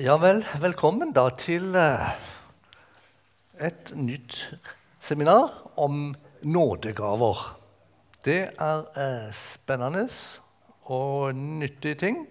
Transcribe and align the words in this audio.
Ja 0.00 0.14
vel, 0.16 0.38
velkommen 0.62 1.10
da 1.12 1.26
til 1.36 1.74
eh, 1.76 2.06
et 3.60 3.90
nytt 3.92 4.38
seminar 4.96 5.50
om 5.76 6.14
nådegaver. 6.40 7.42
Det 8.24 8.38
er 8.56 8.86
eh, 8.96 9.26
spennende 9.36 10.06
og 10.88 11.34
nyttige 11.36 11.98
ting, 12.00 12.22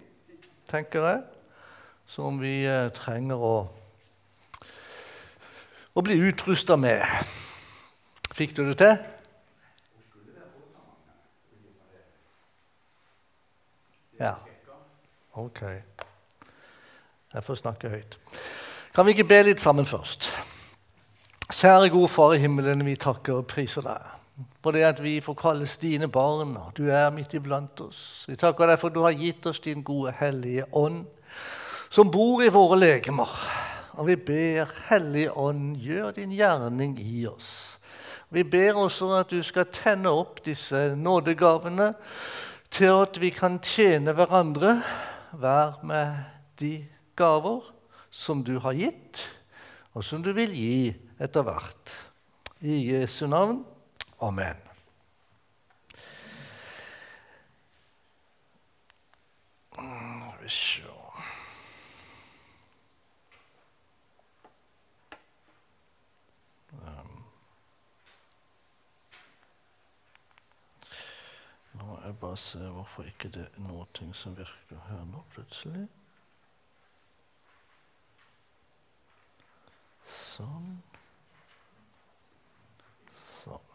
tenker 0.66 1.06
jeg, 1.06 1.22
som 2.10 2.42
vi 2.42 2.56
eh, 2.66 2.90
trenger 2.90 3.38
å, 3.38 3.54
å 5.94 6.06
bli 6.10 6.18
utrusta 6.26 6.74
med. 6.74 7.06
Fikk 8.34 8.58
du 8.58 8.64
det 8.72 8.80
til? 8.82 8.98
Ja. 14.26 14.34
Ok. 15.38 15.99
Jeg 17.34 17.44
får 17.44 17.62
snakke 17.62 17.90
høyt. 17.90 18.20
Kan 18.96 19.06
vi 19.06 19.14
ikke 19.16 19.30
be 19.30 19.44
litt 19.46 19.62
sammen 19.62 19.86
først? 19.86 20.32
Kjære 21.50 21.90
gode 21.94 22.10
Far 22.10 22.34
i 22.34 22.42
himmelen, 22.42 22.86
vi 22.86 22.96
takker 22.96 23.42
og 23.42 23.48
priser 23.50 23.86
deg 23.86 24.16
for 24.64 24.76
det 24.76 24.84
at 24.84 25.00
vi 25.04 25.20
får 25.24 25.38
kalles 25.40 25.78
dine 25.78 26.08
barn, 26.12 26.58
og 26.58 26.74
du 26.78 26.90
er 26.92 27.10
midt 27.16 27.34
iblant 27.38 27.80
oss. 27.82 28.26
Vi 28.28 28.36
takker 28.40 28.68
deg 28.68 28.80
for 28.80 28.92
at 28.92 28.96
du 28.96 29.02
har 29.06 29.16
gitt 29.16 29.46
oss 29.48 29.62
din 29.64 29.84
gode, 29.84 30.14
hellige 30.20 30.68
ånd, 30.76 31.06
som 31.90 32.12
bor 32.12 32.44
i 32.44 32.52
våre 32.54 32.80
legemer. 32.80 33.32
Og 34.00 34.08
vi 34.08 34.16
ber, 34.16 34.70
Hellige 34.88 35.34
Ånd, 35.36 35.74
gjør 35.82 36.14
din 36.16 36.32
gjerning 36.32 36.94
i 37.02 37.26
oss. 37.28 37.80
Vi 38.30 38.44
ber 38.44 38.78
også 38.78 39.10
at 39.18 39.32
du 39.34 39.42
skal 39.44 39.68
tenne 39.74 40.12
opp 40.14 40.40
disse 40.46 40.94
nådegavene 40.96 41.90
til 42.72 42.94
at 43.02 43.18
vi 43.20 43.32
kan 43.34 43.58
tjene 43.60 44.14
hverandre, 44.16 44.78
hver 45.34 45.82
med 45.84 46.22
de 46.62 46.86
gaver 47.20 47.68
som 48.10 48.44
du 48.44 48.56
har 48.64 48.78
gitt, 48.80 49.26
og 49.94 50.06
som 50.06 50.24
du 50.24 50.32
vil 50.38 50.56
gi 50.56 50.96
etter 51.20 51.46
hvert. 51.46 51.94
I 52.64 52.80
Jesu 52.90 53.28
navn. 53.28 53.62
Amen. 54.24 54.70
Nå 71.74 71.86
må 71.86 72.00
jeg 72.04 72.18
bare 72.20 72.38
se 72.38 72.60
hvorfor 72.60 73.08
ikke 73.08 73.30
det 73.30 73.46
er 73.46 73.64
noe 73.64 73.86
som 74.18 74.36
virker 74.36 74.82
her 74.90 75.06
nå 75.06 75.22
plutselig. 75.36 75.86
Sånn. 80.10 80.78
Sånn. 83.40 83.66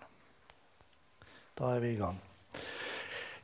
Da 1.59 1.75
er 1.77 1.83
vi 1.85 1.95
i 1.95 1.99
gang. 1.99 2.21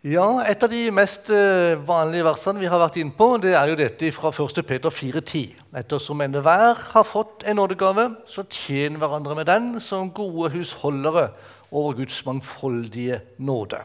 Ja, 0.01 0.41
Et 0.49 0.63
av 0.65 0.71
de 0.73 0.87
mest 0.97 1.29
eh, 1.29 1.77
vanlige 1.77 2.25
versene 2.25 2.63
vi 2.63 2.69
har 2.73 2.81
vært 2.81 2.97
inne 2.97 3.13
på, 3.13 3.35
det 3.37 3.53
er 3.53 3.69
jo 3.69 3.77
dette 3.77 4.09
fra 4.17 4.31
1. 4.33 4.63
Peter 4.65 4.89
4,10. 4.89 5.59
Ettersom 5.77 6.23
enhver 6.25 6.73
har 6.95 7.05
fått 7.05 7.45
en 7.45 7.61
nådegave, 7.61 8.07
så 8.25 8.47
tjen 8.49 8.97
hverandre 8.97 9.37
med 9.37 9.51
den 9.51 9.75
som 9.85 10.09
gode 10.09 10.55
husholdere 10.55 11.27
over 11.69 11.99
Guds 12.01 12.25
mangfoldige 12.25 13.21
nåde. 13.37 13.83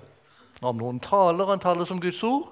Om 0.63 0.79
noen 0.79 1.03
taler, 1.03 1.51
han 1.51 1.59
taler 1.59 1.83
som 1.83 1.99
Guds 1.99 2.23
ord. 2.23 2.47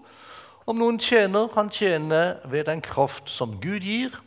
Om 0.67 0.83
noen 0.83 0.99
tjener, 0.99 1.47
han 1.55 1.71
tjener 1.71 2.43
ved 2.43 2.67
den 2.67 2.83
kraft 2.83 3.31
som 3.31 3.55
Gud 3.63 3.87
gir, 3.87 4.19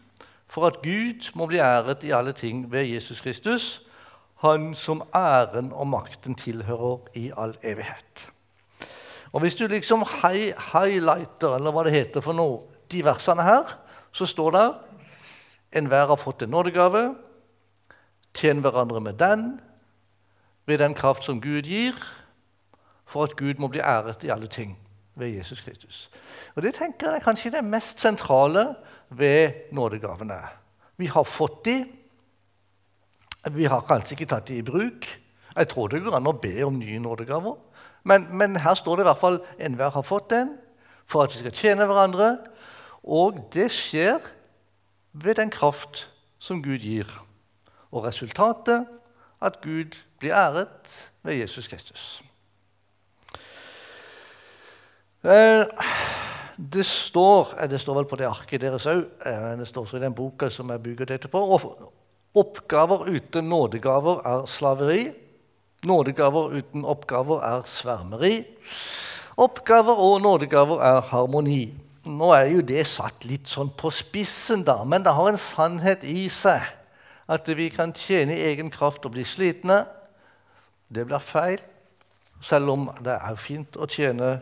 for 0.49 0.67
at 0.67 0.83
Gud 0.83 1.31
må 1.35 1.47
bli 1.47 1.59
æret 1.59 2.05
i 2.05 2.11
alle 2.11 2.33
ting 2.33 2.73
ved 2.73 2.85
Jesus 2.85 3.21
Kristus, 3.21 3.83
han 4.41 4.75
som 4.75 5.03
æren 5.15 5.73
og 5.73 5.89
makten 5.89 6.35
tilhører 6.35 6.99
i 7.15 7.31
all 7.37 7.55
evighet. 7.63 8.29
Og 9.33 9.41
Hvis 9.41 9.55
du 9.55 9.67
liksom 9.67 10.05
hi 10.23 10.53
highlighter, 10.73 11.57
eller 11.57 11.73
hva 11.73 11.85
det 11.85 11.93
heter 11.93 12.21
for 12.21 12.33
noe, 12.33 12.63
de 12.93 13.05
versene 13.05 13.43
her, 13.43 13.77
så 14.13 14.27
står 14.27 14.51
det 14.51 14.67
enhver 15.77 16.07
har 16.07 16.17
fått 16.17 16.43
en 16.43 16.55
nådegave, 16.55 17.17
tjen 18.35 18.61
hverandre 18.61 19.01
med 19.01 19.19
den, 19.19 19.61
ved 20.67 20.79
den 20.79 20.95
kraft 20.95 21.25
som 21.25 21.41
Gud 21.41 21.63
gir, 21.63 21.99
for 23.07 23.25
at 23.25 23.37
Gud 23.37 23.59
må 23.59 23.69
bli 23.69 23.81
æret 23.81 24.25
i 24.25 24.31
alle 24.33 24.47
ting 24.47 24.79
ved 25.17 25.37
Jesus 25.37 25.61
Kristus. 25.61 26.11
Og 26.55 26.63
Det 26.63 26.75
tenker 26.75 27.11
jeg 27.11 27.21
er 27.21 27.25
kanskje 27.25 27.51
det 27.51 27.65
mest 27.65 28.01
sentrale 28.01 28.75
ved 29.11 29.73
nådegavene. 29.73 30.41
Vi 30.97 31.07
har 31.07 31.25
fått 31.25 31.65
de, 31.65 31.85
vi 33.51 33.65
har 33.65 33.81
kanskje 33.81 34.17
ikke 34.17 34.29
tatt 34.35 34.49
de 34.49 34.59
i 34.61 34.67
bruk. 34.67 35.07
Jeg 35.57 35.69
tror 35.69 35.89
det 35.89 36.03
går 36.05 36.17
an 36.19 36.29
å 36.29 36.37
be 36.37 36.55
om 36.67 36.79
nye 36.79 36.99
nådegaver. 37.01 37.57
Men, 38.05 38.29
men 38.37 38.57
her 38.61 38.75
står 38.75 38.97
det 38.97 39.07
i 39.07 39.09
hvert 39.11 39.23
fall 39.23 39.41
enhver 39.59 39.95
har 39.95 40.05
fått 40.07 40.31
den 40.31 40.53
for 41.07 41.25
at 41.25 41.35
vi 41.35 41.41
skal 41.41 41.55
tjene 41.55 41.87
hverandre. 41.89 42.37
Og 43.03 43.39
det 43.55 43.71
skjer 43.73 44.21
ved 45.13 45.39
den 45.41 45.51
kraft 45.51 46.07
som 46.39 46.63
Gud 46.63 46.85
gir. 46.85 47.09
Og 47.91 48.05
resultatet 48.05 48.87
at 49.43 49.61
Gud 49.63 49.97
blir 50.19 50.35
æret 50.35 51.13
ved 51.23 51.41
Jesus 51.41 51.69
Kristus. 51.69 52.23
Eh, 55.16 55.16
det 55.27 56.87
står 56.87 57.55
eh, 57.59 57.69
det 57.71 57.81
står 57.83 58.01
vel 58.01 58.09
på 58.09 58.19
det 58.21 58.29
arket 58.29 58.63
deres 58.63 58.87
òg. 58.87 59.05
Eh, 59.27 59.53
det 59.59 59.67
står 59.69 59.87
også 59.87 59.99
i 59.99 60.05
den 60.05 60.15
boka 60.15 60.51
som 60.53 60.71
jeg 60.71 60.83
bygger 60.85 61.11
dette 61.13 61.31
på. 61.33 61.43
Oppgaver 62.37 63.09
uten 63.09 63.49
nådegaver 63.51 64.23
er 64.29 64.47
slaveri. 64.47 65.07
Nådegaver 65.87 66.55
uten 66.59 66.85
oppgaver 66.85 67.43
er 67.45 67.67
svermeri. 67.67 68.45
Oppgaver 69.37 69.99
og 69.99 70.23
nådegaver 70.23 70.81
er 70.81 71.01
harmoni. 71.11 71.75
Nå 72.07 72.31
er 72.33 72.47
jo 72.55 72.63
det 72.63 72.87
satt 72.87 73.27
litt 73.27 73.51
sånn 73.51 73.73
på 73.75 73.91
spissen, 73.91 74.63
da, 74.65 74.79
men 74.87 75.03
det 75.03 75.13
har 75.13 75.29
en 75.29 75.41
sannhet 75.41 76.05
i 76.07 76.29
seg. 76.31 76.63
At 77.27 77.49
vi 77.59 77.67
kan 77.75 77.91
tjene 77.97 78.37
i 78.37 78.45
egen 78.53 78.71
kraft 78.71 79.05
og 79.05 79.17
bli 79.17 79.25
slitne. 79.27 79.83
Det 80.89 81.03
blir 81.09 81.19
feil, 81.19 81.59
selv 82.41 82.71
om 82.71 82.87
det 83.03 83.17
er 83.19 83.41
fint 83.41 83.77
å 83.77 83.89
tjene 83.91 84.37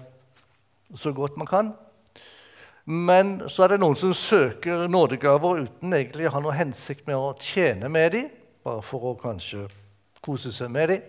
så 0.95 1.13
godt 1.17 1.37
man 1.41 1.49
kan. 1.49 1.73
Men 2.85 3.39
så 3.49 3.65
er 3.65 3.75
det 3.75 3.81
noen 3.81 3.97
som 3.97 4.13
søker 4.17 4.85
nådegaver 4.93 5.65
uten 5.65 5.97
egentlig 5.97 6.29
å 6.29 6.35
ha 6.35 6.43
noe 6.45 6.57
hensikt 6.57 7.07
med 7.09 7.17
å 7.17 7.33
tjene 7.41 7.89
med 7.89 8.13
dem, 8.13 8.29
bare 8.65 8.85
for 8.85 9.09
å 9.09 9.17
kanskje 9.17 9.65
kose 10.25 10.53
seg 10.53 10.73
med 10.73 10.93
dem. 10.93 11.07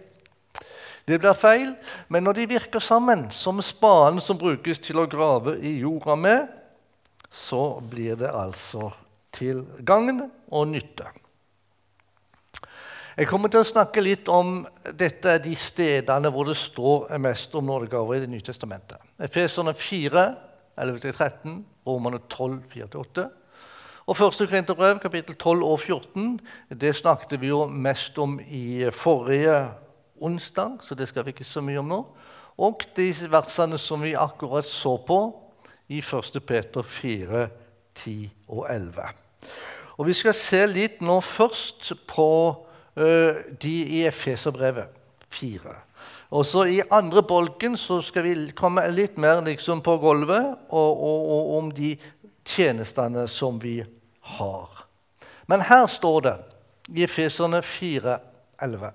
Det 1.05 1.19
blir 1.21 1.37
feil, 1.37 1.75
men 2.09 2.25
når 2.25 2.39
de 2.39 2.47
virker 2.55 2.81
sammen, 2.81 3.27
som 3.29 3.61
spaden 3.61 4.21
som 4.23 4.39
brukes 4.39 4.79
til 4.81 5.03
å 5.03 5.09
grave 5.09 5.59
i 5.61 5.75
jorda 5.83 6.15
med, 6.17 6.47
så 7.29 7.75
blir 7.83 8.15
det 8.17 8.31
altså 8.31 8.89
til 9.35 9.65
gagn 9.85 10.23
og 10.49 10.71
nytte. 10.71 11.11
Jeg 13.15 13.29
kommer 13.29 13.47
til 13.47 13.61
å 13.63 13.67
snakke 13.67 14.01
litt 14.03 14.27
om 14.27 14.65
dette 14.99 15.37
de 15.39 15.53
stedene 15.55 16.27
hvor 16.35 16.49
det 16.49 16.57
står 16.59 17.13
mest 17.23 17.53
om 17.55 17.63
nådegaver 17.63 18.17
i 18.17 18.25
Det 18.25 18.27
nye 18.27 18.43
testamentet. 18.43 18.99
Efeserne 19.23 19.71
4, 19.71 20.23
11-13, 20.75 21.53
Romerne 21.87 22.19
12, 22.27 22.57
4-8. 22.73 23.23
Og 24.11 24.19
1. 24.19 24.41
Korinterbrev, 24.49 24.99
kapittel 24.99 25.37
12 25.39 25.63
og 25.63 25.79
14, 25.79 26.27
det 26.75 26.91
snakket 26.99 27.37
vi 27.39 27.53
jo 27.53 27.61
mest 27.71 28.19
om 28.19 28.35
i 28.43 28.91
forrige 28.91 29.61
onsdag, 30.19 30.83
så 30.83 30.99
det 30.99 31.07
skal 31.07 31.23
vi 31.23 31.31
ikke 31.31 31.47
så 31.47 31.63
mye 31.63 31.79
om 31.79 31.87
nå. 31.87 32.01
Og 32.59 32.83
de 32.99 33.07
versene 33.31 33.79
som 33.79 34.03
vi 34.03 34.11
akkurat 34.11 34.67
så 34.67 34.97
på 34.99 35.21
i 35.87 36.03
1. 36.03 36.43
Peter 36.43 36.83
4, 36.83 37.47
10 37.95 38.29
og 38.49 38.67
11. 38.67 39.07
Og 39.95 40.05
Vi 40.11 40.19
skal 40.19 40.35
se 40.35 40.65
litt 40.67 40.99
nå 40.99 41.21
først 41.23 41.93
på 42.11 42.31
de 42.95 43.73
i 43.99 44.05
Efeserbrevet 44.07 44.87
4. 45.29 45.75
Og 46.35 46.45
så 46.45 46.65
I 46.67 46.81
andre 46.91 47.23
bolken 47.23 47.77
så 47.77 47.99
skal 48.03 48.25
vi 48.25 48.35
komme 48.57 48.83
litt 48.91 49.19
mer 49.21 49.43
liksom 49.45 49.83
på 49.85 49.97
gulvet 50.01 50.55
og, 50.69 51.03
og, 51.03 51.29
og 51.35 51.51
om 51.59 51.69
de 51.75 51.93
tjenestene 52.45 53.27
som 53.31 53.59
vi 53.61 53.77
har. 54.37 54.85
Men 55.45 55.65
her 55.67 55.85
står 55.91 56.19
det 56.25 56.35
i 56.95 57.05
Efeserne 57.05 57.61
4, 57.61 58.17
11. 58.61 58.91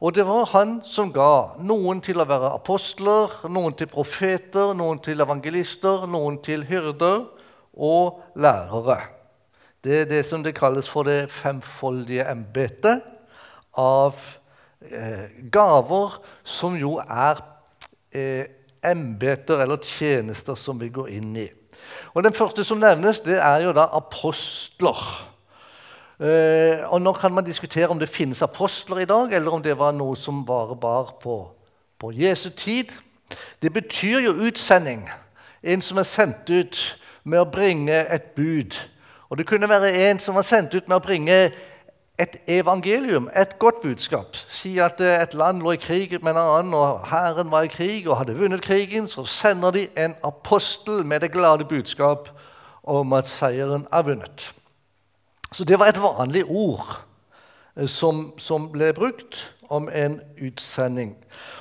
Og 0.00 0.14
det 0.16 0.24
var 0.24 0.48
han 0.54 0.78
som 0.88 1.12
ga 1.12 1.60
noen 1.60 2.00
til 2.00 2.22
å 2.22 2.28
være 2.28 2.54
apostler, 2.56 3.34
noen 3.52 3.76
til 3.76 3.90
profeter, 3.90 4.72
noen 4.76 5.00
til 5.04 5.20
evangelister, 5.20 6.06
noen 6.08 6.38
til 6.44 6.64
hyrder 6.68 7.26
og 7.76 8.22
lærere. 8.40 9.02
Det 9.84 10.02
er 10.02 10.08
det 10.08 10.24
som 10.28 10.44
det 10.44 10.56
kalles 10.56 10.88
for 10.88 11.08
det 11.08 11.28
femfoldige 11.32 12.24
embetet 12.32 13.04
av 13.78 14.16
eh, 14.80 15.30
gaver, 15.52 16.18
som 16.44 16.76
jo 16.78 16.98
er 17.00 17.40
eh, 18.14 18.46
embeter 18.82 19.62
eller 19.62 19.82
tjenester 19.84 20.56
som 20.58 20.80
vi 20.80 20.88
går 20.88 21.10
inn 21.18 21.34
i. 21.36 21.48
Og 22.14 22.24
Den 22.24 22.34
første 22.34 22.64
som 22.64 22.80
nevnes, 22.80 23.20
det 23.20 23.38
er 23.38 23.64
jo 23.64 23.74
da 23.76 23.86
apostler. 23.96 25.00
Eh, 26.20 26.84
og 26.92 27.00
Nå 27.02 27.12
kan 27.12 27.32
man 27.32 27.44
diskutere 27.44 27.88
om 27.88 27.98
det 27.98 28.08
finnes 28.08 28.42
apostler 28.42 28.98
i 28.98 29.08
dag, 29.08 29.32
eller 29.32 29.50
om 29.50 29.62
det 29.62 29.78
var 29.78 29.92
noe 29.92 30.16
som 30.16 30.44
bare 30.46 30.76
bar 30.76 31.16
på, 31.22 31.42
på 31.98 32.12
Jesu 32.12 32.50
tid. 32.50 32.92
Det 33.62 33.72
betyr 33.72 34.20
jo 34.20 34.32
utsending. 34.32 35.08
En 35.62 35.82
som 35.82 35.98
er 35.98 36.08
sendt 36.08 36.50
ut 36.50 36.78
med 37.24 37.40
å 37.40 37.48
bringe 37.48 38.04
et 38.08 38.32
bud. 38.36 38.76
Og 39.30 39.38
det 39.38 39.46
kunne 39.46 39.68
være 39.68 39.92
en 40.10 40.18
som 40.18 40.34
var 40.34 40.42
sendt 40.42 40.74
ut 40.74 40.88
med 40.88 40.96
å 40.96 41.04
bringe 41.04 41.50
et 42.20 42.36
evangelium, 42.48 43.30
et 43.36 43.58
godt 43.58 43.80
budskap. 43.82 44.36
Si 44.48 44.78
at 44.78 45.00
eh, 45.00 45.22
et 45.22 45.34
land 45.34 45.62
lå 45.62 45.72
i 45.72 45.80
krig 45.80 46.12
med 46.22 46.34
en 46.34 46.42
annen, 46.42 46.74
og 46.74 47.06
hæren 47.08 47.50
var 47.50 47.62
i 47.62 47.72
krig 47.72 48.08
og 48.08 48.18
hadde 48.18 48.36
vunnet 48.36 48.62
krigen. 48.62 49.08
Så 49.08 49.24
sender 49.24 49.70
de 49.70 49.86
en 49.96 50.14
apostel 50.24 51.04
med 51.04 51.20
det 51.20 51.32
glade 51.32 51.64
budskap 51.64 52.28
om 52.84 53.12
at 53.12 53.28
seieren 53.28 53.86
er 53.92 54.02
vunnet. 54.02 54.52
Så 55.52 55.64
det 55.64 55.78
var 55.78 55.86
et 55.86 56.02
vanlig 56.02 56.44
ord 56.44 57.00
eh, 57.76 57.88
som, 57.88 58.32
som 58.38 58.68
ble 58.72 58.92
brukt 58.92 59.54
om 59.70 59.88
en 59.94 60.20
utsending. 60.42 61.16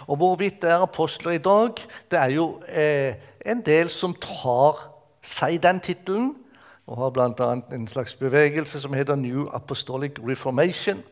Og 0.07 0.17
hvorvidt 0.17 0.61
det 0.61 0.71
er 0.71 0.83
apostler 0.83 1.31
i 1.31 1.37
dag, 1.37 1.69
det 2.11 2.19
er 2.19 2.31
jo 2.35 2.61
eh, 2.67 3.15
en 3.45 3.61
del 3.61 3.89
som 3.89 4.15
tar 4.17 4.81
seg 5.23 5.61
den 5.63 5.79
tittelen. 5.79 6.33
Og 6.89 6.97
har 6.97 7.13
bl.a. 7.13 7.49
en 7.75 7.87
slags 7.87 8.15
bevegelse 8.17 8.81
som 8.81 8.93
heter 8.97 9.15
New 9.15 9.45
Apostolic 9.53 10.17
Reformation. 10.25 11.03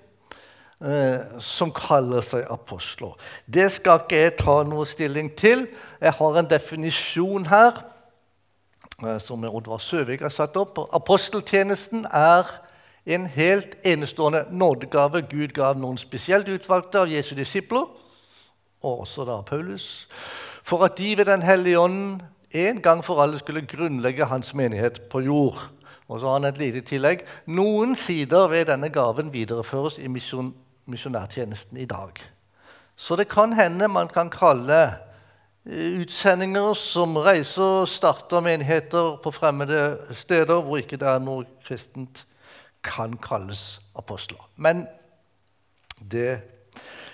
Eh, 0.78 1.40
som 1.42 1.72
kaller 1.74 2.22
seg 2.22 2.44
apostler. 2.54 3.16
Det 3.50 3.66
skal 3.74 4.04
ikke 4.04 4.18
jeg 4.22 4.34
ta 4.38 4.60
noe 4.62 4.86
stilling 4.86 5.32
til. 5.34 5.64
Jeg 5.98 6.14
har 6.20 6.38
en 6.38 6.50
definisjon 6.50 7.48
her 7.50 7.80
eh, 9.02 9.18
som 9.18 9.42
Oddvar 9.50 9.82
Søvik 9.82 10.22
har 10.22 10.30
satt 10.30 10.54
opp. 10.62 10.78
Aposteltjenesten 10.94 12.06
er 12.06 12.46
en 13.10 13.26
helt 13.26 13.74
enestående 13.90 14.44
nådegave 14.54 15.24
Gud 15.26 15.56
gav 15.58 15.80
noen 15.82 15.98
spesielt 15.98 16.46
utvalgte 16.54 17.02
av 17.02 17.10
Jesu 17.10 17.34
disipler, 17.34 17.90
og 18.86 19.02
også 19.08 19.26
da 19.26 19.42
Paulus, 19.42 20.06
for 20.62 20.86
at 20.86 21.00
de 21.02 21.16
ved 21.18 21.26
Den 21.26 21.42
hellige 21.42 21.80
ånd 21.80 22.20
en 22.52 22.82
gang 22.82 23.04
for 23.06 23.22
alle 23.22 23.40
skulle 23.40 23.66
grunnlegge 23.68 24.26
hans 24.26 24.54
menighet 24.54 25.02
på 25.10 25.22
jord. 25.22 25.60
Og 26.08 26.20
så 26.20 26.28
har 26.28 26.40
han 26.40 26.48
et 26.48 26.58
lite 26.58 26.82
tillegg. 26.82 27.26
Noen 27.46 27.96
sider 27.96 28.48
ved 28.48 28.66
denne 28.70 28.90
gaven 28.90 29.34
videreføres 29.34 29.98
i 30.00 30.08
misjon, 30.08 30.54
misjonærtjenesten 30.86 31.78
i 31.78 31.86
dag. 31.86 32.22
Så 32.96 33.16
det 33.16 33.28
kan 33.30 33.54
hende 33.54 33.88
man 33.88 34.08
kan 34.08 34.30
kalle 34.30 34.80
eh, 35.66 36.00
utsendinger 36.02 36.74
som 36.74 37.18
reiser 37.18 37.84
og 37.84 37.88
starter 37.88 38.42
menigheter 38.42 39.20
på 39.24 39.32
fremmede 39.32 40.00
steder 40.12 40.62
hvor 40.62 40.82
ikke 40.82 40.98
det 40.98 41.08
er 41.12 41.20
noe 41.22 41.46
kristent 41.68 42.26
kan 42.84 43.18
kalles 43.22 43.82
apostler. 43.96 44.48
Men 44.56 44.88
det 46.00 46.40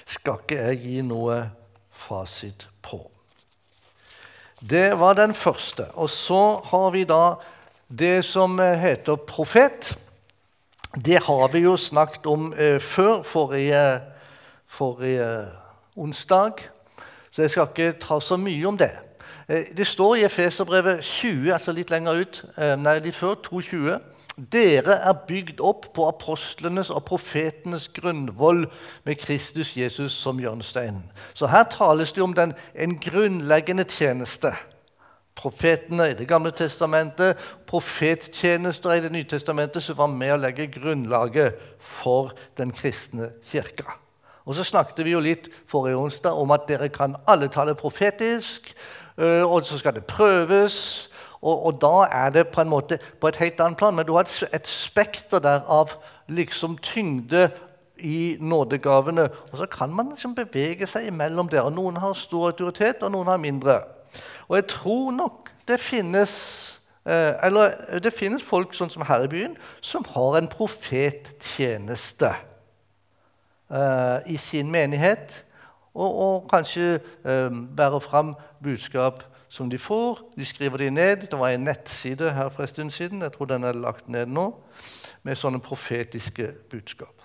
skal 0.05 0.43
ikke 0.43 0.61
jeg 0.61 0.79
gi 0.83 1.01
noe 1.07 1.41
fasit 1.89 2.67
på. 2.83 3.12
Det 4.69 4.99
var 4.99 5.13
den 5.13 5.33
første. 5.35 5.85
Og 5.93 6.09
så 6.09 6.61
har 6.65 6.91
vi 6.91 7.03
da 7.03 7.35
det 7.89 8.23
som 8.25 8.59
heter 8.59 9.15
profet. 9.15 9.97
Det 11.05 11.19
har 11.23 11.47
vi 11.51 11.59
jo 11.59 11.77
snakket 11.77 12.25
om 12.25 12.53
eh, 12.57 12.79
før, 12.79 13.23
forrige, 13.23 14.01
forrige 14.67 15.47
onsdag. 15.95 16.51
Så 17.31 17.41
jeg 17.41 17.51
skal 17.51 17.67
ikke 17.67 17.99
ta 17.99 18.19
så 18.19 18.37
mye 18.37 18.67
om 18.67 18.77
det. 18.77 18.91
Eh, 19.49 19.65
det 19.77 19.87
står 19.87 20.15
i 20.15 20.23
Efeserbrevet 20.23 21.03
20, 21.03 21.53
altså 21.53 21.71
litt 21.71 21.89
lenger 21.89 22.21
ut, 22.21 22.43
eh, 22.57 22.75
nei, 22.79 22.99
litt 22.99 23.15
før, 23.15 23.33
2.20. 23.33 23.99
Dere 24.37 24.95
er 25.05 25.13
bygd 25.27 25.59
opp 25.61 25.91
på 25.93 26.07
apostlenes 26.09 26.89
og 26.89 27.03
profetenes 27.05 27.85
grunnvoll 27.93 28.63
med 29.05 29.19
Kristus 29.21 29.75
Jesus 29.77 30.15
som 30.17 30.39
hjørnestein. 30.41 31.03
Så 31.37 31.47
her 31.47 31.67
tales 31.69 32.15
det 32.15 32.23
om 32.23 32.33
den, 32.33 32.55
en 32.73 32.97
grunnleggende 32.97 33.85
tjeneste. 33.85 34.55
Profetene 35.35 36.09
i 36.09 36.13
Det 36.13 36.27
gamle 36.27 36.51
testamentet, 36.51 37.37
profettjenester 37.67 38.93
i 38.93 39.01
Det 39.01 39.11
nye 39.11 39.23
testamentet, 39.23 39.83
som 39.83 39.97
var 39.97 40.07
med 40.07 40.33
å 40.33 40.41
legge 40.41 40.67
grunnlaget 40.67 41.53
for 41.79 42.33
den 42.57 42.71
kristne 42.71 43.29
kirka. 43.45 43.97
Og 44.45 44.55
Så 44.55 44.63
snakket 44.63 45.05
vi 45.05 45.11
jo 45.11 45.19
litt 45.19 45.49
forrige 45.67 45.97
onsdag 45.97 46.33
om 46.33 46.51
at 46.51 46.67
dere 46.67 46.89
kan 46.89 47.15
alle 47.27 47.47
tale 47.47 47.75
profetisk, 47.75 48.73
øh, 49.17 49.45
og 49.45 49.65
så 49.65 49.77
skal 49.77 49.93
det 49.93 50.05
prøves. 50.05 51.09
Og, 51.43 51.65
og, 51.65 51.81
da 51.81 52.07
er 52.07 52.29
det 52.31 52.47
på 52.47 52.61
en 52.61 52.71
måte 52.71 52.97
på 53.19 53.27
et 53.27 53.35
helt 53.35 53.59
annet 53.59 53.77
plan. 53.77 53.95
Men 53.95 54.07
du 54.07 54.13
har 54.15 54.23
et, 54.23 54.43
et 54.55 54.67
spekter 54.67 55.43
der 55.43 55.65
av 55.67 55.91
liksom 56.31 56.77
tyngde 56.77 57.49
i 57.99 58.37
nådegavene. 58.39 59.27
Og 59.51 59.57
så 59.57 59.65
kan 59.65 59.91
man 59.91 60.09
liksom 60.09 60.35
bevege 60.35 60.87
seg 60.87 61.09
imellom 61.11 61.49
der. 61.51 61.61
og 61.67 61.75
Noen 61.75 61.99
har 61.99 62.15
stor 62.15 62.47
autoritet, 62.53 63.03
og 63.03 63.11
noen 63.11 63.27
har 63.27 63.37
mindre. 63.37 63.81
Og 64.47 64.55
jeg 64.55 64.67
tror 64.71 65.11
nok 65.11 65.51
det 65.67 65.79
finnes 65.79 66.33
eh, 67.05 67.33
eller 67.43 67.99
det 67.99 68.13
finnes 68.13 68.43
folk 68.43 68.73
sånn 68.75 68.91
som 68.91 69.05
her 69.07 69.25
i 69.25 69.31
byen 69.31 69.55
som 69.81 70.05
har 70.13 70.37
en 70.39 70.49
profettjeneste 70.51 72.31
eh, 73.71 74.31
i 74.31 74.37
sin 74.39 74.71
menighet. 74.71 75.43
Og, 75.93 76.09
og 76.09 76.49
kanskje 76.51 76.97
eh, 76.97 77.51
bærer 77.51 77.99
fram 77.99 78.35
budskap 78.63 79.23
som 79.53 79.69
de 79.69 79.77
får. 79.77 80.19
De 80.35 80.45
skriver 80.45 80.77
de 80.77 80.89
ned. 80.89 81.17
Det 81.17 81.39
var 81.39 81.49
en 81.49 81.59
nettside 81.59 82.31
her 82.33 82.49
for 82.49 82.63
en 82.63 82.67
stund 82.67 82.91
siden 82.91 83.21
jeg 83.21 83.31
tror 83.31 83.45
den 83.45 83.63
er 83.63 83.71
lagt 83.71 84.09
ned 84.09 84.25
nå, 84.25 84.47
med 85.23 85.37
sånne 85.37 85.59
profetiske 85.61 86.47
budskap. 86.71 87.21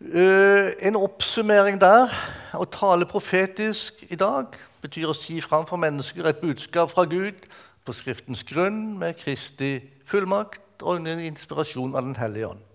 Uh, 0.00 0.74
en 0.82 0.98
oppsummering 0.98 1.78
der. 1.80 2.10
Å 2.58 2.66
tale 2.66 3.06
profetisk 3.06 4.02
i 4.10 4.18
dag 4.18 4.58
betyr 4.82 5.12
å 5.12 5.14
si 5.14 5.38
fram 5.40 5.62
for 5.66 5.78
mennesker 5.78 6.26
et 6.26 6.42
budskap 6.42 6.90
fra 6.90 7.06
Gud 7.06 7.46
på 7.86 7.94
Skriftens 7.94 8.42
grunn 8.44 8.98
med 8.98 9.14
Kristi 9.22 9.76
fullmakt 10.10 10.82
og 10.82 10.98
en 10.98 11.22
inspirasjon 11.22 11.94
av 11.94 12.02
Den 12.02 12.18
hellige 12.18 12.50
ånd. 12.50 12.66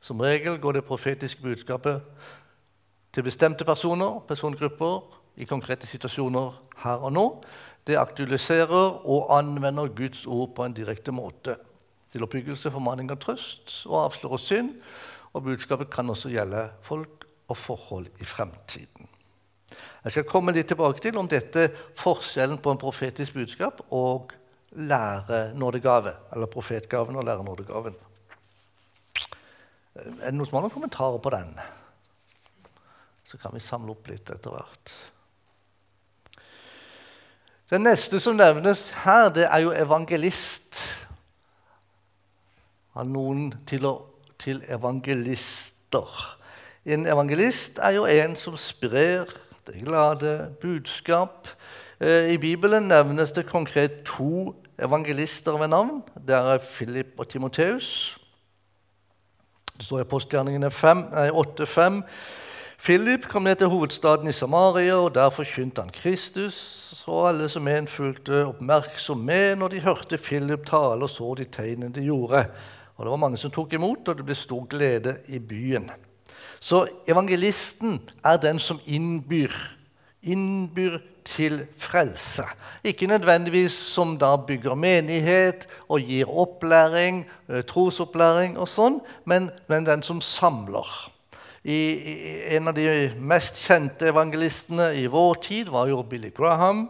Som 0.00 0.24
regel 0.24 0.56
går 0.58 0.80
det 0.80 0.88
profetiske 0.88 1.42
budskapet 1.42 2.00
til 3.12 3.28
bestemte 3.28 3.64
personer, 3.64 4.22
persongrupper, 4.28 5.15
i 5.36 5.48
konkrete 5.48 5.86
situasjoner 5.86 6.54
her 6.82 7.04
og 7.04 7.12
nå. 7.12 7.26
Det 7.86 7.98
aktualiserer 8.00 9.06
og 9.06 9.30
anvender 9.36 9.92
Guds 9.94 10.24
ord 10.26 10.54
på 10.56 10.64
en 10.66 10.74
direkte 10.74 11.14
måte. 11.14 11.56
Til 12.12 12.24
oppbyggelse, 12.24 12.70
formaning 12.72 13.10
og 13.12 13.20
trøst 13.22 13.82
og 13.86 14.06
avslører 14.06 14.42
synd. 14.42 14.72
Og 15.36 15.44
budskapet 15.44 15.90
kan 15.92 16.10
også 16.10 16.32
gjelde 16.32 16.68
folk 16.82 17.26
og 17.48 17.56
forhold 17.56 18.08
i 18.20 18.24
fremtiden. 18.24 19.08
Jeg 20.04 20.14
skal 20.14 20.26
komme 20.30 20.54
litt 20.54 20.68
tilbake 20.70 21.02
til 21.02 21.18
om 21.18 21.28
dette 21.28 21.68
forskjellen 21.98 22.60
på 22.62 22.72
en 22.72 22.80
profetisk 22.80 23.34
budskap 23.34 23.82
og 23.90 24.32
lærenådegave, 24.76 26.12
eller 26.32 26.50
profetgaven 26.50 27.16
og 27.16 27.26
lærenådegaven. 27.26 27.96
Er 29.96 30.30
det 30.30 30.34
noen 30.36 30.48
som 30.48 30.58
har 30.58 30.66
noen 30.66 30.74
kommentarer 30.74 31.18
på 31.22 31.32
den? 31.34 31.52
Så 33.26 33.40
kan 33.42 33.54
vi 33.56 33.62
samle 33.64 33.94
opp 33.96 34.08
litt 34.10 34.30
etter 34.30 34.54
hvert. 34.54 34.94
Den 37.70 37.82
neste 37.82 38.20
som 38.22 38.36
nevnes 38.38 38.90
her, 39.02 39.28
det 39.28 39.48
er 39.50 39.58
jo 39.64 39.72
evangelist. 39.74 40.76
Har 42.94 43.08
noen 43.10 43.48
til, 43.66 43.88
å, 43.88 43.96
til 44.38 44.62
evangelister. 44.70 46.12
En 46.86 47.08
evangelist 47.10 47.80
er 47.82 47.96
jo 47.96 48.04
en 48.06 48.36
som 48.38 48.54
sprer 48.54 49.26
det 49.66 49.82
glade 49.82 50.54
budskap. 50.62 51.50
Eh, 51.98 52.30
I 52.36 52.38
Bibelen 52.38 52.86
nevnes 52.86 53.34
det 53.34 53.48
konkret 53.50 54.04
to 54.06 54.54
evangelister 54.78 55.58
ved 55.58 55.74
navn. 55.74 56.04
Det 56.14 56.38
er 56.38 56.62
Philip 56.62 57.18
og 57.18 57.28
Timoteus. 57.28 58.18
Det 59.74 59.84
står 59.84 60.04
i 60.04 60.08
postgjerningene 60.08 60.70
8.5. 60.70 62.02
Philip 62.78 63.26
kom 63.28 63.42
ned 63.42 63.56
til 63.58 63.74
hovedstaden 63.74 64.28
i 64.28 64.32
Samaria, 64.32 64.94
og 64.94 65.14
der 65.14 65.30
forkynte 65.30 65.82
han 65.82 65.90
Kristus. 65.90 66.85
Og 67.06 67.28
alle 67.28 67.46
som 67.48 67.68
en 67.70 67.86
fulgte 67.86 68.42
oppmerksom 68.48 69.20
med 69.22 69.60
når 69.60 69.74
de 69.74 69.84
hørte 69.84 70.18
Philip 70.18 70.64
tale 70.66 71.06
og 71.06 71.10
så 71.12 71.34
de 71.38 71.46
tegnene 71.46 71.94
de 71.94 72.02
gjorde. 72.08 72.42
Og 72.96 73.04
Det 73.04 73.10
var 73.10 73.22
mange 73.22 73.38
som 73.38 73.50
tok 73.50 73.72
imot, 73.76 74.08
og 74.08 74.16
det 74.16 74.24
ble 74.26 74.34
stor 74.34 74.64
glede 74.66 75.18
i 75.28 75.38
byen. 75.38 75.90
Så 76.60 76.86
evangelisten 77.06 78.00
er 78.24 78.40
den 78.42 78.58
som 78.58 78.80
innbyr. 78.86 79.52
Innbyr 80.22 80.98
til 81.26 81.66
frelse. 81.78 82.46
Ikke 82.84 83.06
nødvendigvis 83.06 83.72
som 83.72 84.16
da 84.18 84.36
bygger 84.36 84.74
menighet 84.74 85.66
og 85.88 86.00
gir 86.00 86.30
opplæring, 86.30 87.26
eh, 87.48 87.62
trosopplæring 87.62 88.58
og 88.58 88.68
sånn, 88.68 89.00
men, 89.24 89.50
men 89.68 89.86
den 89.86 90.02
som 90.02 90.20
samler. 90.20 90.86
I, 91.66 92.54
en 92.56 92.68
av 92.68 92.74
de 92.74 93.10
mest 93.18 93.58
kjente 93.58 94.06
evangelistene 94.06 94.92
i 94.94 95.06
vår 95.10 95.34
tid 95.42 95.70
var 95.74 95.90
jo 95.90 96.02
Billy 96.06 96.30
Graham, 96.30 96.86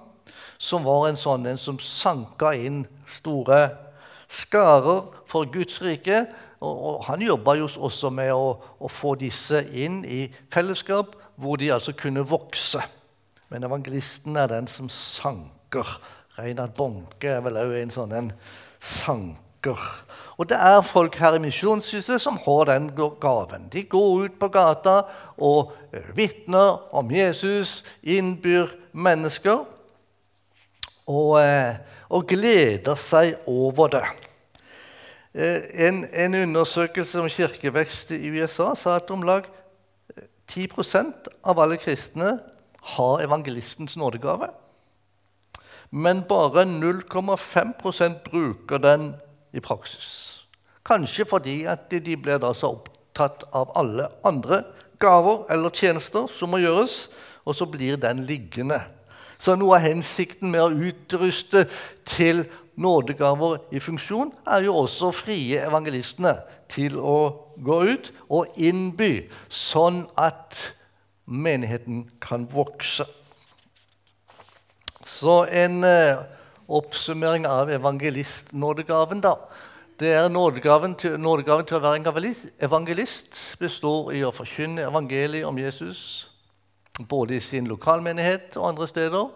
som 0.59 0.85
var 0.87 1.09
en 1.09 1.19
sånn 1.19 1.47
en 1.51 1.61
som 1.61 1.79
sanka 1.83 2.53
inn 2.57 2.85
store 3.11 3.69
skarer 4.29 5.05
for 5.29 5.49
Guds 5.53 5.79
rike. 5.85 6.25
Og, 6.61 6.75
og 6.75 7.07
han 7.11 7.25
jobba 7.25 7.57
jo 7.59 7.69
også 7.89 8.11
med 8.15 8.33
å, 8.35 8.57
å, 8.57 8.91
få 8.91 9.15
disse 9.21 9.63
inn 9.77 10.03
i 10.09 10.27
fellesskap, 10.53 11.17
hvor 11.37 11.61
de 11.61 11.73
altså 11.75 11.93
kunne 11.97 12.25
vokse. 12.27 12.81
Men 13.53 13.67
evangelisten 13.69 14.39
er 14.41 14.51
den 14.51 14.69
som 14.71 14.89
sanker. 14.93 15.99
Reinhard 16.37 16.75
Bonke 16.77 17.37
er 17.37 17.45
vel 17.45 17.61
òg 17.61 17.77
en 17.81 17.93
sånn 17.93 18.15
en 18.17 18.33
sanker. 18.81 19.81
Og 20.37 20.49
det 20.51 20.57
er 20.61 20.83
folk 20.85 21.17
her 21.21 21.37
i 21.37 21.43
Misjonshuset 21.43 22.21
som 22.23 22.37
har 22.45 22.67
den 22.69 22.91
gaven. 22.95 23.69
De 23.73 23.85
går 23.89 24.27
ut 24.27 24.37
på 24.41 24.51
gata 24.53 24.99
og 25.37 25.73
eh, 25.93 26.05
vitner 26.17 26.77
om 26.97 27.11
Jesus, 27.13 27.81
innbyr 28.05 28.73
mennesker 28.93 29.65
og, 31.07 31.39
eh, 31.41 31.79
og 32.11 32.27
gleder 32.29 32.99
seg 32.99 33.37
over 33.47 33.91
det. 33.95 34.05
Eh, 35.35 35.87
en, 35.87 36.05
en, 36.13 36.35
undersøkelse 36.43 37.21
om 37.21 37.31
kirkevekst 37.31 38.15
i 38.17 38.31
USA 38.35 38.75
sa 38.75 38.97
at 38.97 39.11
om 39.15 39.25
lag 39.27 39.47
10% 40.51 41.29
av 41.45 41.61
alle 41.61 41.77
kristne 41.77 42.39
har 42.97 43.23
evangelistens 43.25 43.97
nådegave. 43.97 44.49
Men 45.91 46.25
bare 46.29 46.65
0,5% 46.67 48.23
bruker 48.25 48.79
den 48.79 49.15
i 49.53 49.61
praksis. 49.61 50.43
Kanskje 50.87 51.27
fordi 51.27 51.65
at 51.67 51.91
de 51.91 52.17
blir 52.17 52.39
da 52.43 52.53
så 52.55 52.73
opptatt 52.77 53.45
av 53.55 53.73
alle 53.79 54.09
andre 54.27 54.63
gaver 55.03 55.45
eller 55.53 55.75
tjenester 55.75 56.29
som 56.31 56.53
må 56.53 56.63
gjøres, 56.63 57.07
og 57.47 57.55
så 57.55 57.67
blir 57.71 57.99
den 58.01 58.25
liggende. 58.27 58.81
Så 59.39 59.57
noe 59.57 59.79
av 59.79 59.85
hensikten 59.85 60.51
med 60.53 60.63
å 60.65 60.89
utruste 60.91 61.67
til 62.09 62.45
nådegaver 62.77 63.59
i 63.73 63.81
funksjon 63.81 64.33
er 64.53 64.67
jo 64.67 64.77
også 64.83 65.11
å 65.11 65.17
frie 65.17 65.61
evangelistene 65.65 66.35
til 66.73 66.99
å 67.01 67.19
gå 67.57 67.79
ut 67.89 68.11
og 68.29 68.59
innby, 68.61 69.27
sånn 69.49 70.05
at 70.19 70.59
menigheten 71.25 72.05
kan 72.23 72.47
vokse. 72.53 73.07
Så 75.07 75.45
en 75.47 75.85
eh, 75.87 76.19
oppsummering 76.67 77.47
av 77.47 77.71
evangelistnådegaven, 77.71 79.23
da. 79.23 79.37
Det 79.97 80.11
er 80.13 80.29
nådegaven 80.29 80.95
til, 81.01 81.15
nådegaven 81.17 81.65
til, 81.65 81.79
å 81.79 81.85
være 81.87 82.03
evangelist, 82.03 82.49
evangelist 82.61 83.39
består 83.61 84.11
i 84.13 84.21
å 84.27 84.35
forkynne 84.35 84.85
evangeliet 84.85 85.47
om 85.49 85.57
Jesus 85.57 86.27
både 87.05 87.37
i 87.37 87.41
sin 87.41 87.67
lokalmenighet 87.67 88.57
og 88.57 88.69
andre 88.69 88.89
steder, 88.89 89.29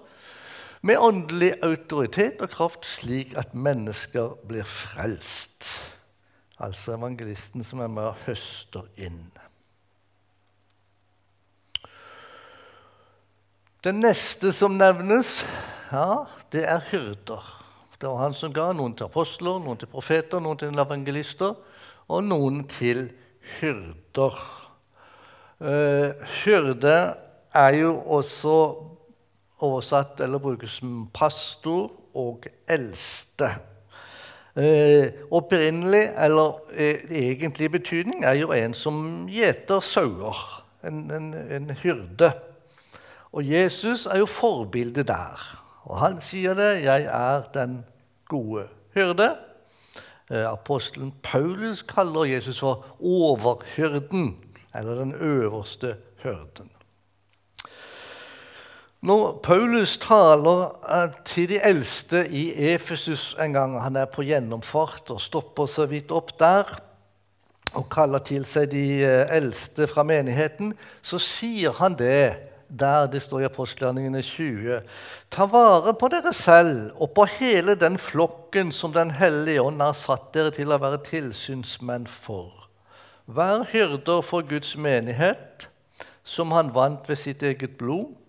med 0.83 0.97
åndelig 0.97 1.53
autoritet 1.63 2.41
og 2.41 2.51
kraft, 2.51 2.87
slik 2.89 3.35
at 3.37 3.53
mennesker 3.55 4.33
blir 4.49 4.65
frelst. 4.65 5.67
Altså 6.61 6.97
evangelisten 6.97 7.65
som 7.65 7.83
er 7.85 7.93
med 7.93 8.13
og 8.13 8.23
høster 8.25 8.89
inn. 8.97 9.27
Det 13.85 13.93
neste 13.97 14.53
som 14.53 14.77
nevnes, 14.77 15.41
ja, 15.93 16.25
det 16.53 16.67
er 16.69 16.85
hyrder. 16.91 17.45
Det 18.01 18.09
var 18.09 18.23
han 18.27 18.37
som 18.37 18.53
ga 18.53 18.71
noen 18.77 18.93
til 18.97 19.09
apostler, 19.09 19.61
noen 19.61 19.81
til 19.81 19.89
profeter, 19.89 20.41
noen 20.41 20.61
til 20.61 20.77
evangelister 20.81 21.57
og 22.09 22.25
noen 22.25 22.63
til 22.69 23.07
hyrder. 23.59 24.37
Uh, 25.61 26.17
hyrde 26.41 26.95
er 27.55 27.77
jo 27.81 27.95
også 28.01 28.57
oversatt 29.61 30.21
eller 30.21 30.39
brukes 30.39 30.79
som 30.81 31.09
pastor 31.15 31.91
og 32.15 32.47
eldste. 32.69 33.51
Eh, 34.57 35.13
opprinnelig, 35.31 36.11
eller 36.19 36.59
eh, 36.73 36.97
egentlig 37.11 37.71
betydning, 37.71 38.25
er 38.25 38.41
jo 38.41 38.53
en 38.53 38.75
som 38.75 39.29
gjeter 39.31 39.81
sauer. 39.81 40.41
En, 40.85 41.11
en, 41.13 41.35
en 41.35 41.71
hyrde. 41.83 42.33
Og 43.33 43.45
Jesus 43.47 44.07
er 44.07 44.19
jo 44.19 44.27
forbildet 44.27 45.07
der. 45.09 45.43
Og 45.85 45.99
han 46.01 46.21
sier 46.21 46.55
det 46.55 46.83
'Jeg 46.83 47.03
er 47.05 47.43
den 47.55 47.85
gode 48.29 48.67
hyrde'. 48.97 49.37
Eh, 50.31 50.53
apostelen 50.53 51.13
Paulus 51.23 51.83
kaller 51.83 52.25
Jesus 52.25 52.61
for 52.61 52.87
overhyrden, 53.01 54.37
eller 54.75 54.95
den 54.95 55.15
øverste 55.15 55.97
hyrden. 56.23 56.71
Når 59.01 59.39
Paulus 59.41 59.95
taler 59.97 60.75
eh, 60.85 61.13
til 61.25 61.49
de 61.49 61.57
eldste 61.65 62.21
i 62.29 62.51
Efesus 62.75 63.31
en 63.41 63.55
gang 63.57 63.79
han 63.81 63.97
er 63.97 64.11
på 64.13 64.27
gjennomfart 64.29 65.09
og 65.15 65.23
stopper 65.25 65.71
så 65.73 65.87
vidt 65.89 66.13
opp 66.13 66.35
der 66.41 66.69
og 67.79 67.87
kaller 67.89 68.21
til 68.21 68.45
seg 68.45 68.69
de 68.75 69.01
eh, 69.01 69.33
eldste 69.33 69.89
fra 69.89 70.05
menigheten, 70.05 70.75
så 71.01 71.17
sier 71.17 71.73
han 71.81 71.97
det 71.97 72.51
der 72.69 73.09
det 73.11 73.23
står 73.25 73.41
i 73.41 73.49
apostelgjerningene 73.49 74.21
20.: 74.23 74.83
Ta 75.33 75.49
vare 75.49 75.97
på 75.97 76.13
dere 76.13 76.35
selv 76.37 76.93
og 77.01 77.15
på 77.17 77.25
hele 77.41 77.75
den 77.81 77.97
flokken 77.99 78.69
som 78.69 78.93
Den 78.93 79.17
hellige 79.17 79.63
ånd 79.63 79.81
har 79.81 79.97
satt 79.97 80.29
dere 80.35 80.53
til 80.53 80.77
å 80.77 80.79
være 80.79 81.01
tilsynsmenn 81.09 82.07
for. 82.07 82.69
Vær 83.27 83.65
hyrder 83.73 84.21
for 84.21 84.45
Guds 84.45 84.77
menighet, 84.77 85.71
som 86.23 86.53
han 86.53 86.75
vant 86.75 87.09
ved 87.09 87.17
sitt 87.17 87.43
eget 87.43 87.79
blod. 87.79 88.20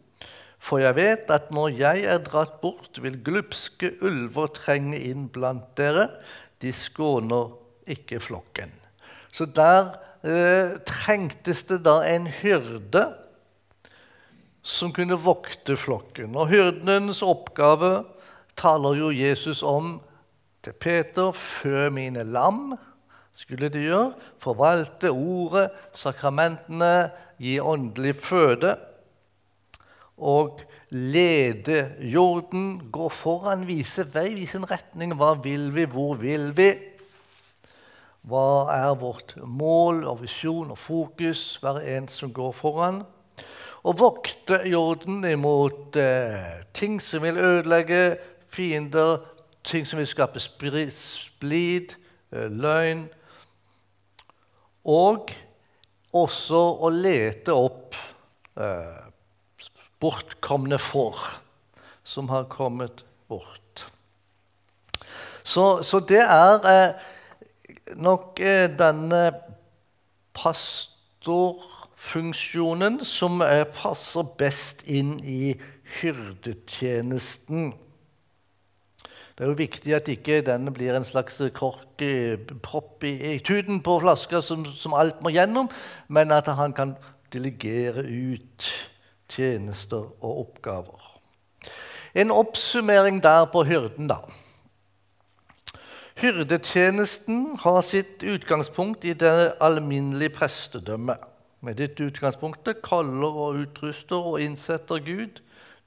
For 0.62 0.82
jeg 0.82 0.94
vet 0.98 1.32
at 1.34 1.50
når 1.54 1.74
jeg 1.80 2.04
er 2.06 2.22
dratt 2.22 2.60
bort, 2.62 3.00
vil 3.02 3.18
glupske 3.26 3.96
ulver 4.06 4.52
trenge 4.54 5.00
inn 5.10 5.26
blant 5.34 5.72
dere. 5.80 6.08
De 6.62 6.70
skåner 6.76 7.56
ikke 7.90 8.22
flokken. 8.22 8.74
Så 9.34 9.48
der 9.50 9.96
eh, 10.22 10.78
trengtes 10.86 11.66
det 11.70 11.82
da 11.88 12.02
en 12.06 12.30
hyrde 12.42 13.08
som 14.62 14.94
kunne 14.94 15.18
vokte 15.18 15.74
flokken. 15.80 16.38
Og 16.38 16.52
hyrdenes 16.54 17.24
oppgave 17.26 18.04
taler 18.60 19.00
jo 19.00 19.10
Jesus 19.16 19.64
om 19.66 19.98
til 20.62 20.78
Peter 20.78 21.34
før 21.34 21.90
mine 21.90 22.22
lam 22.28 22.76
skulle 23.34 23.72
de 23.74 23.82
gjøre. 23.88 24.14
Forvalte 24.42 25.10
ordet, 25.10 25.72
sakramentene, 25.98 27.10
gi 27.42 27.58
åndelig 27.60 28.16
føde. 28.22 28.76
Og 30.22 30.62
lede 30.94 31.96
jorden, 32.06 32.76
gå 32.94 33.10
foran, 33.10 33.66
vise 33.68 34.06
vei, 34.14 34.36
vise 34.38 34.60
en 34.60 34.70
retning. 34.70 35.16
Hva 35.18 35.34
vil 35.42 35.72
vi, 35.74 35.88
hvor 35.90 36.20
vil 36.22 36.52
vi? 36.58 36.70
Hva 38.30 38.70
er 38.76 38.92
vårt 39.02 39.34
mål 39.42 40.04
og 40.06 40.22
visjon 40.22 40.70
og 40.72 40.78
fokus? 40.78 41.58
hver 41.62 41.82
en 41.82 42.08
som 42.08 42.34
går 42.34 42.54
foran 42.54 43.02
og 43.82 43.98
vokte 43.98 44.60
jorden 44.70 45.24
imot 45.26 45.98
eh, 45.98 46.62
ting 46.74 47.00
som 47.02 47.24
vil 47.26 47.38
ødelegge, 47.38 48.18
fiender, 48.50 49.18
ting 49.66 49.88
som 49.88 49.98
vil 50.00 50.10
skape 50.10 50.40
splid, 50.40 51.96
eh, 52.32 52.50
løgn. 52.52 53.08
Og 54.86 55.34
også 56.14 56.62
å 56.82 56.92
lete 56.94 57.56
opp 57.58 57.98
eh, 58.58 59.11
bortkomne 60.02 60.82
får 60.82 61.22
som 62.04 62.30
har 62.30 62.44
kommet 62.50 63.06
bort. 63.30 63.92
Så, 65.44 65.84
så 65.84 66.00
det 66.00 66.22
er 66.22 66.66
eh, 66.70 66.94
nok 67.98 68.40
eh, 68.40 68.70
denne 68.78 69.32
pastorfunksjonen 70.38 73.06
som 73.06 73.42
som 73.42 73.66
passer 73.76 74.24
best 74.38 74.84
inn 74.90 75.20
i 75.24 75.56
hyrdetjenesten. 76.00 77.74
Det 79.36 79.46
er 79.46 79.50
jo 79.50 79.58
viktig 79.58 79.94
at 79.96 80.08
ikke 80.12 80.42
denne 80.46 80.72
blir 80.74 80.96
en 80.96 81.06
slags 81.08 81.42
korkpropp 81.58 83.04
i, 83.08 83.34
i 83.34 83.40
tuten 83.42 83.82
på 83.82 84.00
flaska 84.04 84.42
som, 84.46 84.66
som, 84.66 84.94
alt 84.94 85.22
må 85.24 85.30
gjennom, 85.34 85.70
men 86.08 86.32
at 86.36 86.48
han 86.52 86.74
kan 86.78 86.96
delegere 87.34 88.04
ut 88.06 88.91
tjenester 89.32 90.12
og 90.22 90.46
oppgaver. 90.46 91.08
En 92.14 92.32
oppsummering 92.32 93.22
der 93.24 93.46
på 93.52 93.64
hyrden, 93.64 94.10
da. 94.12 94.20
Hyrdetjenesten 96.22 97.56
har 97.64 97.82
sitt 97.82 98.24
utgangspunkt 98.24 99.06
i 99.06 99.14
det 99.14 99.54
alminnelige 99.64 100.36
prestedømmet. 100.36 101.18
Med 101.62 101.78
dette 101.80 102.04
utgangspunktet 102.04 102.82
kaller 102.84 103.38
og 103.46 103.62
utruster 103.64 104.28
og 104.34 104.42
innsetter 104.42 105.02
Gud 105.06 105.40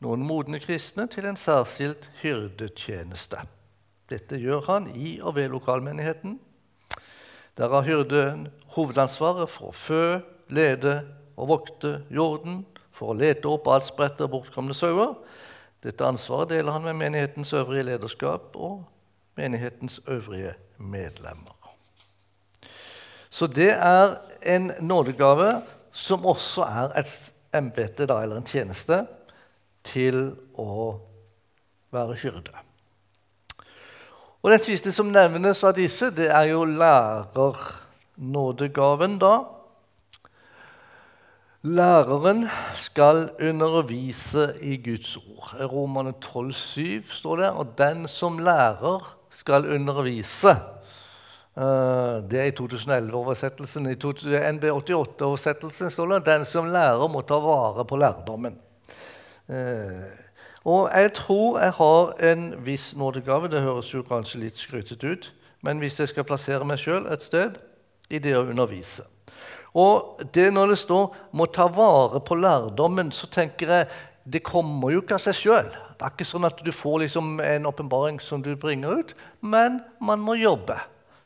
noen 0.02 0.24
modne 0.26 0.60
kristne 0.62 1.06
til 1.10 1.26
en 1.28 1.38
særskilt 1.38 2.10
hyrdetjeneste. 2.22 3.42
Dette 4.10 4.38
gjør 4.40 4.64
han 4.68 4.88
i 4.96 5.18
og 5.22 5.36
ved 5.36 5.48
lokalmenigheten. 5.52 6.38
Der 7.58 7.68
har 7.70 7.86
hyrden 7.86 8.48
hovedansvaret 8.74 9.50
for 9.50 9.70
å 9.70 9.76
fø, 9.76 10.04
lede 10.50 11.02
og 11.36 11.50
vokte 11.50 12.00
jorden, 12.10 12.64
for 12.94 13.12
å 13.12 13.18
lete 13.18 13.50
opp 13.50 13.68
adspredte 13.74 14.26
og 14.26 14.36
bortkomne 14.36 14.76
sauer. 14.76 15.16
Dette 15.84 16.06
ansvaret 16.06 16.54
deler 16.54 16.72
han 16.72 16.86
med 16.86 17.00
menighetens 17.02 17.52
øvrige 17.52 17.88
lederskap 17.90 18.54
og 18.54 18.84
menighetens 19.36 20.00
øvrige 20.06 20.54
medlemmer. 20.78 21.52
Så 23.30 23.46
det 23.50 23.72
er 23.74 24.16
en 24.46 24.70
nådegave 24.80 25.62
som 25.92 26.26
også 26.26 26.62
er 26.62 27.00
et 27.00 27.32
embete 27.54 28.02
eller 28.02 28.38
en 28.38 28.46
tjeneste 28.46 29.06
til 29.84 30.36
å 30.54 30.94
være 31.94 32.14
hyrde. 32.22 32.54
Og 34.44 34.50
Den 34.50 34.60
siste 34.60 34.92
som 34.92 35.06
nevnes 35.08 35.64
av 35.64 35.72
disse, 35.76 36.10
det 36.12 36.28
er 36.28 36.42
jo 36.52 36.64
lærernådegaven. 36.64 39.18
da. 39.18 39.38
Læreren 41.64 42.44
skal 42.74 43.30
undervise 43.40 44.52
i 44.60 44.76
Guds 44.76 45.16
ord. 45.16 45.54
Romane 45.72 46.12
12,7 46.24 47.12
står 47.12 47.36
det. 47.36 47.50
Og 47.50 47.66
den 47.78 48.08
som 48.08 48.38
lærer, 48.38 49.16
skal 49.30 49.74
undervise. 49.74 50.50
Eh, 51.56 52.20
det 52.30 52.40
er 52.40 52.44
i 52.44 52.56
2011-oversettelsen. 52.60 53.86
I 53.86 53.94
NB88-oversettelsen 53.94 55.90
står 55.90 56.06
det 56.12 56.26
den 56.26 56.44
som 56.44 56.68
lærer, 56.68 57.08
må 57.08 57.20
ta 57.20 57.40
vare 57.40 57.84
på 57.84 57.96
lærdommen. 57.96 58.58
Eh, 59.48 60.04
og 60.64 60.90
jeg 60.92 61.12
tror 61.12 61.60
jeg 61.60 61.70
har 61.70 62.12
en 62.32 62.54
viss 62.66 62.96
nådegave. 62.96 63.48
Det 63.48 63.62
høres 63.64 63.94
jo 63.94 64.02
kanskje 64.02 64.40
litt 64.40 64.60
skrytete 64.60 65.06
ut. 65.06 65.32
Men 65.62 65.78
hvis 65.78 66.00
jeg 66.00 66.08
skal 66.08 66.28
plassere 66.28 66.64
meg 66.64 66.78
sjøl 66.78 67.08
et 67.08 67.24
sted 67.24 67.56
i 68.10 68.18
det 68.20 68.36
å 68.36 68.44
undervise 68.44 69.13
Og 69.74 70.20
det 70.34 70.52
når 70.52 70.66
det 70.66 70.78
står 70.78 71.14
'må 71.32 71.46
ta 71.46 71.66
vare 71.66 72.20
på 72.20 72.34
lærdommen', 72.34 73.12
så 73.12 73.26
tenker 73.26 73.68
jeg 73.68 73.86
det 74.32 74.42
kommer 74.42 74.90
jo 74.90 75.00
ikke 75.02 75.14
av 75.14 75.20
seg 75.20 75.34
sjøl. 75.34 75.70
Det 75.70 76.02
er 76.02 76.10
ikke 76.10 76.24
sånn 76.24 76.46
at 76.48 76.64
du 76.64 76.72
får 76.72 77.00
liksom 77.04 77.40
en 77.40 77.66
åpenbaring 77.66 78.20
som 78.20 78.42
du 78.42 78.56
bringer 78.56 78.98
ut, 78.98 79.14
men 79.40 79.80
man 80.00 80.20
må 80.20 80.34
jobbe. 80.34 80.78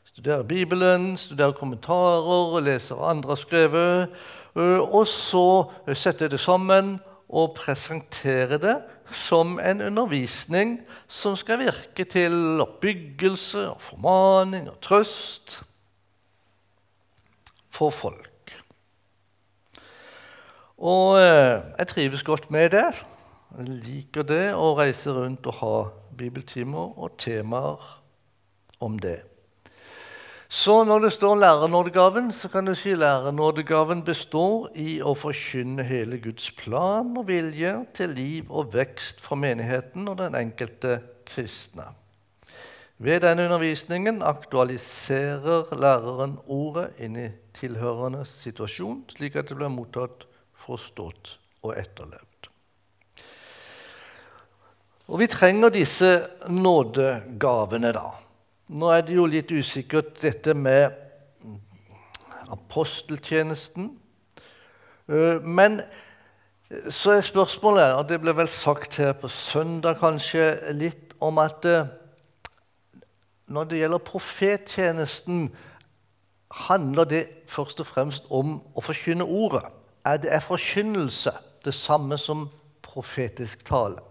Studere 0.03 0.43
Bibelen, 0.43 1.17
studere 1.17 1.53
kommentarer, 1.53 2.61
lese 2.61 2.95
hva 2.97 3.11
andre 3.13 3.29
har 3.29 3.35
skrevet. 3.35 4.09
Og 4.55 5.07
så 5.07 5.69
sette 5.93 6.27
det 6.27 6.39
sammen 6.39 6.99
og 7.29 7.55
presentere 7.55 8.57
det 8.57 8.77
som 9.13 9.59
en 9.59 9.81
undervisning 9.81 10.79
som 11.07 11.37
skal 11.37 11.61
virke 11.61 12.05
til 12.09 12.61
oppbyggelse 12.61 13.69
formaning 13.79 14.69
og 14.69 14.79
trøst 14.85 15.61
for 17.69 17.93
folk. 17.93 18.28
Og 20.79 21.19
eh, 21.19 21.59
jeg 21.77 21.87
trives 21.91 22.23
godt 22.23 22.51
med 22.51 22.69
det. 22.71 22.87
Jeg 23.57 23.79
liker 23.83 24.23
det 24.23 24.45
å 24.55 24.71
reise 24.77 25.11
rundt 25.11 25.47
og 25.49 25.57
ha 25.59 25.73
bibeltimer 26.15 26.95
og 26.95 27.17
temaer 27.19 27.81
om 28.79 28.95
det. 28.99 29.19
Så 30.49 30.79
når 30.87 31.03
det 31.03 31.11
står 31.13 31.35
lærernådegaven, 31.43 32.31
så 32.31 32.47
kan 32.49 32.65
du 32.65 32.73
si 32.73 32.95
lærernådegaven 32.97 34.01
består 34.07 34.71
i 34.73 34.97
å 35.01 35.13
forkynne 35.13 35.83
hele 35.85 36.17
Guds 36.23 36.47
plan 36.57 37.11
og 37.19 37.27
vilje 37.27 37.75
til 37.93 38.15
liv 38.17 38.49
og 38.49 38.71
vekst 38.73 39.21
for 39.21 39.37
menigheten 39.37 40.07
og 40.09 40.17
den 40.23 40.39
enkelte 40.39 41.01
kristne. 41.29 41.91
Ved 42.97 43.21
denne 43.27 43.45
undervisningen 43.45 44.23
aktualiserer 44.25 45.69
læreren 45.77 46.39
ordet 46.47 46.89
inn 46.97 47.19
i 47.19 47.29
tilhørende 47.55 48.25
situasjon, 48.27 49.05
slik 49.13 49.37
at 49.37 49.51
det 49.51 49.59
blir 49.59 49.69
mottatt, 49.71 50.25
forstått 50.65 51.37
og 51.63 51.75
etterlevd. 51.77 52.49
Og 55.09 55.19
Vi 55.19 55.27
trenger 55.27 55.69
disse 55.73 56.27
nådegavene, 56.49 57.91
da. 57.93 58.11
Nå 58.69 58.91
er 58.93 59.01
det 59.01 59.15
jo 59.17 59.25
litt 59.25 59.49
usikkert, 59.51 60.19
dette 60.21 60.53
med 60.53 60.93
aposteltjenesten. 62.53 63.89
Eh, 65.09 65.41
men 65.41 65.81
så 66.89 67.15
er 67.17 67.25
spørsmålet, 67.25 67.95
og 67.97 68.09
det 68.09 68.19
ble 68.21 68.35
vel 68.37 68.47
sagt 68.47 68.99
her 69.01 69.15
på 69.17 69.31
søndag 69.33 69.97
kanskje, 69.97 70.51
litt 70.77 71.15
om 71.19 71.41
at 71.41 71.65
eh, 71.65 71.89
når 73.49 73.71
det 73.71 73.81
gjelder 73.81 74.05
profettjenesten, 74.05 75.49
handler 76.69 77.09
det 77.09 77.23
først 77.49 77.81
og 77.81 77.89
fremst 77.89 78.29
om 78.29 78.59
å 78.77 78.81
forkynne 78.85 79.25
ordet. 79.25 79.65
Er 80.09 80.17
det 80.17 80.31
er 80.33 80.41
forkynnelse 80.41 81.31
det 81.65 81.73
samme 81.73 82.17
som 82.17 82.47
profetisk 82.81 83.65
tale? 83.67 84.01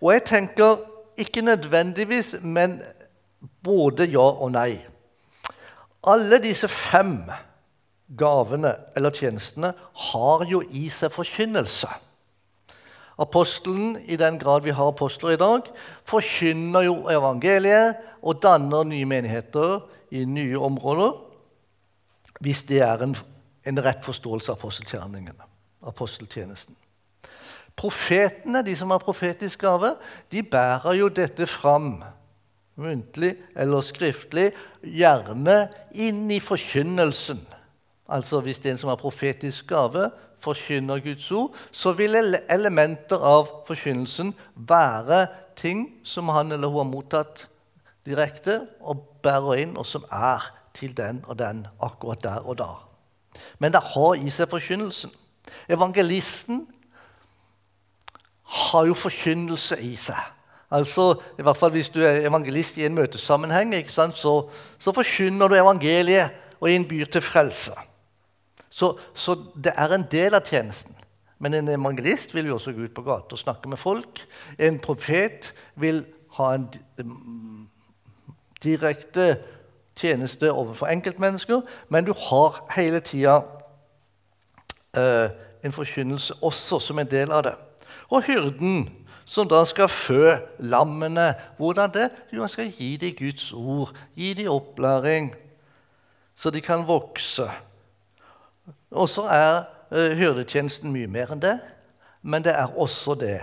Og 0.00 0.12
jeg 0.12 0.24
tenker 0.24 0.76
ikke 1.20 1.42
nødvendigvis, 1.42 2.34
men 2.42 2.80
både 3.64 4.06
ja 4.10 4.24
og 4.24 4.54
nei. 4.54 4.78
Alle 6.06 6.38
disse 6.42 6.68
fem 6.68 7.18
gavene 8.18 8.72
eller 8.96 9.12
tjenestene 9.14 9.72
har 10.08 10.46
jo 10.50 10.62
i 10.70 10.88
seg 10.90 11.12
forkynnelse. 11.12 11.90
Apostelen, 13.20 13.98
i 14.08 14.16
den 14.16 14.38
grad 14.40 14.64
vi 14.64 14.72
har 14.74 14.88
apostler 14.90 15.36
i 15.36 15.40
dag, 15.40 15.68
forkynner 16.08 16.88
jo 16.88 16.96
evangeliet 17.12 18.00
og 18.22 18.40
danner 18.42 18.88
nye 18.88 19.06
menigheter 19.06 19.82
i 20.10 20.24
nye 20.24 20.58
områder 20.58 21.12
hvis 22.42 22.64
det 22.66 22.80
er 22.82 23.04
en, 23.04 23.14
en 23.64 23.82
rett 23.84 24.04
forståelse 24.04 24.52
av 24.52 24.64
aposteltjenesten. 25.82 26.76
Profetene, 27.76 28.62
de 28.62 28.74
som 28.76 28.90
har 28.92 29.00
profetisk 29.00 29.64
gave, 29.64 29.94
de 30.32 30.42
bærer 30.42 30.98
jo 30.98 31.08
dette 31.08 31.46
fram 31.48 32.02
muntlig 32.76 33.36
eller 33.56 33.84
skriftlig, 33.84 34.50
gjerne 34.82 35.70
inn 35.94 36.26
i 36.32 36.40
forkynnelsen. 36.40 37.40
Altså 38.12 38.42
Hvis 38.44 38.60
det 38.60 38.70
er 38.70 38.76
en 38.76 38.82
som 38.82 38.92
har 38.92 39.00
profetisk 39.00 39.72
gave, 39.72 40.10
forkynner 40.42 41.00
Guds 41.00 41.30
ord, 41.30 41.56
så 41.70 41.92
vil 41.96 42.16
elementer 42.50 43.22
av 43.22 43.48
forkynnelsen 43.68 44.34
være 44.54 45.26
ting 45.56 45.86
som 46.04 46.28
han 46.34 46.52
eller 46.52 46.68
hun 46.68 46.82
har 46.82 46.90
mottatt 46.90 47.46
direkte 48.06 48.64
og 48.80 49.06
bærer 49.22 49.62
inn, 49.62 49.76
og 49.78 49.86
som 49.86 50.04
er 50.10 50.50
til 50.74 50.96
den 50.96 51.22
og 51.28 51.38
den 51.38 51.66
akkurat 51.80 52.24
der 52.24 52.42
og 52.42 52.58
da. 52.58 52.72
Men 53.58 53.72
det 53.72 53.82
har 53.92 54.14
i 54.18 54.30
seg 54.30 54.50
forkynnelsen. 54.50 55.12
Evangelisten 55.68 56.66
har 58.42 58.86
jo 58.86 58.94
forkynnelse 58.94 59.78
i 59.80 59.94
seg. 59.96 60.20
Altså, 60.72 61.20
i 61.38 61.44
hvert 61.44 61.56
fall 61.56 61.70
Hvis 61.70 61.90
du 61.92 62.00
er 62.00 62.26
evangelist 62.26 62.76
i 62.76 62.86
en 62.86 62.94
møtesammenheng, 62.94 63.74
så, 63.88 64.48
så, 64.78 64.92
forkynner 64.92 65.48
du 65.48 65.54
evangeliet 65.54 66.30
og 66.60 66.70
innbyr 66.70 67.04
til 67.04 67.20
frelse. 67.20 67.72
Så, 68.70 68.96
så, 69.14 69.36
det 69.64 69.72
er 69.76 69.92
en 69.92 70.06
del 70.10 70.34
av 70.34 70.46
tjenesten. 70.48 70.96
Men 71.38 71.54
en 71.54 71.68
evangelist 71.68 72.34
vil 72.34 72.46
jo 72.46 72.54
også 72.54 72.72
gå 72.72 72.86
ut 72.86 72.94
på 72.94 73.02
gata 73.02 73.36
og 73.36 73.38
snakke 73.38 73.68
med 73.68 73.76
folk. 73.76 74.22
En 74.58 74.78
profet 74.78 75.52
vil 75.76 76.04
ha 76.38 76.54
en 76.54 76.68
direkte 78.62 79.36
tjeneste 79.96 80.52
overfor 80.52 80.86
enkeltmennesker, 80.86 81.60
men 81.88 82.04
du 82.04 82.12
har 82.28 82.62
hele 82.76 83.00
tida 83.00 83.40
eh, 84.96 85.30
en 85.64 85.72
forkynnelse 85.72 86.34
også 86.42 86.78
som 86.78 86.98
en 86.98 87.10
del 87.10 87.32
av 87.32 87.44
det. 87.46 87.54
Og 88.10 88.22
hyrden, 88.22 88.88
som 89.24 89.48
da 89.48 89.62
skal 89.64 89.88
fø 89.88 90.36
lammene. 90.58 91.34
Hvordan 91.56 91.92
det? 91.94 92.08
Jo, 92.32 92.42
han 92.42 92.50
skal 92.52 92.72
gi 92.72 92.96
dem 92.96 93.14
Guds 93.18 93.52
ord, 93.52 93.94
gi 94.14 94.32
dem 94.34 94.50
opplæring, 94.52 95.32
så 96.34 96.50
de 96.50 96.60
kan 96.60 96.86
vokse. 96.88 97.48
Og 98.90 99.08
så 99.08 99.26
er 99.30 99.64
eh, 99.92 100.16
hyrdetjenesten 100.18 100.92
mye 100.92 101.08
mer 101.08 101.32
enn 101.32 101.42
det, 101.42 101.58
men 102.22 102.44
det 102.44 102.54
er 102.56 102.78
også 102.78 103.14
det. 103.20 103.40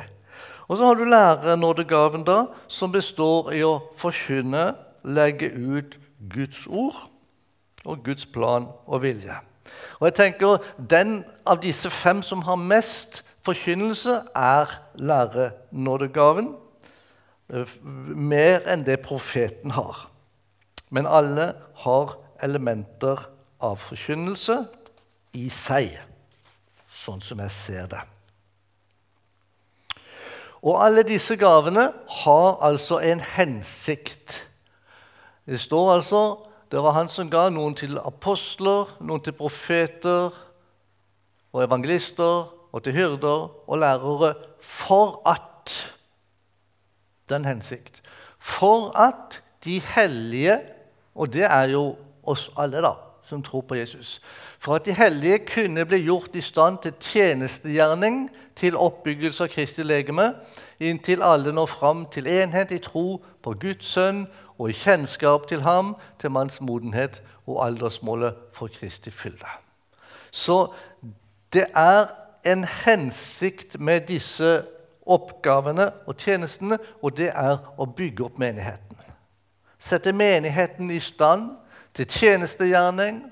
Og 0.69 0.77
så 0.77 0.85
har 0.85 0.93
du 0.93 1.03
lærernådegaven, 1.03 2.23
da, 2.23 2.43
som 2.67 2.91
består 2.93 3.51
i 3.57 3.63
å 3.65 3.79
forkynne, 3.97 4.73
legge 5.03 5.49
ut 5.49 5.97
Guds 6.19 6.67
ord 6.67 7.09
og 7.85 8.03
Guds 8.03 8.25
plan 8.25 8.67
og 8.85 9.01
vilje. 9.01 9.35
Og 9.99 10.09
jeg 10.09 10.13
tenker 10.13 10.57
Den 10.89 11.23
av 11.45 11.61
disse 11.61 11.89
fem 11.89 12.21
som 12.25 12.41
har 12.41 12.55
mest 12.59 13.23
Forkynnelse 13.45 14.13
er 14.35 14.71
lærenådegaven 14.99 16.51
eh, 17.49 17.71
mer 18.15 18.67
enn 18.67 18.83
det 18.85 18.99
profeten 19.01 19.71
har. 19.71 20.09
Men 20.91 21.07
alle 21.07 21.53
har 21.85 22.17
elementer 22.43 23.23
av 23.63 23.79
forkynnelse 23.79 24.59
i 25.39 25.47
seg, 25.53 25.95
sånn 26.91 27.23
som 27.23 27.39
jeg 27.45 27.55
ser 27.55 27.89
det. 27.95 28.03
Og 30.59 30.75
alle 30.83 31.05
disse 31.07 31.37
gavene 31.39 31.87
har 32.23 32.49
altså 32.65 32.99
en 32.99 33.23
hensikt. 33.23 34.48
Det 35.49 35.59
står 35.59 35.93
altså 35.95 36.21
det 36.71 36.83
var 36.83 36.93
han 36.93 37.09
som 37.09 37.29
ga 37.33 37.47
noen 37.49 37.73
til 37.73 37.97
apostler, 37.97 38.91
noen 39.01 39.23
til 39.25 39.33
profeter 39.33 40.29
og 41.49 41.63
evangelister, 41.63 42.51
og 42.69 42.83
til 42.85 42.93
hyrder 42.93 43.47
og 43.69 43.79
lærere 43.81 44.33
for 44.61 45.21
at 45.25 45.45
Den 47.29 47.45
hensikt. 47.45 48.01
For 48.39 48.97
at 48.97 49.43
de 49.63 49.81
hellige, 49.95 50.59
og 51.15 51.33
det 51.33 51.43
er 51.43 51.63
jo 51.69 51.95
oss 52.23 52.49
alle, 52.57 52.81
da, 52.81 52.93
som 53.23 53.43
tror 53.43 53.61
på 53.61 53.75
Jesus 53.75 54.21
For 54.59 54.75
at 54.75 54.85
de 54.85 54.93
hellige 54.93 55.39
kunne 55.45 55.85
bli 55.85 55.97
gjort 55.97 56.29
i 56.33 56.41
stand 56.41 56.77
til 56.81 56.93
tjenestegjerning, 56.99 58.29
til 58.55 58.77
oppbyggelse 58.77 59.43
av 59.43 59.49
Kristi 59.53 59.83
legeme, 59.83 60.33
inntil 60.79 61.21
alle 61.21 61.53
når 61.53 61.65
fram 61.65 62.05
til 62.11 62.27
enhet 62.27 62.71
i 62.71 62.81
tro 62.81 63.21
på 63.43 63.53
Guds 63.53 63.85
sønn 63.85 64.25
og 64.59 64.69
i 64.69 64.75
kjennskap 64.75 65.47
til 65.47 65.63
ham, 65.63 65.95
til 66.19 66.31
manns 66.35 66.59
modenhet 66.61 67.21
og 67.47 67.61
aldersmålet 67.65 68.35
for 68.53 68.67
Kristi 68.67 69.11
fylde. 69.11 69.47
Så 70.31 70.67
det 71.53 71.65
er 71.75 72.11
en 72.45 72.63
hensikt 72.63 73.79
med 73.79 74.01
disse 74.07 74.61
oppgavene 75.09 75.89
og 76.05 76.17
tjenestene, 76.17 76.77
og 77.01 77.17
det 77.17 77.31
er 77.33 77.57
å 77.77 77.87
bygge 77.87 78.27
opp 78.27 78.37
menigheten. 78.39 78.97
Sette 79.79 80.11
menigheten 80.13 80.91
i 80.91 80.99
stand 80.99 81.49
til 81.95 82.07
tjenestegjerning, 82.11 83.23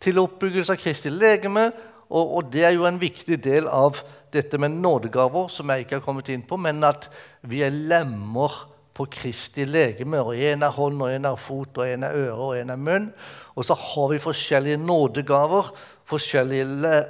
til 0.00 0.18
oppbyggelse 0.18 0.72
av 0.72 0.80
Kristi 0.80 1.12
legeme, 1.12 1.70
og, 2.10 2.36
og, 2.36 2.48
det 2.50 2.64
er 2.66 2.74
jo 2.74 2.88
en 2.88 2.98
viktig 2.98 3.36
del 3.44 3.68
av 3.70 4.00
dette 4.34 4.58
med 4.58 4.80
nådegaver, 4.80 5.46
som 5.52 5.70
jeg 5.70 5.84
ikke 5.84 6.00
har 6.00 6.02
kommet 6.02 6.30
inn 6.32 6.42
på, 6.42 6.56
men 6.58 6.82
at 6.82 7.06
vi 7.46 7.60
er 7.62 7.70
lemmer 7.70 8.56
på 9.00 9.06
Kristi 9.08 9.64
legeme. 9.64 10.20
og 10.20 10.36
En 10.36 10.62
er 10.62 10.74
hånd, 10.76 11.02
og 11.02 11.14
en 11.14 11.24
er 11.24 11.36
fot, 11.40 11.78
og 11.78 11.88
en 11.88 12.04
er 12.04 12.16
øre, 12.16 12.34
og 12.34 12.58
en 12.58 12.70
er 12.70 12.76
munn. 12.76 13.08
Og 13.56 13.64
så 13.64 13.74
har 13.74 14.08
vi 14.12 14.18
forskjellige 14.20 14.76
nådegaver. 14.76 15.70
Forskjellige, 16.04 16.64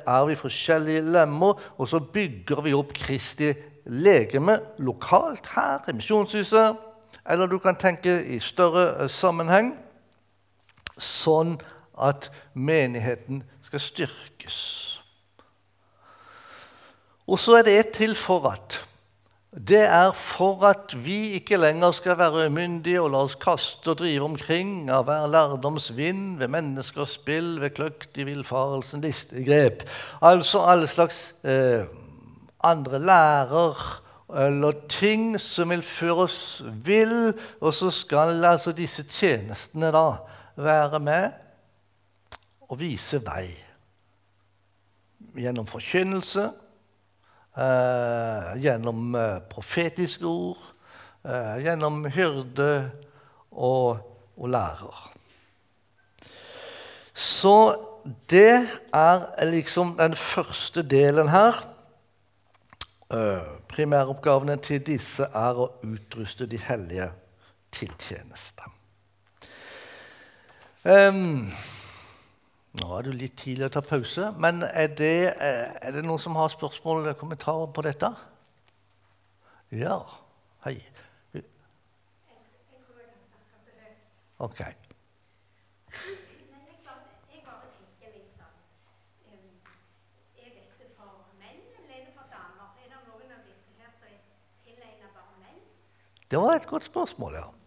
er 0.06 0.24
vi 0.28 0.34
forskjellige 0.36 1.00
lemmer, 1.00 1.58
og 1.78 1.88
så 1.88 1.98
bygger 1.98 2.60
vi 2.62 2.74
opp 2.76 2.92
Kristi 2.94 3.52
legeme 3.86 4.58
lokalt 4.78 5.48
her 5.56 5.88
i 5.88 5.96
Misjonshuset. 5.96 6.76
Eller 7.30 7.46
du 7.46 7.58
kan 7.58 7.76
tenke 7.76 8.20
i 8.24 8.38
større 8.40 9.02
eh, 9.02 9.08
sammenheng, 9.10 9.72
sånn 10.98 11.56
at 12.00 12.30
menigheten 12.54 13.42
skal 13.64 13.82
styrkes. 13.82 14.60
Og 17.26 17.38
så 17.38 17.58
er 17.58 17.66
det 17.66 17.78
et 17.78 17.92
til 17.96 18.16
for 18.18 18.48
at 18.50 18.80
det 19.50 19.82
er 19.82 20.12
for 20.14 20.62
at 20.68 20.92
vi 21.04 21.32
ikke 21.34 21.58
lenger 21.58 21.90
skal 21.90 22.14
være 22.20 22.44
umyndige 22.46 23.00
og 23.02 23.10
la 23.10 23.22
oss 23.26 23.34
kaste 23.34 23.90
og 23.90 23.98
drive 23.98 24.22
omkring 24.22 24.86
av 24.94 25.08
hver 25.08 25.26
lærdomsvind 25.26 26.36
ved 26.38 26.52
menneskers 26.54 27.16
spill, 27.18 27.56
ved 27.58 27.74
kløkt 27.74 28.20
i 28.22 28.28
villfarelsen, 28.28 29.02
listige 29.02 29.42
grep. 29.48 29.82
Altså 30.22 30.62
alle 30.62 30.86
slags 30.86 31.34
eh, 31.42 31.82
andre 32.62 33.02
lærer 33.02 33.82
eller 34.46 34.86
ting 34.86 35.34
som 35.42 35.74
vil 35.74 35.82
føre 35.82 36.28
oss 36.28 36.62
vill, 36.86 37.32
og 37.60 37.74
så 37.74 37.90
skal 37.90 38.44
altså 38.46 38.70
disse 38.70 39.02
tjenestene 39.02 39.90
da 39.90 40.06
være 40.54 41.02
med 41.02 41.30
og 42.70 42.78
vise 42.78 43.18
vei. 43.26 43.48
Gjennom 45.34 45.66
forkynnelse 45.66 46.52
gjennom 48.60 49.14
eh, 49.14 49.38
profetiske 49.50 50.26
ord, 50.26 50.60
eh, 51.24 51.56
gjennom 51.64 52.04
hyrde 52.12 52.90
og, 53.50 54.00
og 54.36 54.48
lærer. 54.48 55.00
Så 57.12 57.56
det 58.30 58.68
er 58.94 59.44
liksom 59.50 59.96
den 59.98 60.16
første 60.16 60.82
delen 60.82 61.28
her. 61.28 61.60
Eh, 63.12 63.42
primæroppgavene 63.68 64.56
til 64.56 64.80
disse 64.86 65.26
er 65.34 65.58
å 65.60 65.68
utruste 65.84 66.46
de 66.46 66.58
hellige 66.62 67.10
til 67.74 67.92
tjeneste. 67.98 68.62
Nå 72.78 72.88
er 72.96 73.06
det 73.06 73.14
litt 73.18 73.38
tidlig 73.40 73.66
å 73.66 73.72
ta 73.74 73.80
pause, 73.82 74.28
men 74.38 74.62
er 74.62 74.92
det, 74.94 75.34
eh, 75.34 75.72
er 75.82 75.96
det 75.96 76.04
noen 76.06 76.22
som 76.22 76.36
har 76.38 76.52
spørsmål 76.52 77.02
eller 77.02 77.18
kommentarer 77.18 77.72
på 77.74 77.82
dette? 77.82 78.12
Ja. 79.74 79.98
Hei. 80.64 80.76
OK. 84.40 84.62
Det 96.30 96.38
var 96.38 96.54
et 96.54 96.66
godt 96.66 96.84
spørsmål, 96.84 97.34
ja. 97.34 97.59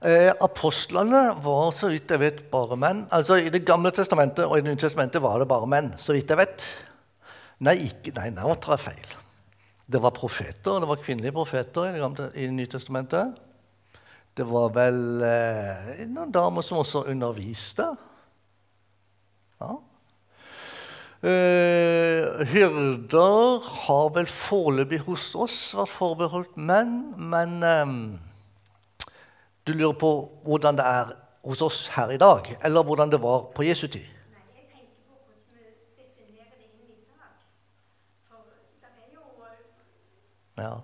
Eh, 0.00 0.30
apostlene 0.40 1.26
var 1.44 1.74
så 1.76 1.90
vidt 1.92 2.08
jeg 2.08 2.22
vet 2.22 2.38
bare 2.52 2.76
menn. 2.80 3.02
Altså 3.12 3.36
I 3.36 3.50
Det 3.52 3.66
gamle 3.68 3.92
testamentet 3.92 4.46
og 4.46 4.56
i 4.56 4.62
Det 4.62 4.70
nye 4.70 4.80
testamentet 4.80 5.20
var 5.20 5.38
det 5.38 5.48
bare 5.48 5.68
menn. 5.68 5.92
så 5.98 6.16
vidt 6.16 6.30
jeg 6.30 6.40
vet. 6.40 6.64
Nei, 7.60 7.76
ikke, 7.84 8.14
nei 8.16 8.30
nå 8.32 8.54
tar 8.56 8.78
jeg 8.78 8.86
feil. 8.86 9.10
Det 9.90 10.00
var 10.00 10.16
profeter, 10.16 10.80
det 10.80 10.88
var 10.88 10.96
kvinnelige 10.96 11.32
profeter 11.36 11.88
i 11.88 11.92
Det, 11.92 12.00
gamle, 12.00 12.30
i 12.34 12.46
det 12.46 12.56
nye 12.56 12.66
testamentet. 12.66 13.36
Det 14.34 14.46
var 14.46 14.70
vel 14.72 15.20
eh, 15.20 16.06
noen 16.08 16.32
damer 16.32 16.62
som 16.62 16.78
også 16.80 17.04
underviste. 17.10 17.84
Ja. 19.60 19.76
Eh, 21.20 22.46
hyrder 22.54 23.60
har 23.84 24.08
vel 24.16 24.30
foreløpig 24.32 25.02
hos 25.04 25.34
oss 25.34 25.74
vært 25.76 25.92
forbeholdt 25.92 26.56
menn, 26.56 27.12
men 27.18 27.58
eh, 27.60 27.84
du 29.72 29.78
lurer 29.78 29.92
på 29.92 30.38
hvordan 30.44 30.76
det 30.76 30.84
er 30.86 31.12
hos 31.44 31.62
oss 31.62 31.88
her 31.88 32.10
i 32.10 32.16
dag, 32.16 32.56
eller 32.64 32.82
hvordan 32.82 33.10
det 33.10 33.22
var 33.22 33.50
på 33.54 33.62
Jesu 33.62 33.86
tid? 33.86 34.06
Ja. 40.58 40.74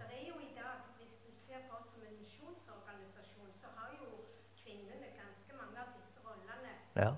Ja. 6.96 7.12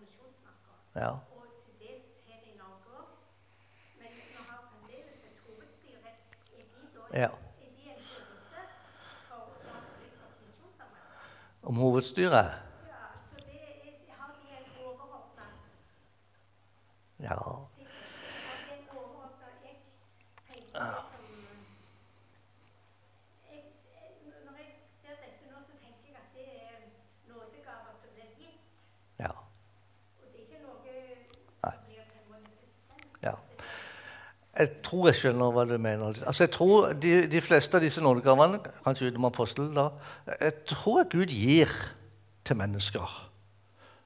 misjonsmarka. 0.00 0.72
Ja 0.96 1.10
til 1.64 1.72
dels 1.78 2.06
her 2.26 2.40
i 2.50 2.56
Norge 2.58 2.90
òg. 2.98 3.10
Men 3.98 4.08
vi 4.16 4.22
har 4.48 4.58
fremdeles 4.70 5.20
et 5.28 5.38
hovedstyre. 5.46 6.10
Er 6.58 6.62
de 6.62 6.82
da 7.14 7.20
ja. 7.22 7.30
Om 11.70 11.76
hovedstyret? 11.76 12.52
Ja. 17.20 17.36
Jeg 34.60 34.70
tror 34.84 35.06
jeg 35.08 35.16
skjønner 35.16 35.52
hva 35.54 35.64
du 35.64 35.78
mener. 35.80 36.18
Altså, 36.26 36.44
jeg 36.44 36.52
tror 36.52 36.92
de, 37.00 37.14
de 37.32 37.40
fleste 37.40 37.78
av 37.78 37.84
disse 37.84 38.02
nådegavene, 38.04 38.58
kanskje 38.84 39.08
utenom 39.08 39.30
apostelen, 39.30 39.72
da, 39.76 39.86
jeg 40.36 40.52
tror 40.68 41.00
at 41.00 41.12
Gud 41.14 41.32
gir 41.32 41.72
til 42.44 42.58
mennesker. 42.60 43.14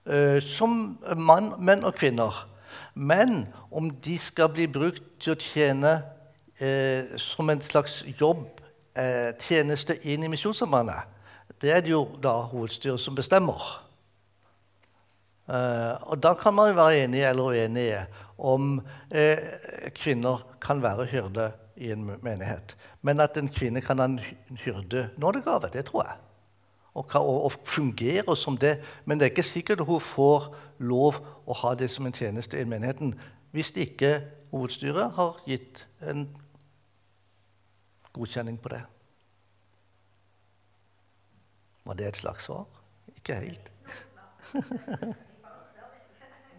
Uh, 0.07 0.39
som 0.43 0.99
mann, 1.17 1.55
menn 1.59 1.83
og 1.85 1.97
kvinner. 1.99 2.45
Men 2.95 3.49
om 3.73 3.91
de 3.91 4.19
skal 4.19 4.53
bli 4.55 4.69
brukt 4.71 5.03
til 5.19 5.35
å 5.35 5.41
tjene 5.41 5.95
uh, 6.63 7.17
som 7.19 7.51
en 7.51 7.65
slags 7.65 8.03
jobb, 8.21 8.47
uh, 8.95 9.33
tjeneste 9.43 9.99
inn 10.07 10.23
i 10.23 10.31
Misjonssambandet, 10.31 11.11
det 11.63 11.73
er 11.73 11.83
det 11.83 11.95
jo 11.95 12.05
da 12.23 12.37
hovedstyret 12.53 13.01
som 13.01 13.17
bestemmer. 13.17 13.59
Og 15.47 16.23
da 16.23 16.35
kan 16.35 16.55
man 16.55 16.71
jo 16.71 16.75
være 16.75 17.05
enige 17.05 17.29
eller 17.29 17.43
uenige 17.45 18.07
om 18.39 18.79
uh, 19.15 19.91
kvinner 19.95 20.57
kan 20.61 20.83
være 20.83 21.05
hyrde 21.05 21.53
i 21.77 21.91
en 21.93 22.05
menighet. 22.23 22.77
Men 23.03 23.21
at 23.21 23.37
en 23.37 23.49
kvinne 23.49 23.81
kan 23.81 23.99
ha 23.99 24.05
en 24.05 24.21
hyrde 24.65 25.11
nådegave, 25.17 25.69
det 25.73 25.85
tror 25.85 26.03
jeg. 26.03 26.17
Og, 26.95 27.07
og, 27.15 27.45
og 27.45 27.53
fungere 27.65 28.37
som 28.37 28.57
det. 28.57 28.81
Men 29.05 29.21
det 29.21 29.27
er 29.27 29.31
ikke 29.31 29.43
sikkert 29.43 29.85
hun 29.85 30.01
får 30.01 30.55
lov 30.79 31.19
å 31.47 31.55
ha 31.55 31.75
det 31.75 31.91
som 31.91 32.07
en 32.07 32.15
tjeneste 32.15 32.61
i 32.61 32.65
menigheten 32.65 33.15
hvis 33.55 33.71
ikke 33.79 34.17
hovedstyret 34.51 35.13
har 35.15 35.37
gitt 35.47 35.85
en 36.03 36.25
godkjenning 38.15 38.59
på 38.63 38.73
det. 38.73 38.81
Var 41.85 41.95
det 41.95 42.09
et 42.09 42.19
slags 42.19 42.49
svar? 42.49 42.67
Ikke 43.15 43.35
helt. 43.35 43.71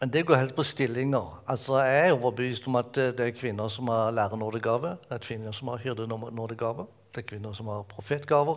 Men 0.00 0.12
det 0.12 0.26
går 0.26 0.36
helt 0.36 0.54
på 0.54 0.62
stillinger. 0.62 1.42
Altså, 1.48 1.78
Jeg 1.82 2.08
er 2.08 2.12
overbevist 2.12 2.66
om 2.66 2.76
at 2.76 2.96
eh, 2.96 3.10
det 3.18 3.20
er 3.20 3.30
kvinner 3.34 3.68
som 3.68 3.88
har 3.88 4.10
lærernådegave, 4.10 4.88
det 5.08 5.10
er 5.10 5.18
kvinner 5.18 5.52
som 5.52 5.68
har 5.68 5.76
hyrdenådegave, 5.82 6.86
det 7.14 7.24
er 7.24 7.26
kvinner 7.28 7.52
som 7.52 7.66
har 7.66 7.82
profetgaver, 7.82 8.56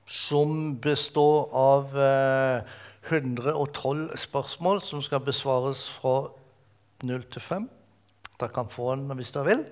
som 0.05 0.75
består 0.83 1.47
av 1.55 1.95
eh, 1.95 2.61
112 3.07 4.17
spørsmål 4.17 4.81
som 4.81 5.01
skal 5.01 5.23
besvares 5.23 5.89
fra 5.89 6.27
0 7.03 7.23
til 7.31 7.41
5. 7.41 7.69
Dere 8.39 8.49
kan 8.51 8.67
få 8.67 8.95
den 8.95 9.15
hvis 9.15 9.31
dere 9.31 9.45
vil. 9.45 9.63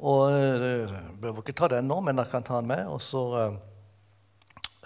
Og 0.00 0.32
jeg 0.32 0.88
behøver 1.20 1.42
ikke 1.44 1.52
ta 1.60 1.68
den 1.68 1.88
nå, 1.90 2.00
men 2.00 2.18
jeg 2.18 2.30
kan 2.32 2.42
ta 2.42 2.60
den 2.60 2.70
med. 2.72 2.86
Og 2.86 3.02
så... 3.04 3.24
eh, 3.46 3.58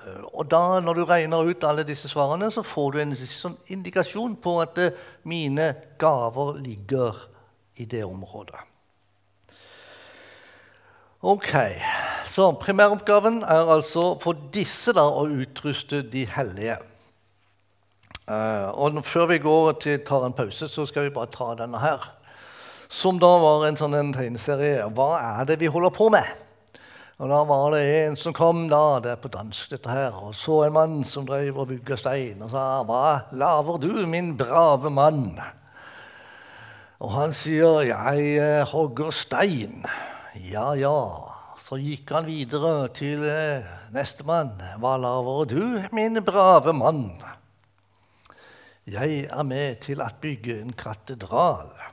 Eh, 0.07 0.23
Og 0.33 0.51
da, 0.51 0.81
når 0.81 0.95
du 0.95 1.05
regner 1.09 1.49
ut 1.49 1.65
alle 1.65 1.85
disse 1.87 2.09
svarene, 2.09 2.51
så 2.53 2.63
får 2.67 2.93
du 2.93 3.01
en 3.03 3.17
sånn 3.17 3.57
indikasjon 3.73 4.37
på 4.37 4.59
at 4.65 4.79
eh, 4.83 5.03
mine 5.25 5.73
gaver 6.01 6.59
ligger 6.61 7.27
i 7.81 7.87
det 7.87 8.05
området. 8.05 8.61
Ok, 11.25 11.49
Så 12.29 12.51
primæroppgaven 12.61 13.43
er 13.43 13.71
altså 13.73 14.19
for 14.21 14.37
disse 14.53 14.93
da 14.93 15.07
å 15.09 15.25
utruste 15.25 16.03
de 16.03 16.27
hellige. 16.29 16.77
Eh, 18.29 18.69
og 18.75 19.01
før 19.05 19.31
vi 19.31 19.39
går 19.39 19.73
til 19.81 20.05
tar 20.05 20.27
en 20.27 20.37
pause, 20.37 20.69
så 20.69 20.85
skal 20.87 21.07
vi 21.07 21.15
bare 21.15 21.33
ta 21.33 21.55
denne 21.55 21.81
her. 21.81 22.05
Som 22.95 23.19
da 23.19 23.27
var 23.43 23.65
en 23.67 23.75
sånn 23.75 23.97
en 23.99 24.13
tegneserie. 24.15 24.85
Hva 24.95 25.17
er 25.19 25.47
det 25.49 25.57
vi 25.59 25.67
holder 25.73 25.91
på 25.91 26.07
med? 26.15 26.29
Og 27.19 27.31
da 27.31 27.41
var 27.47 27.75
det 27.75 27.83
en 28.05 28.17
som 28.19 28.35
kom, 28.35 28.69
da, 28.71 29.01
det 29.03 29.11
er 29.11 29.19
på 29.23 29.31
dansk, 29.35 29.73
dette 29.73 29.91
her, 29.91 30.15
og 30.15 30.35
så 30.39 30.61
en 30.67 30.77
mann 30.77 30.95
som 31.07 31.27
drev 31.27 31.59
og 31.59 31.73
bygga 31.73 31.99
stein, 31.99 32.43
og 32.43 32.51
sa 32.51 32.83
'Hva 32.83 33.31
laver 33.33 33.79
du, 33.83 34.07
min 34.07 34.37
brave 34.37 34.91
mann?' 34.91 35.43
Og 37.01 37.11
han 37.13 37.33
sier 37.33 37.83
'Jeg 37.83 38.37
eh, 38.39 38.67
hogger 38.67 39.11
stein'. 39.11 39.87
Ja, 40.53 40.73
ja. 40.75 41.31
Så 41.59 41.77
gikk 41.77 42.11
han 42.11 42.27
videre 42.27 42.89
til 42.89 43.25
eh, 43.25 43.65
nestemann. 43.91 44.63
'Hva 44.79 44.97
laver 44.97 45.45
du, 45.45 45.83
min 45.93 46.23
brave 46.23 46.73
mann?' 46.73 47.23
'Jeg 48.87 49.27
er 49.31 49.43
med 49.43 49.81
til 49.81 50.01
å 50.01 50.09
bygge 50.21 50.61
en 50.63 50.73
katedral'. 50.73 51.84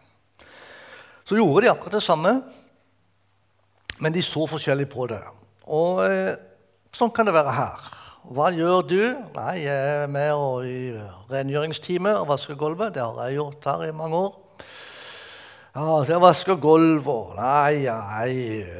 Så 1.31 1.37
gjorde 1.39 1.61
de 1.63 1.69
akkurat 1.71 1.93
det 1.95 2.03
samme. 2.03 2.31
Men 4.03 4.11
de 4.11 4.21
så 4.21 4.43
forskjellig 4.51 4.89
på 4.91 5.05
det. 5.07 5.21
Og 5.63 6.01
eh, 6.03 6.33
sånn 6.91 7.13
kan 7.15 7.29
det 7.29 7.31
være 7.31 7.53
her. 7.55 7.85
Hva 8.35 8.49
gjør 8.51 8.81
du? 8.83 8.99
Nei, 9.37 9.53
jeg 9.63 9.93
er 9.93 10.11
med 10.11 10.31
og 10.35 10.65
i 10.67 10.91
rengjøringsteamet 11.31 12.19
og 12.19 12.27
vasker 12.33 12.57
gulvet. 12.59 12.97
Det 12.97 13.05
har 13.05 13.29
jeg 13.29 13.37
gjort 13.37 13.69
her 13.69 13.85
i 13.87 13.93
mange 13.95 14.19
år. 14.19 14.35
Ja, 15.77 15.85
jeg 16.11 16.19
vasker 16.25 16.59
gulvet. 16.59 17.31
Nei, 17.39 17.87
Nei, 17.87 18.35
jeg 18.35 18.75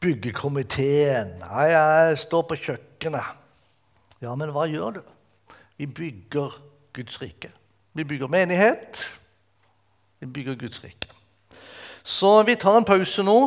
Byggekomiteen. 0.00 1.36
Nei, 1.42 1.66
jeg 1.74 2.18
står 2.24 2.48
på 2.48 2.60
kjøkkenet. 2.64 3.36
Ja, 4.24 4.32
men 4.40 4.56
hva 4.56 4.64
gjør 4.72 5.02
du? 5.02 5.04
Vi 5.76 5.92
bygger 6.00 6.56
Guds 6.96 7.20
rike. 7.20 7.52
Vi 7.92 8.08
bygger 8.08 8.32
menighet. 8.32 9.04
Vi 10.24 10.32
bygger 10.32 10.56
Guds 10.64 10.80
rike. 10.80 11.17
Så 12.08 12.42
vi 12.48 12.56
tar 12.56 12.78
en 12.80 12.86
pause 12.88 13.22
nå. 13.24 13.38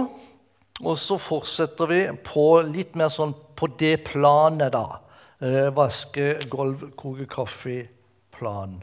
Og 0.82 0.98
så 0.98 1.18
fortsetter 1.22 1.90
vi 1.90 2.02
på 2.26 2.46
litt 2.66 2.94
mer 2.98 3.10
sånn 3.14 3.34
på 3.58 3.70
det 3.78 3.96
planet, 4.08 4.74
da. 4.74 5.02
Eh, 5.42 5.70
vaske 5.74 6.36
gulv, 6.50 6.88
koke 6.98 7.26
kaffe-plan 7.30 8.80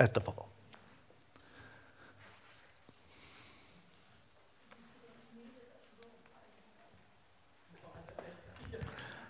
etterpå. 0.00 0.46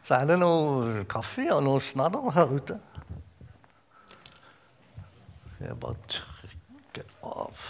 Så 0.06 0.14
er 0.20 0.28
det 0.30 0.36
noe 0.38 1.02
kaffe 1.10 1.48
og 1.50 1.64
noe 1.66 1.82
snadder 1.82 2.30
her 2.34 2.54
ute. 2.54 2.78
Jeg 5.58 5.74
bare 5.82 5.98
trykker 6.06 7.10
av. 7.26 7.66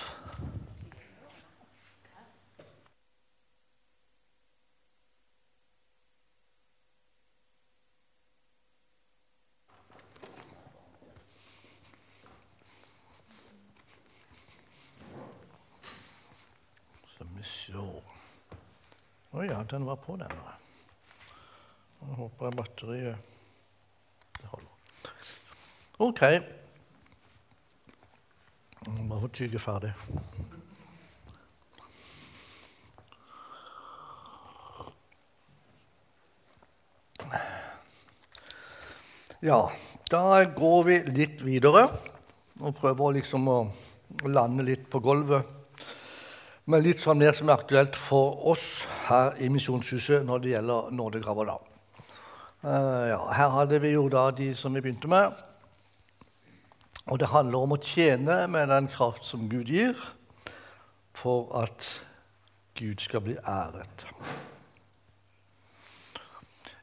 Skal 17.17 17.27
vi 17.33 17.43
se 17.49 17.73
Å 19.37 19.43
ja, 19.45 19.59
den 19.69 19.85
var 19.85 19.99
på, 20.01 20.15
den. 20.17 20.33
Jeg 22.01 22.15
håper 22.17 22.55
batteriet 22.57 23.35
Det 24.39 24.49
holder. 24.49 25.11
OK. 26.07 26.23
Bare 28.87 29.21
få 29.21 29.29
tygge 29.37 29.61
ferdig. 29.61 29.93
Ja, 39.45 39.61
da 40.09 40.45
går 40.57 40.85
vi 40.89 41.01
litt 41.13 41.45
videre 41.45 41.91
og 42.57 42.77
prøver 42.81 43.19
liksom 43.21 43.53
å 43.53 43.63
lande 44.25 44.65
litt 44.65 44.89
på 44.89 45.05
gulvet. 45.05 45.45
Men 46.65 46.89
litt 46.89 47.05
sånn 47.05 47.21
mer 47.21 47.37
som 47.37 47.53
er 47.53 47.61
aktuelt 47.61 47.99
for 48.01 48.41
oss 48.49 48.87
her 49.09 49.37
i 49.41 49.49
Misjonshuset 49.49 50.27
når 50.27 50.39
det 50.39 50.51
gjelder 50.51 50.91
nådegraver. 50.91 51.45
da. 51.45 51.57
Eh, 52.65 53.09
ja, 53.09 53.33
her 53.33 53.49
hadde 53.49 53.81
vi 53.81 53.89
jo 53.95 54.09
da 54.09 54.31
de 54.31 54.55
som 54.55 54.75
vi 54.75 54.81
begynte 54.81 55.09
med. 55.09 55.33
Og 57.07 57.21
det 57.21 57.29
handler 57.31 57.59
om 57.59 57.77
å 57.77 57.83
tjene 57.83 58.47
med 58.51 58.69
den 58.69 58.89
kraft 58.91 59.25
som 59.25 59.49
Gud 59.49 59.71
gir, 59.71 59.95
for 61.15 61.53
at 61.63 61.87
Gud 62.75 62.99
skal 63.01 63.23
bli 63.23 63.37
æret. 63.47 64.07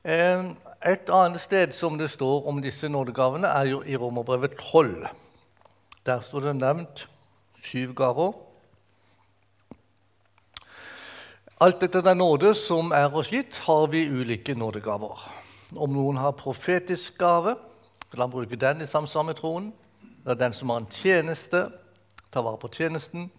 Et 0.04 1.10
annet 1.10 1.40
sted 1.40 1.76
som 1.76 1.98
det 2.00 2.10
står 2.12 2.48
om 2.48 2.62
disse 2.64 2.90
nådegavene, 2.90 3.48
er 3.48 3.70
jo 3.72 3.84
i 3.84 3.96
Romerbrevet 3.96 4.56
12. 4.60 5.08
Der 6.06 6.20
står 6.20 6.48
det 6.48 6.56
nevnt 6.56 7.06
syv 7.64 7.94
gaver. 7.96 8.34
Alt 11.64 11.84
etter 11.86 12.02
den 12.04 12.18
nåde 12.20 12.50
som 12.60 12.90
er 12.92 13.14
oss 13.16 13.30
gitt, 13.32 13.56
har 13.64 13.86
vi 13.88 14.02
ulike 14.12 14.52
nådegaver. 14.52 15.20
Om 15.80 15.94
noen 15.96 16.18
har 16.20 16.34
profetisk 16.36 17.16
gave, 17.22 17.54
la 18.12 18.26
ham 18.26 18.34
bruke 18.34 18.58
den 18.60 18.82
i 18.84 18.88
samsvar 18.90 19.24
med 19.24 19.38
troen. 19.38 19.70
Det 20.26 20.34
er 20.34 20.42
den 20.42 20.56
som 20.58 20.74
har 20.74 20.82
en 20.82 20.90
tjeneste, 20.92 21.62
ta 22.34 22.44
vare 22.44 22.60
på 22.60 22.68
tjenesten. 22.74 23.30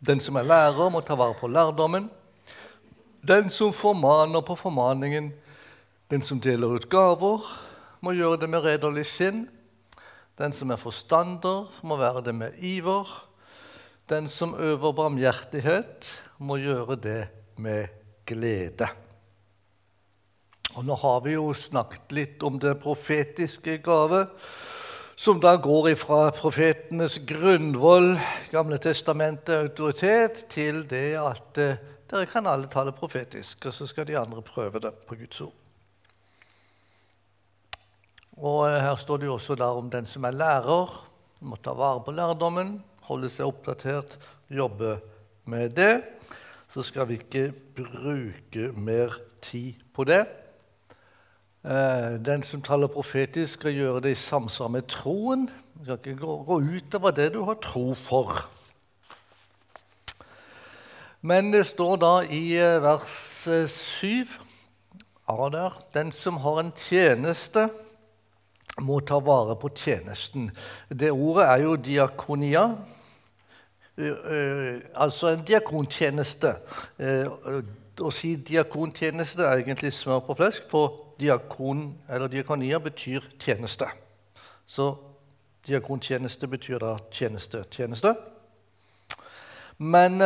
Den 0.00 0.22
som 0.24 0.38
er 0.40 0.48
lærer, 0.48 0.88
må 0.88 1.02
ta 1.04 1.18
vare 1.18 1.36
på 1.36 1.50
lærdommen. 1.52 2.06
Den 3.20 3.52
som 3.52 3.74
formaner 3.76 4.40
på 4.40 4.56
formaningen. 4.56 5.28
Den 6.08 6.24
som 6.24 6.40
deler 6.40 6.72
ut 6.72 6.88
gaver, 6.88 7.44
må 8.00 8.16
gjøre 8.16 8.40
det 8.46 8.48
med 8.48 8.64
redelig 8.64 9.04
sinn. 9.12 9.44
Den 10.40 10.56
som 10.56 10.72
er 10.72 10.80
forstander, 10.80 11.68
må 11.84 12.00
være 12.00 12.24
det 12.24 12.34
med 12.34 12.56
iver. 12.64 13.12
Den 14.08 14.32
som 14.32 14.56
øver 14.56 14.96
barmhjertighet, 14.96 16.08
må 16.38 16.56
gjøre 16.56 16.96
det 16.96 17.20
med 17.60 17.88
glede. 18.28 18.88
Og 20.72 20.84
Nå 20.88 20.96
har 20.96 21.20
vi 21.24 21.34
jo 21.34 21.50
snakket 21.56 22.14
litt 22.16 22.44
om 22.46 22.56
den 22.60 22.78
profetiske 22.80 23.76
gave, 23.84 24.24
som 25.16 25.40
da 25.40 25.52
går 25.60 25.90
ifra 25.92 26.30
profetenes 26.34 27.18
grunnvoll, 27.28 28.14
Gamle 28.52 28.78
testamentet, 28.80 29.68
autoritet, 29.68 30.46
til 30.52 30.82
det 30.88 31.12
at 31.20 31.60
eh, 31.60 31.80
dere 32.10 32.28
kan 32.28 32.48
alle 32.48 32.68
tale 32.72 32.92
profetisk, 32.96 33.68
og 33.68 33.76
så 33.76 33.86
skal 33.88 34.08
de 34.08 34.18
andre 34.18 34.42
prøve 34.44 34.80
det 34.82 34.92
på 35.08 35.16
Guds 35.20 35.40
ord. 35.44 35.54
Og 38.40 38.66
eh, 38.68 38.80
Her 38.80 38.96
står 38.96 39.20
det 39.20 39.28
jo 39.28 39.36
også 39.36 39.56
der 39.60 39.78
om 39.78 39.90
den 39.92 40.08
som 40.08 40.24
er 40.24 40.36
lærer, 40.36 40.96
må 41.40 41.56
ta 41.60 41.74
vare 41.76 42.02
på 42.04 42.14
lærdommen, 42.16 42.78
holde 43.08 43.28
seg 43.32 43.48
oppdatert, 43.50 44.16
jobbe 44.48 44.96
med 45.50 45.76
det. 45.76 45.94
Så 46.72 46.80
skal 46.82 47.04
vi 47.08 47.18
ikke 47.20 47.52
bruke 47.76 48.70
mer 48.72 49.18
tid 49.42 49.74
på 49.92 50.04
det. 50.04 50.22
Eh, 51.64 52.24
Den 52.24 52.42
som 52.42 52.62
taler 52.62 52.88
profetisk, 52.88 53.52
skal 53.52 53.74
gjøre 53.76 54.00
det 54.00 54.10
i 54.10 54.14
samsvar 54.14 54.68
med 54.68 54.82
troen. 54.88 55.50
Du 55.76 55.84
skal 55.84 55.98
ikke 55.98 56.16
gå, 56.16 56.36
gå 56.48 56.60
utover 56.60 57.10
det 57.10 57.34
du 57.34 57.42
har 57.44 57.54
tro 57.60 57.92
for. 57.94 58.48
Men 61.20 61.52
det 61.52 61.66
står 61.66 61.96
da 61.96 62.14
i 62.24 62.56
eh, 62.56 62.80
vers 62.82 63.48
eh, 63.48 63.68
7 63.68 64.26
A 65.28 65.48
der 65.52 65.76
Den 65.94 66.12
som 66.12 66.36
har 66.36 66.60
en 66.60 66.72
tjeneste, 66.72 67.68
må 68.80 69.00
ta 69.00 69.20
vare 69.20 69.56
på 69.60 69.68
tjenesten. 69.68 70.50
Det 70.88 71.12
ordet 71.12 71.44
er 71.50 71.56
jo 71.66 71.76
diakonia. 71.76 72.76
Eh, 73.98 74.06
eh, 74.06 74.80
altså 74.94 75.34
en 75.34 75.42
diakontjeneste. 75.44 76.54
Eh, 76.96 77.26
å 78.00 78.10
si 78.14 78.30
diakontjeneste 78.40 79.44
er 79.44 79.60
egentlig 79.60 79.90
smør 79.92 80.22
på 80.24 80.36
flesk, 80.38 80.64
for 80.70 81.12
diakon 81.20 81.90
eller 82.08 82.32
diakonia 82.32 82.80
betyr 82.80 83.26
tjeneste. 83.36 83.90
Så 84.66 84.94
diakontjeneste 85.68 86.48
betyr 86.48 86.80
da 86.80 86.96
tjeneste. 87.12 87.66
tjeneste. 87.70 88.14
Men 89.78 90.18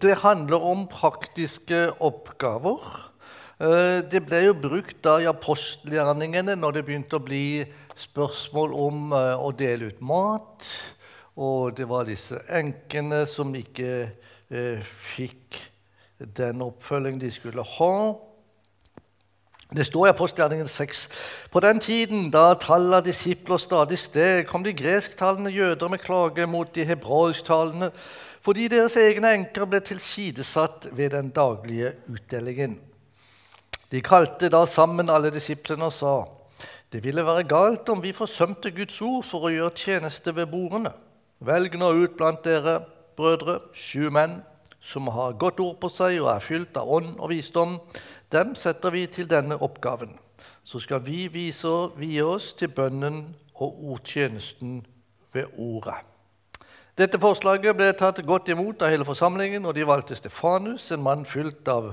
det 0.00 0.18
handler 0.22 0.64
om 0.64 0.86
praktiske 0.88 1.92
oppgaver. 2.00 2.80
Det 4.10 4.20
ble 4.26 4.42
jo 4.44 4.54
brukt 4.54 5.02
da 5.04 5.18
i 5.20 5.28
apostelgjerningene 5.28 6.56
når 6.56 6.72
det 6.72 6.84
begynte 6.84 7.16
å 7.16 7.24
bli 7.24 7.64
spørsmål 7.96 8.72
om 8.74 9.12
å 9.12 9.52
dele 9.52 9.92
ut 9.92 10.00
mat. 10.00 10.66
Og 11.38 11.76
det 11.78 11.86
var 11.86 12.08
disse 12.08 12.40
enkene 12.50 13.22
som 13.30 13.52
ikke 13.54 13.92
eh, 14.50 14.80
fikk 14.82 15.58
den 16.18 16.64
oppfølging 16.66 17.20
de 17.22 17.30
skulle 17.30 17.62
ha. 17.62 17.94
Det 19.68 19.84
står 19.86 20.06
i 20.08 20.10
apostelgjerningen 20.10 20.66
6. 20.66 21.08
På 21.52 21.60
den 21.60 21.78
tiden, 21.78 22.30
da 22.34 22.56
tallet 22.58 22.98
av 22.98 23.04
disipler 23.06 23.60
stadig 23.62 24.00
steg, 24.00 24.46
kom 24.48 24.64
de 24.66 24.72
gresktalende 24.74 25.52
jøder 25.52 25.92
med 25.92 26.02
klage 26.02 26.46
mot 26.48 26.72
de 26.74 26.86
hebraisktalende, 26.88 27.92
fordi 28.42 28.66
deres 28.72 28.96
egne 28.96 29.34
enker 29.36 29.68
ble 29.68 29.82
tilsidesatt 29.84 30.88
ved 30.96 31.12
den 31.14 31.30
daglige 31.36 31.92
utdelingen. 32.08 32.78
De 33.92 34.00
kalte 34.02 34.50
da 34.50 34.64
sammen 34.66 35.12
alle 35.12 35.30
disiplene 35.32 35.86
og 35.86 35.94
sa 35.94 36.16
det 36.88 37.02
ville 37.04 37.20
være 37.20 37.44
galt 37.44 37.88
om 37.92 38.00
vi 38.00 38.14
forsømte 38.16 38.72
Guds 38.72 38.96
ord 39.04 39.26
for 39.28 39.44
å 39.44 39.52
gjøre 39.52 39.76
tjeneste 39.76 40.32
ved 40.32 40.48
bordene. 40.48 40.94
Velg 41.38 41.76
nå 41.78 41.92
ut 41.94 42.16
blant 42.18 42.42
dere, 42.42 42.80
brødre, 43.16 43.60
sju 43.74 44.10
menn 44.10 44.40
som 44.82 45.06
har 45.14 45.36
godt 45.38 45.60
ord 45.62 45.76
på 45.82 45.90
seg 45.92 46.16
og 46.22 46.32
er 46.32 46.42
fylt 46.42 46.78
av 46.80 46.90
ånd 46.98 47.18
og 47.18 47.30
visdom. 47.30 47.76
Dem 48.32 48.54
setter 48.58 48.90
vi 48.94 49.06
til 49.06 49.28
denne 49.30 49.58
oppgaven. 49.62 50.16
Så 50.64 50.80
skal 50.82 51.02
vi 51.06 51.26
vise 51.32 51.70
vie 51.96 52.24
oss 52.24 52.52
til 52.58 52.72
bønnen 52.74 53.22
og 53.54 53.78
ordtjenesten 53.92 54.80
ved 55.34 55.46
ordet. 55.58 56.00
Dette 56.98 57.20
forslaget 57.22 57.76
ble 57.78 57.92
tatt 57.94 58.18
godt 58.26 58.50
imot 58.50 58.82
av 58.82 58.90
hele 58.90 59.06
forsamlingen, 59.06 59.62
og 59.64 59.76
de 59.76 59.86
valgte 59.86 60.16
Stefanus, 60.18 60.90
en 60.90 61.04
mann 61.04 61.22
fylt 61.22 61.68
av 61.70 61.92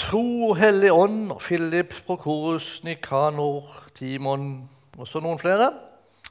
tro 0.00 0.48
og 0.48 0.56
hellig 0.58 0.90
ånd, 0.90 1.30
og 1.36 1.38
Philip, 1.44 1.94
Prokorus, 2.06 2.80
Nikanor, 2.82 3.70
Timon 3.94 4.66
og 4.98 5.06
så 5.06 5.22
noen 5.22 5.38
flere. 5.38 5.70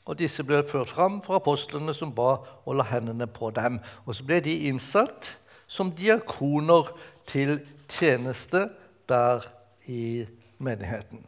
Og 0.10 0.18
disse 0.18 0.44
ble 0.44 0.64
ført 0.66 0.90
fram 0.90 1.20
for 1.22 1.38
apostlene, 1.38 1.94
som 1.94 2.10
ba 2.16 2.40
å 2.66 2.74
la 2.74 2.86
hendene 2.90 3.28
på 3.30 3.52
dem. 3.54 3.78
Og 4.08 4.18
så 4.18 4.26
ble 4.26 4.40
de 4.42 4.56
innsatt 4.70 5.36
som 5.70 5.92
diakoner 5.94 6.90
til 7.30 7.60
tjeneste 7.86 8.66
der 9.10 9.46
i 9.86 10.26
menigheten. 10.58 11.22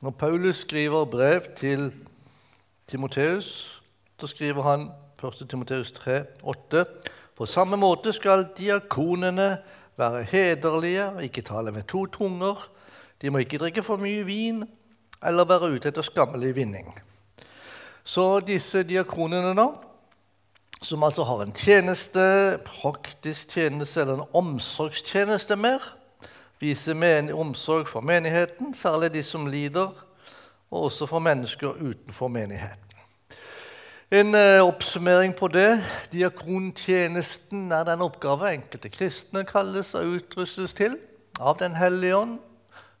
Når 0.00 0.14
Paulus 0.20 0.62
skriver 0.62 1.08
brev 1.10 1.48
til 1.58 1.88
Timoteus, 2.86 3.80
så 4.20 4.30
skriver 4.30 4.62
han 4.62 4.90
1. 5.18 5.48
Timoteus 5.48 5.92
3, 5.92 6.22
8, 6.42 6.84
På 7.34 7.46
samme 7.46 7.76
måte 7.76 8.12
skal 8.14 8.46
diakonene 8.58 9.56
være 9.98 10.22
hederlige 10.22 11.08
og 11.08 11.24
ikke 11.24 11.42
tale 11.42 11.72
med 11.72 11.82
to 11.90 12.06
tunger. 12.06 12.70
De 13.22 13.30
må 13.30 13.42
ikke 13.42 13.58
drikke 13.58 13.82
for 13.82 13.98
mye 13.98 14.22
vin 14.26 14.62
eller 15.24 15.48
være 15.48 15.72
ute 15.74 15.90
etter 15.90 16.06
skammelig 16.06 16.54
vinning. 16.54 16.92
Så 18.04 18.40
disse 18.44 18.82
diakonene, 18.84 19.54
da, 19.56 19.70
som 20.84 21.02
altså 21.02 21.24
har 21.24 21.42
en 21.42 21.54
tjeneste, 21.56 22.20
praktisk 22.66 23.54
tjeneste 23.56 24.02
eller 24.02 24.20
en 24.20 24.34
omsorgstjeneste 24.36 25.56
mer, 25.56 25.86
viser 26.60 26.94
men 26.94 27.32
omsorg 27.32 27.88
for 27.88 28.04
menigheten, 28.04 28.74
særlig 28.76 29.12
de 29.14 29.22
som 29.22 29.46
lider, 29.46 29.88
og 30.70 30.82
også 30.90 31.06
for 31.06 31.18
mennesker 31.18 31.80
utenfor 31.80 32.28
menigheten. 32.28 32.80
En 34.12 34.34
eh, 34.34 34.60
oppsummering 34.62 35.32
på 35.34 35.48
det. 35.48 35.80
Diakontjenesten 36.12 37.72
er 37.72 37.86
den 37.88 38.04
oppgave 38.04 38.52
enkelte 38.52 38.88
kristne 38.92 39.42
kalles 39.48 39.94
og 39.98 40.18
utrustes 40.18 40.76
til 40.76 40.98
av 41.40 41.56
Den 41.58 41.74
hellige 41.74 42.16
ånd 42.16 42.36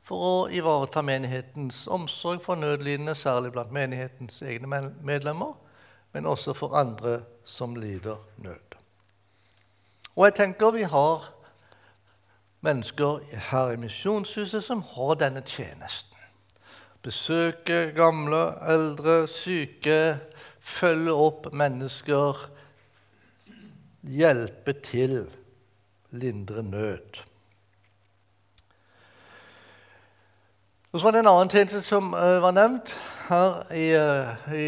for 0.04 0.24
å 0.24 0.32
ivareta 0.52 1.02
menighetens 1.02 1.86
omsorg 1.88 2.42
for 2.44 2.60
nødlidende, 2.60 3.14
særlig 3.16 3.54
blant 3.54 3.72
menighetens 3.72 4.42
egne 4.42 4.82
medlemmer, 5.00 5.54
men 6.12 6.26
også 6.26 6.52
for 6.54 6.76
andre 6.76 7.22
som 7.44 7.76
lider 7.76 8.20
nød. 8.36 8.76
Og 10.14 10.26
jeg 10.28 10.34
tenker 10.34 10.70
vi 10.76 10.82
har 10.82 11.30
mennesker 12.64 13.24
her 13.50 13.72
i 13.74 13.80
Misjonshuset 13.80 14.64
som 14.64 14.84
har 14.94 15.16
denne 15.20 15.42
tjenesten. 15.42 16.10
Besøke 17.04 17.92
gamle, 17.96 18.46
eldre, 18.70 19.26
syke, 19.28 20.18
følge 20.60 21.12
opp 21.12 21.50
mennesker, 21.52 22.46
hjelpe 24.08 24.72
til, 24.84 25.24
lindre 26.12 26.62
nød. 26.62 27.20
Og 30.94 31.00
så 31.00 31.08
var 31.08 31.16
det 31.16 31.24
en 31.24 31.26
annen 31.26 31.48
tjeneste 31.50 31.80
som 31.82 32.12
uh, 32.14 32.38
var 32.38 32.52
nevnt 32.54 32.92
her 33.26 33.54
i, 33.74 33.86
uh, 33.98 34.44
i 34.54 34.66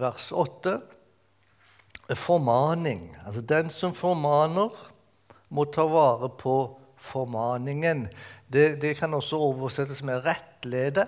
vers 0.00 0.30
8. 0.32 0.78
Formaning. 2.16 3.02
Altså 3.28 3.42
den 3.44 3.68
som 3.68 3.92
formaner, 3.92 4.72
må 5.52 5.66
ta 5.68 5.84
vare 5.84 6.32
på 6.40 6.56
formaningen. 7.10 8.06
Det, 8.48 8.80
det 8.80 8.94
kan 8.96 9.12
også 9.12 9.36
oversettes 9.44 10.00
med 10.00 10.24
rettlede. 10.24 11.04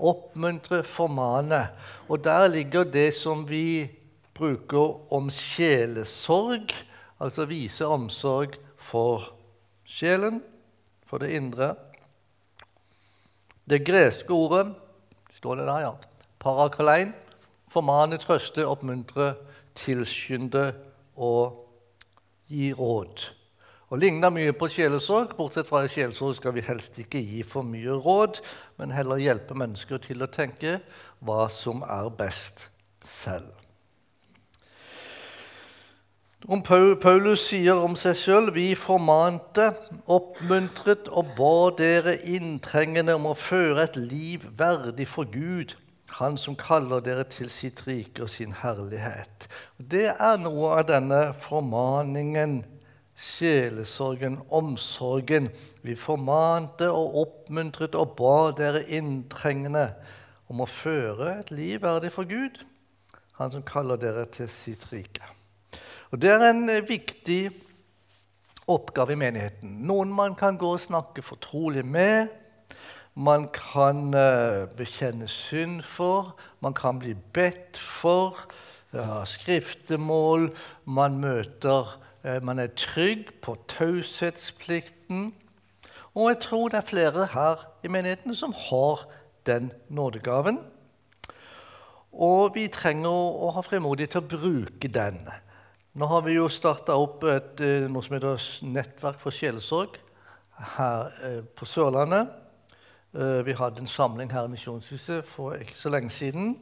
Oppmuntre, 0.00 0.80
formane. 0.80 1.66
Og 2.08 2.24
der 2.24 2.48
ligger 2.56 2.88
det 2.88 3.10
som 3.20 3.44
vi 3.44 3.84
bruker 4.32 5.12
om 5.12 5.28
sjelesorg, 5.28 6.72
altså 7.20 7.44
vise 7.52 7.84
omsorg 7.84 8.56
for 8.80 9.34
sjelen, 9.84 10.40
for 11.04 11.20
det 11.20 11.36
indre 11.36 11.74
det 13.70 13.84
greske 13.86 14.32
ordet 14.32 14.66
står 15.38 15.60
det 15.60 15.68
der, 15.68 15.80
ja. 15.86 15.92
Parakalein. 16.38 17.14
Formane, 17.72 18.18
trøste, 18.22 18.66
oppmuntre, 18.68 19.32
tilskynde 19.74 20.68
og 21.16 21.64
gi 22.46 22.72
råd. 22.76 23.24
Og 23.90 23.98
Ligner 23.98 24.30
mye 24.34 24.52
på 24.56 24.68
sjelesorg. 24.70 25.34
Bortsett 25.38 25.68
fra 25.70 25.82
sjelesorg 25.90 26.38
skal 26.38 26.54
vi 26.56 26.64
helst 26.66 27.00
ikke 27.02 27.22
gi 27.24 27.42
for 27.46 27.66
mye 27.66 27.96
råd, 28.04 28.40
men 28.78 28.94
heller 28.94 29.22
hjelpe 29.22 29.56
mennesker 29.58 30.02
til 30.02 30.24
å 30.24 30.30
tenke 30.30 30.78
hva 31.24 31.48
som 31.52 31.82
er 31.86 32.10
best 32.14 32.68
selv. 33.00 33.63
Om 36.44 36.60
Paulus 36.60 37.40
sier 37.48 37.78
om 37.80 37.94
seg 37.96 38.18
sjøl 38.20 38.50
vi 38.52 38.74
formante, 38.76 39.70
oppmuntret 40.12 41.06
og 41.08 41.30
ba 41.38 41.70
dere 41.78 42.18
inntrengende 42.28 43.14
om 43.16 43.30
å 43.30 43.38
føre 43.38 43.86
et 43.86 43.96
liv 43.96 44.44
verdig 44.58 45.08
for 45.08 45.24
Gud, 45.24 45.72
Han 46.20 46.36
som 46.38 46.54
kaller 46.54 47.00
dere 47.00 47.24
til 47.26 47.48
sitt 47.50 47.80
rike 47.88 48.22
og 48.22 48.28
sin 48.30 48.52
herlighet. 48.60 49.48
Det 49.80 50.12
er 50.12 50.36
noe 50.38 50.74
av 50.76 50.84
denne 50.86 51.32
formaningen, 51.42 52.60
sjelesorgen, 53.16 54.36
omsorgen. 54.46 55.48
Vi 55.82 55.96
formante 55.98 56.90
og 56.92 57.16
oppmuntret 57.24 57.96
og 57.98 58.12
ba 58.20 58.52
dere 58.54 58.84
inntrengende 58.84 59.88
om 60.52 60.60
å 60.60 60.68
føre 60.68 61.38
et 61.40 61.50
liv 61.50 61.80
verdig 61.82 62.12
for 62.12 62.28
Gud, 62.28 62.60
Han 63.40 63.50
som 63.50 63.64
kaller 63.66 63.96
dere 63.98 64.28
til 64.30 64.46
sitt 64.46 64.84
rike. 64.92 65.33
Og 66.14 66.22
Det 66.22 66.30
er 66.30 66.42
en 66.46 66.68
eh, 66.70 66.84
viktig 66.88 67.50
oppgave 68.70 69.16
i 69.16 69.18
menigheten. 69.18 69.72
Noen 69.82 70.12
man 70.14 70.36
kan 70.38 70.54
gå 70.54 70.68
og 70.76 70.82
snakke 70.84 71.24
fortrolig 71.26 71.82
med. 71.82 72.28
Man 73.18 73.48
kan 73.50 74.14
uh, 74.14 74.70
bekjenne 74.78 75.26
synd 75.26 75.82
for, 75.82 76.36
man 76.62 76.74
kan 76.74 77.02
bli 77.02 77.16
bedt 77.34 77.78
for, 77.78 78.46
Ja, 78.94 79.24
skriftemål, 79.26 80.52
man 80.86 81.18
møter 81.18 81.98
Man 82.42 82.58
er 82.58 82.70
trygg 82.76 83.32
på 83.42 83.56
taushetsplikten. 83.68 85.34
Og 86.14 86.28
jeg 86.28 86.38
tror 86.40 86.68
det 86.68 86.78
er 86.78 86.86
flere 86.86 87.26
her 87.34 87.66
i 87.82 87.88
menigheten 87.88 88.36
som 88.38 88.54
har 88.70 89.02
den 89.46 89.72
nådegaven. 89.88 90.62
Og 92.12 92.54
vi 92.54 92.68
trenger 92.68 93.10
å 93.10 93.50
ha 93.50 93.66
fremodighet 93.66 94.14
til 94.14 94.22
å 94.22 94.30
bruke 94.30 94.88
den. 94.88 95.26
Nå 95.94 96.08
har 96.10 96.24
vi 96.26 96.32
jo 96.34 96.48
starta 96.50 96.96
opp 96.98 97.22
et, 97.30 97.60
eh, 97.62 97.84
noe 97.86 98.02
som 98.02 98.16
heter 98.16 98.40
Nettverk 98.66 99.20
for 99.22 99.30
sjelesorg 99.30 99.92
her 100.74 101.12
eh, 101.22 101.36
på 101.54 101.68
Sørlandet. 101.70 102.32
Eh, 103.14 103.44
vi 103.46 103.54
hadde 103.54 103.78
en 103.78 103.86
samling 103.86 104.32
her 104.34 104.48
i 104.48 104.50
Misjonshuset 104.50 105.22
for 105.22 105.54
ikke 105.54 105.78
så 105.78 105.92
lenge 105.94 106.10
siden 106.10 106.56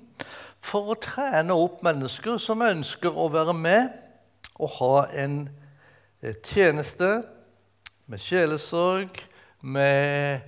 for 0.60 0.92
å 0.92 0.98
trene 1.00 1.56
opp 1.56 1.80
mennesker 1.80 2.36
som 2.36 2.60
ønsker 2.60 3.08
å 3.08 3.30
være 3.32 3.56
med 3.56 3.96
og 4.60 4.76
ha 4.76 4.92
en 5.24 5.48
tjeneste 6.44 7.24
med 8.04 8.20
sjelesorg, 8.20 9.16
med 9.64 10.44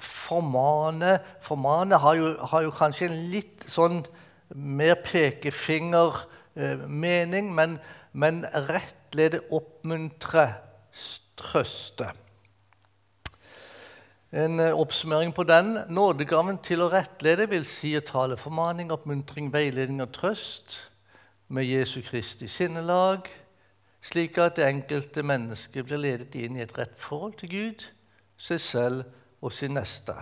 formane 0.00 1.18
Formane 1.44 2.00
har 2.00 2.16
jo, 2.16 2.32
har 2.48 2.64
jo 2.64 2.72
kanskje 2.72 3.10
en 3.10 3.22
litt 3.28 3.68
sånn 3.68 4.06
mer 4.56 4.96
pekefinger 5.04 6.24
mening, 6.88 7.54
men, 7.54 7.78
men 8.12 8.42
rettlede, 8.68 9.40
oppmuntre, 9.54 10.48
trøste. 11.40 12.10
En 14.30 14.60
eh, 14.60 14.80
oppsummering 14.80 15.34
på 15.34 15.42
den. 15.42 15.78
Nådegaven 15.90 16.60
til 16.62 16.84
å 16.84 16.90
rettlede 16.92 17.48
vil 17.50 17.64
si 17.66 17.96
å 17.98 18.04
tale 18.06 18.38
formaning, 18.38 18.92
oppmuntring, 18.94 19.50
veiledning 19.50 20.04
og 20.04 20.12
trøst 20.14 20.78
med 21.50 21.66
Jesu 21.66 21.98
Kristi 22.06 22.46
sinnelag, 22.48 23.26
slik 24.00 24.38
at 24.38 24.60
det 24.60 24.68
enkelte 24.68 25.24
mennesket 25.26 25.86
blir 25.86 25.98
ledet 25.98 26.36
inn 26.38 26.56
i 26.56 26.62
et 26.62 26.76
rett 26.78 26.94
forhold 27.00 27.40
til 27.40 27.50
Gud, 27.50 27.86
seg 28.38 28.62
selv 28.62 29.02
og 29.42 29.52
sin 29.52 29.74
neste. 29.74 30.14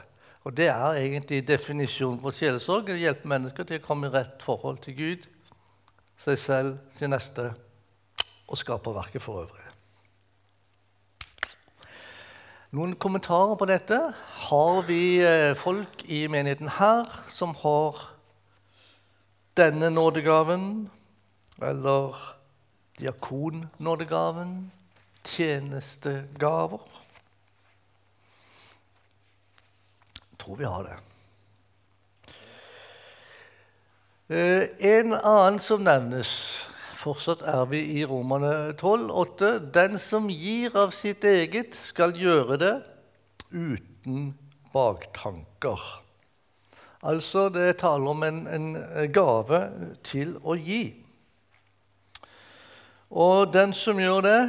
Og 0.49 0.57
Det 0.57 0.71
er 0.73 1.03
egentlig 1.03 1.43
definisjonen 1.45 2.23
på 2.23 2.33
sjelesorg. 2.33 2.89
Å 2.89 2.97
hjelpe 2.97 3.29
mennesker 3.29 3.67
til 3.69 3.83
å 3.83 3.85
komme 3.85 4.09
i 4.09 4.15
rett 4.15 4.41
forhold 4.41 4.81
til 4.87 4.97
Gud 4.97 5.27
seg 6.19 6.39
selv, 6.39 6.77
sin 6.91 7.11
neste 7.15 7.53
og 8.49 8.59
skaperverket 8.59 9.23
for 9.23 9.45
øvrig. 9.45 9.65
Noen 12.77 12.97
kommentarer 13.01 13.57
på 13.57 13.65
dette? 13.65 13.97
Har 14.49 14.83
vi 14.85 15.23
eh, 15.25 15.55
folk 15.57 16.03
i 16.05 16.27
menigheten 16.29 16.69
her 16.77 17.09
som 17.33 17.55
har 17.63 17.97
denne 19.57 19.89
nådegaven? 19.89 20.91
Eller 21.65 22.19
diakonnådegaven? 23.01 24.73
Tjenestegaver? 25.25 26.85
Jeg 30.29 30.39
tror 30.45 30.61
vi 30.61 30.69
har 30.69 30.83
det. 30.91 30.99
Eh, 30.99 31.05
en 34.29 35.15
annen 35.15 35.59
som 35.59 35.81
nevnes 35.81 36.31
Fortsatt 36.99 37.41
er 37.47 37.63
vi 37.71 37.79
i 37.97 38.03
Romane 38.05 38.75
12, 38.75 39.11
8. 39.15 39.51
Den 39.73 39.95
som 40.03 40.27
gir 40.29 40.75
av 40.77 40.91
sitt 40.93 41.23
eget, 41.25 41.77
skal 41.79 42.11
gjøre 42.19 42.59
det 42.59 42.73
uten 43.55 44.33
baktanker. 44.75 45.79
Altså, 47.07 47.47
det 47.55 47.79
taler 47.81 48.11
om 48.11 48.27
en, 48.27 48.41
en 48.51 48.69
gave 49.15 49.61
til 50.05 50.35
å 50.43 50.59
gi. 50.59 50.83
Og 53.15 53.53
den 53.55 53.73
som 53.73 54.03
gjør 54.03 54.27
det, 54.27 54.41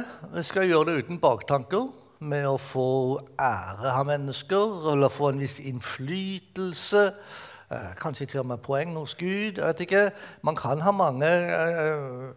skal 0.50 0.66
gjøre 0.68 0.90
det 0.90 1.04
uten 1.04 1.22
baktanker, 1.22 1.86
med 2.18 2.44
å 2.50 2.58
få 2.60 2.90
ære 3.40 3.94
av 3.94 4.10
mennesker 4.10 4.90
eller 4.92 5.08
få 5.14 5.30
en 5.30 5.40
viss 5.40 5.56
innflytelse 5.62 7.06
Eh, 7.08 7.49
kanskje 7.70 8.26
til 8.26 8.42
og 8.42 8.48
med 8.50 8.62
poeng 8.66 8.96
hos 8.98 9.14
Gud. 9.14 9.58
Jeg 9.58 9.66
vet 9.66 9.80
ikke. 9.80 10.06
Man 10.42 10.56
kan 10.58 10.80
ha 10.82 10.90
mange 10.90 11.28
eh, 11.28 12.32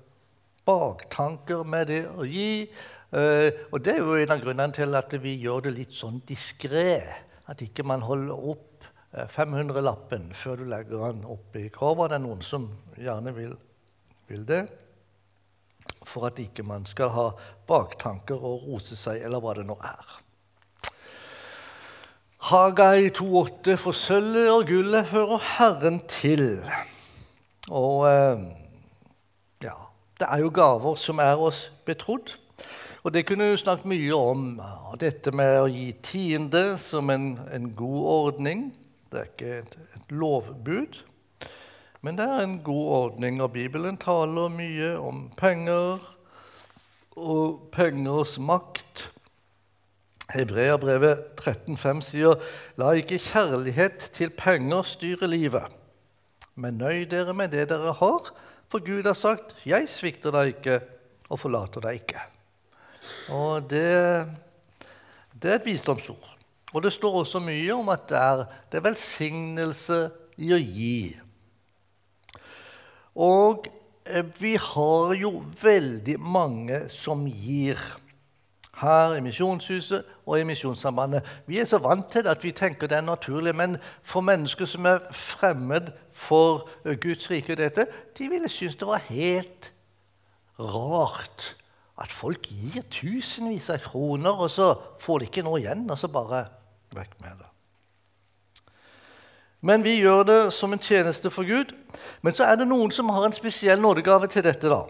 baktanker 0.66 1.64
med 1.66 1.90
det 1.90 2.04
å 2.08 2.28
gi. 2.28 2.68
Eh, 3.14 3.64
og 3.72 3.82
det 3.86 3.96
er 3.96 4.04
jo 4.04 4.18
en 4.18 4.36
av 4.36 4.44
grunnene 4.44 4.76
til 4.78 4.94
at 4.98 5.16
vi 5.24 5.36
gjør 5.42 5.68
det 5.68 5.74
litt 5.80 5.96
sånn 5.98 6.22
diskré. 6.30 7.02
At 7.50 7.64
ikke 7.66 7.86
man 7.88 8.06
holder 8.06 8.46
opp 8.54 8.70
500-lappen 9.14 10.32
før 10.34 10.62
du 10.62 10.70
legger 10.70 11.02
den 11.08 11.26
opp 11.30 11.58
i 11.58 11.68
korva. 11.74 12.08
Det 12.10 12.18
er 12.18 12.26
noen 12.26 12.46
som 12.46 12.70
gjerne 12.98 13.34
vil, 13.36 13.58
vil 14.30 14.46
det. 14.50 14.64
For 16.06 16.30
at 16.30 16.42
ikke 16.42 16.66
man 16.66 16.86
skal 16.90 17.12
ha 17.14 17.26
baktanker 17.70 18.38
og 18.38 18.68
rose 18.70 18.98
seg, 18.98 19.22
eller 19.26 19.42
hva 19.42 19.58
det 19.58 19.66
nå 19.70 19.78
er. 19.82 20.18
Hagai 22.44 23.08
2,8.: 23.08 23.76
For 23.80 23.92
sølvet 23.96 24.50
og 24.52 24.66
gullet 24.68 25.06
hører 25.06 25.40
Herren 25.58 26.02
til. 26.12 26.60
Og 27.72 28.04
eh, 28.10 28.42
ja, 29.64 29.78
det 30.20 30.28
er 30.28 30.42
jo 30.44 30.50
gaver 30.52 31.00
som 31.00 31.22
er 31.24 31.40
oss 31.40 31.72
betrodd. 31.88 32.34
Og 33.04 33.14
det 33.14 33.24
kunne 33.30 33.48
du 33.48 33.56
snakket 33.58 33.88
mye 33.88 34.12
om. 34.18 34.44
Dette 35.00 35.32
med 35.32 35.62
å 35.62 35.72
gi 35.72 35.88
tiende 36.04 36.66
som 36.84 37.14
en, 37.16 37.40
en 37.48 37.72
god 37.72 38.04
ordning. 38.18 38.68
Det 39.08 39.22
er 39.22 39.32
ikke 39.32 39.56
et, 39.62 39.80
et, 39.96 40.12
lovbud, 40.12 41.00
men 42.04 42.20
det 42.20 42.28
er 42.28 42.44
en 42.44 42.60
god 42.60 42.94
ordning. 43.00 43.40
Og 43.40 43.56
Bibelen 43.56 43.96
taler 43.96 44.52
mye 44.52 44.98
om 45.00 45.30
penger 45.40 46.04
og 47.16 47.70
pengers 47.72 48.36
makt. 48.36 49.13
Hebreabrevet 50.34 51.38
13,5 51.40 52.02
sier, 52.02 52.36
'La 52.78 52.94
ikke 52.98 53.22
kjærlighet 53.22 54.10
til 54.14 54.30
penger 54.30 54.84
styre 54.84 55.30
livet.' 55.30 55.72
Men 56.56 56.78
nøy 56.78 57.06
dere 57.10 57.34
med 57.34 57.50
det 57.54 57.70
dere 57.70 57.94
har, 57.98 58.30
for 58.70 58.82
Gud 58.86 59.04
har 59.04 59.18
sagt, 59.18 59.56
'Jeg 59.66 59.90
svikter 59.90 60.32
deg 60.32 60.56
ikke 60.56 60.82
og 61.30 61.40
forlater 61.40 61.82
deg 61.82 62.02
ikke'. 62.02 62.26
Og 63.30 63.70
det, 63.70 64.28
det 65.34 65.52
er 65.52 65.56
et 65.56 65.66
visdomsord. 65.66 66.30
Og 66.74 66.84
det 66.84 66.94
står 66.94 67.20
også 67.22 67.40
mye 67.40 67.74
om 67.74 67.90
at 67.94 68.08
det 68.10 68.18
er, 68.18 68.46
det 68.72 68.80
er 68.80 68.88
velsignelse 68.90 70.00
i 70.42 70.54
å 70.54 70.58
gi. 70.58 71.20
Og 73.14 73.68
eh, 74.06 74.26
vi 74.40 74.56
har 74.58 75.14
jo 75.20 75.36
veldig 75.62 76.18
mange 76.20 76.80
som 76.90 77.28
gir 77.30 77.78
her 78.82 79.14
i 79.14 79.22
Misjonshuset 79.22 80.04
og 80.26 80.40
i 80.40 80.44
Misjonssambandet. 80.44 81.24
Vi 81.46 81.60
er 81.60 81.66
så 81.70 81.78
vant 81.78 82.08
til 82.12 82.24
det 82.24 82.32
at 82.34 82.44
vi 82.44 82.52
tenker 82.52 82.88
det 82.88 82.98
er 82.98 83.06
naturlig, 83.06 83.56
men 83.56 83.78
for 84.04 84.22
mennesker 84.22 84.66
som 84.66 84.86
er 84.86 85.00
fremmed 85.12 85.92
for 86.12 86.70
Guds 87.02 87.30
rike, 87.32 87.56
dette, 87.56 87.88
de 88.18 88.30
ville 88.30 88.50
synes 88.50 88.76
det 88.76 88.88
var 88.88 89.04
helt 89.10 89.74
rart 90.60 91.56
at 92.02 92.12
folk 92.12 92.48
gir 92.50 92.82
tusenvis 92.90 93.70
av 93.70 93.84
kroner, 93.86 94.32
og 94.32 94.50
så 94.52 94.74
får 95.00 95.20
de 95.20 95.30
ikke 95.30 95.46
noe 95.46 95.62
igjen, 95.62 95.86
og 95.90 96.00
så 96.00 96.10
bare 96.10 96.48
vekk 96.96 97.20
med 97.22 97.38
det. 97.38 97.50
Men 99.64 99.84
vi 99.86 100.00
gjør 100.02 100.26
det 100.28 100.40
som 100.54 100.74
en 100.74 100.82
tjeneste 100.82 101.30
for 101.32 101.48
Gud. 101.48 101.72
Men 102.22 102.36
så 102.36 102.44
er 102.44 102.58
det 102.60 102.68
noen 102.68 102.92
som 102.92 103.10
har 103.14 103.24
en 103.24 103.36
spesiell 103.36 103.80
nådegave 103.80 104.28
til 104.28 104.44
dette. 104.44 104.68
da 104.68 104.82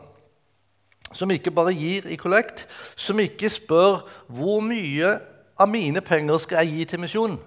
som 1.14 1.32
ikke 1.32 1.54
bare 1.54 1.74
gir 1.78 2.08
i 2.10 2.18
kollekt, 2.20 2.66
som 2.96 3.20
ikke 3.20 3.52
spør 3.52 4.02
hvor 4.28 4.64
mye 4.66 5.16
av 5.60 5.70
mine 5.70 6.02
penger 6.02 6.42
skal 6.42 6.64
jeg 6.64 6.74
gi 6.74 6.88
til 6.92 7.04
misjonen, 7.04 7.38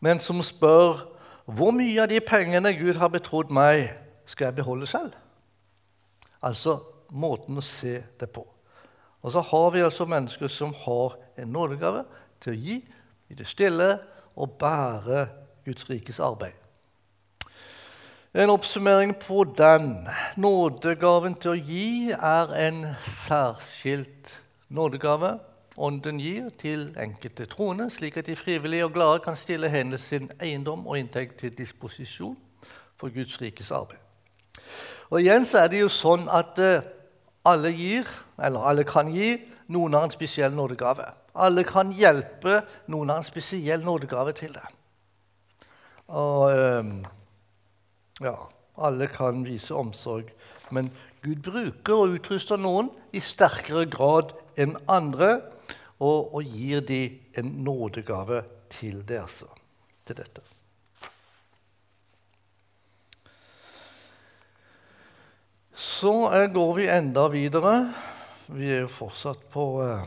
men 0.00 0.20
som 0.22 0.42
spør 0.44 1.06
hvor 1.48 1.72
mye 1.72 2.02
av 2.02 2.10
de 2.10 2.20
pengene 2.20 2.74
Gud 2.76 3.00
har 3.00 3.08
betrodd 3.08 3.50
meg, 3.54 3.88
skal 4.28 4.50
jeg 4.50 4.58
beholde 4.60 4.86
selv? 4.86 5.14
Altså 6.44 6.76
måten 7.08 7.56
å 7.56 7.64
se 7.64 8.02
det 8.20 8.28
på. 8.30 8.44
Og 9.24 9.32
så 9.32 9.40
har 9.42 9.70
vi 9.74 9.82
altså 9.82 10.06
mennesker 10.06 10.52
som 10.52 10.74
har 10.84 11.16
en 11.40 11.52
nådegave 11.52 12.04
til 12.44 12.52
å 12.52 12.60
gi 12.60 12.76
i 13.32 13.36
det 13.38 13.48
stille 13.48 13.94
og 14.36 14.58
bære 14.60 15.24
Guds 15.64 15.88
rikes 15.90 16.20
arbeid. 16.22 16.67
En 18.38 18.50
oppsummering 18.50 19.16
på 19.18 19.44
den. 19.44 20.08
Nådegaven 20.36 21.34
til 21.42 21.50
å 21.50 21.58
gi 21.58 22.12
er 22.14 22.52
en 22.54 22.84
særskilt 23.02 24.36
nådegave 24.70 25.32
Ånden 25.78 26.20
gir 26.22 26.46
til 26.58 26.84
enkelte 26.98 27.48
troende, 27.50 27.88
slik 27.90 28.16
at 28.18 28.26
de 28.26 28.36
frivillige 28.36 28.86
og 28.86 28.92
glade 28.94 29.24
kan 29.26 29.36
stille 29.38 29.70
hendene 29.70 29.98
sin 29.98 30.30
eiendom 30.42 30.86
og 30.86 30.98
inntekt 30.98 31.40
til 31.42 31.54
disposisjon 31.58 32.38
for 32.98 33.14
Guds 33.14 33.40
rikes 33.42 33.70
arbeid. 33.74 33.98
Og 35.10 35.20
igjen 35.20 35.46
så 35.46 35.64
er 35.64 35.74
det 35.74 35.82
jo 35.82 35.90
sånn 35.90 36.30
at 36.30 36.62
eh, 36.62 36.86
alle 37.46 37.74
gir, 37.74 38.06
eller 38.38 38.70
alle 38.70 38.86
kan 38.86 39.10
gi, 39.14 39.34
noen 39.70 39.98
har 39.98 40.06
en 40.06 40.14
spesiell 40.14 40.54
nådegave. 40.54 41.10
Alle 41.34 41.66
kan 41.66 41.90
hjelpe, 41.90 42.62
noen 42.86 43.10
har 43.10 43.22
en 43.22 43.30
spesiell 43.34 43.82
nådegave 43.86 44.34
til 44.38 44.54
det. 44.54 44.66
Og 46.06 46.50
eh, 46.54 46.98
ja, 48.24 48.36
alle 48.78 49.08
kan 49.10 49.44
vise 49.46 49.74
omsorg, 49.74 50.30
men 50.74 50.90
Gud 51.22 51.42
bruker 51.42 51.94
og 51.94 52.18
utruster 52.18 52.60
noen 52.60 52.90
i 53.14 53.22
sterkere 53.22 53.86
grad 53.90 54.34
enn 54.58 54.76
andre 54.90 55.38
og, 55.98 56.34
og 56.34 56.44
gir 56.46 56.84
dem 56.86 57.18
en 57.38 57.56
nådegave 57.66 58.44
til, 58.70 59.02
det, 59.08 59.22
altså, 59.24 59.50
til 60.06 60.18
dette. 60.20 60.44
Så 65.78 66.12
eh, 66.34 66.48
går 66.50 66.72
vi 66.74 66.88
enda 66.90 67.28
videre. 67.30 67.74
Vi 68.50 68.70
er 68.70 68.84
jo 68.84 68.90
fortsatt 68.90 69.44
på 69.52 69.66
eh, 69.84 70.06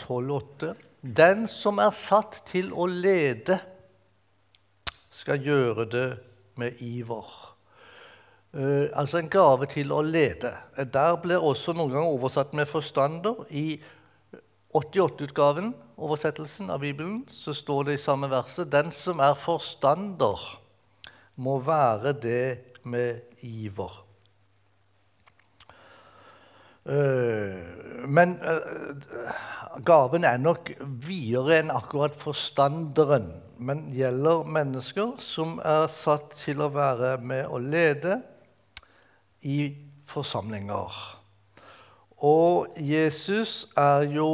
12,8. 0.00 0.74
Den 1.00 1.46
som 1.48 1.80
er 1.80 1.94
satt 1.96 2.42
til 2.48 2.72
å 2.76 2.84
lede, 2.88 3.56
skal 5.20 5.40
gjøre 5.44 5.86
det 5.88 6.08
med 6.60 6.82
iver. 6.84 7.30
Uh, 8.50 8.90
altså 8.98 9.20
en 9.20 9.30
gave 9.30 9.68
til 9.70 9.92
å 9.94 10.00
lede. 10.02 10.50
Der 10.90 11.16
ble 11.22 11.38
også 11.38 11.74
noen 11.76 11.92
ganger 11.92 12.10
oversatt 12.10 12.54
med 12.56 12.66
'forstander'. 12.66 13.44
I 13.50 13.80
88-utgaven, 14.74 15.72
oversettelsen 15.98 16.70
av 16.70 16.82
Bibelen, 16.82 17.24
så 17.30 17.54
står 17.54 17.84
det 17.88 17.94
i 17.98 18.02
samme 18.02 18.30
verset 18.30 18.70
'Den 18.72 18.90
som 18.90 19.20
er 19.20 19.34
forstander, 19.34 20.58
må 21.36 21.58
være 21.58 22.12
det 22.12 22.58
med 22.82 23.20
iver'. 23.42 24.02
Uh, 26.90 28.08
men 28.08 28.38
uh, 28.42 29.30
gaven 29.84 30.24
er 30.24 30.40
nok 30.40 30.72
videre 30.80 31.60
enn 31.60 31.70
akkurat 31.70 32.16
forstanderen 32.16 33.30
men 33.60 33.90
gjelder 33.92 34.46
mennesker 34.48 35.18
som 35.20 35.58
er 35.60 35.84
satt 35.92 36.32
til 36.40 36.62
å 36.64 36.70
være 36.72 37.18
med 37.20 37.44
å 37.52 37.60
lede 37.60 38.16
i 39.44 39.74
forsamlinger. 40.08 40.96
Og 42.24 42.80
Jesus 42.80 43.66
er 43.76 44.06
jo 44.12 44.30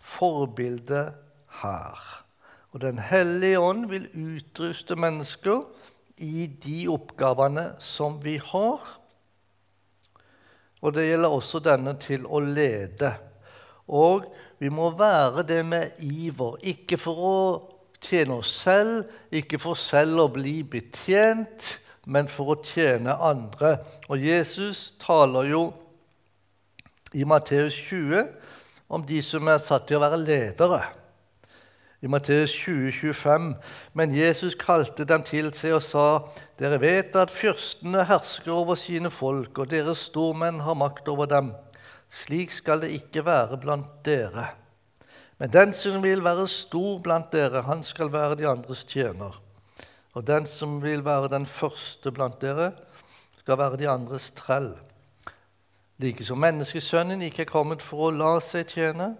forbildet 0.00 1.12
her. 1.60 2.00
Og 2.72 2.80
Den 2.80 2.98
hellige 3.00 3.60
ånd 3.60 3.86
vil 3.92 4.08
utruste 4.12 4.96
mennesker 4.96 5.62
i 6.16 6.48
de 6.48 6.88
oppgavene 6.92 7.70
som 7.80 8.18
vi 8.24 8.38
har. 8.40 8.90
Og 10.80 10.92
det 10.96 11.06
gjelder 11.10 11.32
også 11.32 11.60
denne 11.64 11.96
til 12.00 12.24
å 12.28 12.40
lede. 12.40 13.14
Og 13.88 14.28
vi 14.58 14.68
må 14.72 14.90
være 14.96 15.44
det 15.44 15.62
med 15.64 16.04
iver, 16.04 16.56
ikke 16.64 16.98
for 17.00 17.20
å 17.20 17.38
tjene 18.02 18.38
oss 18.40 18.52
selv, 18.62 19.06
ikke 19.32 19.60
for 19.62 19.78
selv 19.78 20.24
å 20.24 20.28
bli 20.32 20.60
betjent, 20.62 21.76
men 22.06 22.28
for 22.30 22.54
å 22.54 22.60
tjene 22.62 23.16
andre. 23.18 23.78
Og 24.08 24.22
Jesus 24.22 24.92
taler 25.02 25.50
jo 25.50 25.62
i 27.16 27.24
Matteus 27.26 27.74
20 27.88 28.26
om 28.88 29.02
de 29.06 29.18
som 29.24 29.48
er 29.50 29.62
satt 29.62 29.88
til 29.88 29.98
å 29.98 30.04
være 30.04 30.22
ledere. 30.22 30.82
I 32.04 32.10
Matteus 32.12 32.52
20, 32.52 32.92
25. 32.92 33.54
Men 33.96 34.14
Jesus 34.14 34.54
kalte 34.60 35.06
dem 35.08 35.24
til 35.26 35.48
seg 35.56 35.78
og 35.78 35.82
sa.: 35.82 36.06
Dere 36.60 36.78
vet 36.78 37.16
at 37.16 37.32
fyrstene 37.32 38.04
hersker 38.06 38.52
over 38.52 38.76
sine 38.78 39.10
folk, 39.10 39.58
og 39.58 39.72
deres 39.72 40.04
stormenn 40.10 40.60
har 40.62 40.76
makt 40.78 41.08
over 41.08 41.26
dem. 41.26 41.54
Slik 42.12 42.52
skal 42.52 42.84
det 42.84 42.92
ikke 42.94 43.24
være 43.26 43.58
blant 43.58 44.04
dere. 44.04 44.52
Men 45.38 45.52
den 45.52 45.72
som 45.76 46.02
vil 46.02 46.24
være 46.24 46.46
stor 46.48 47.00
blant 47.04 47.32
dere, 47.32 47.62
han 47.66 47.82
skal 47.84 48.12
være 48.12 48.38
de 48.40 48.48
andres 48.48 48.84
tjener. 48.88 49.36
Og 50.16 50.26
den 50.26 50.46
som 50.48 50.78
vil 50.82 51.04
være 51.04 51.28
den 51.28 51.46
første 51.46 52.12
blant 52.12 52.40
dere, 52.40 52.72
skal 53.38 53.58
være 53.58 53.76
de 53.76 53.88
andres 53.88 54.30
trell. 54.30 54.72
Like 55.98 56.24
som 56.24 56.40
menneskesønnen 56.40 57.22
ikke 57.22 57.44
er 57.44 57.52
kommet 57.52 57.84
for 57.84 58.08
å 58.08 58.14
la 58.16 58.36
seg 58.44 58.68
tjene, 58.72 59.14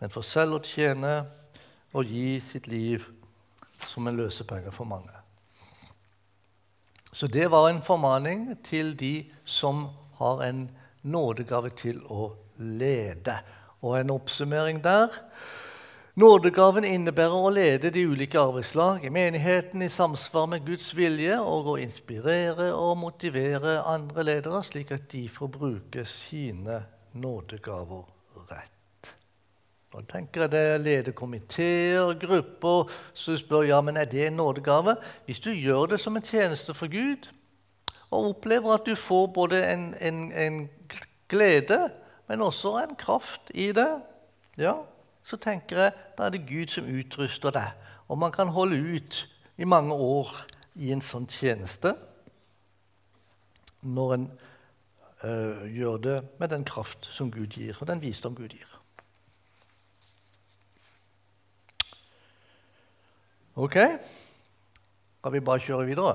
men 0.00 0.12
for 0.12 0.24
selv 0.24 0.58
å 0.58 0.64
tjene 0.64 1.14
og 1.92 2.08
gi 2.08 2.40
sitt 2.44 2.68
liv 2.68 3.04
som 3.88 4.08
en 4.08 4.16
løsepenge 4.16 4.72
for 4.72 4.88
mange. 4.88 5.12
Så 7.12 7.26
det 7.26 7.50
var 7.50 7.68
en 7.68 7.82
formaning 7.82 8.50
til 8.64 8.94
de 8.96 9.30
som 9.44 9.88
har 10.20 10.44
en 10.46 10.68
nådegave 11.02 11.72
til 11.76 12.00
å 12.08 12.30
lede. 12.56 13.40
Og 13.80 14.00
en 14.00 14.10
oppsummering 14.10 14.82
der. 14.84 15.08
Nådegaven 16.20 16.84
innebærer 16.84 17.38
å 17.38 17.52
lede 17.54 17.92
de 17.94 18.02
ulike 18.10 18.40
arbeidslag 18.40 19.04
i 19.06 19.12
menigheten 19.14 19.80
i 19.82 19.88
samsvar 19.88 20.48
med 20.50 20.66
Guds 20.66 20.90
vilje 20.96 21.38
og 21.38 21.70
å 21.70 21.76
inspirere 21.80 22.72
og 22.74 22.98
motivere 23.00 23.78
andre 23.88 24.26
ledere, 24.26 24.60
slik 24.66 24.90
at 24.92 25.06
de 25.12 25.22
får 25.30 25.52
bruke 25.54 26.04
sine 26.04 26.82
nådegaver 27.14 28.04
rett. 28.50 29.14
Nå 29.94 30.02
tenker 30.10 30.44
jeg 30.44 30.52
det 30.52 30.82
leder 30.82 31.14
komiteer, 31.16 32.12
grupper, 32.20 32.92
du 33.14 33.38
spør 33.38 33.64
ja, 33.66 33.80
men 33.82 33.96
er 33.96 34.10
det 34.10 34.26
en 34.26 34.36
nådegave. 34.38 34.94
Hvis 35.26 35.40
du 35.42 35.50
gjør 35.50 35.94
det 35.94 36.02
som 36.02 36.18
en 36.18 36.26
tjeneste 36.26 36.74
for 36.74 36.90
Gud, 36.90 37.30
og 38.10 38.34
opplever 38.34 38.74
at 38.74 38.86
du 38.86 38.94
får 38.98 39.26
både 39.34 39.62
en, 39.70 39.88
en, 40.00 40.20
en 40.32 40.60
glede, 41.30 41.80
men 42.30 42.44
også 42.46 42.76
en 42.78 42.94
kraft 42.94 43.50
i 43.58 43.72
det, 43.74 43.88
ja, 44.58 44.76
så 45.26 45.34
tenker 45.36 45.80
jeg 45.82 45.94
da 46.14 46.28
er 46.28 46.34
det 46.36 46.44
Gud 46.46 46.70
som 46.70 46.86
utruster 46.86 47.50
deg. 47.50 47.72
Og 48.06 48.20
man 48.22 48.30
kan 48.30 48.52
holde 48.54 48.78
ut 48.78 49.24
i 49.58 49.66
mange 49.66 49.94
år 49.94 50.30
i 50.78 50.92
en 50.94 51.02
sånn 51.02 51.26
tjeneste 51.26 51.96
når 53.82 54.14
en 54.14 54.26
øh, 55.26 55.64
gjør 55.74 55.98
det 56.04 56.14
med 56.38 56.52
den 56.54 56.62
kraft 56.68 57.08
som 57.10 57.32
Gud 57.34 57.56
gir, 57.58 57.74
og 57.80 57.90
den 57.90 58.02
visdom 58.02 58.36
Gud 58.38 58.54
gir. 58.54 58.70
Ok? 63.58 63.76
Skal 65.18 65.34
vi 65.34 65.42
bare 65.50 65.66
kjøre 65.66 65.90
videre? 65.90 66.14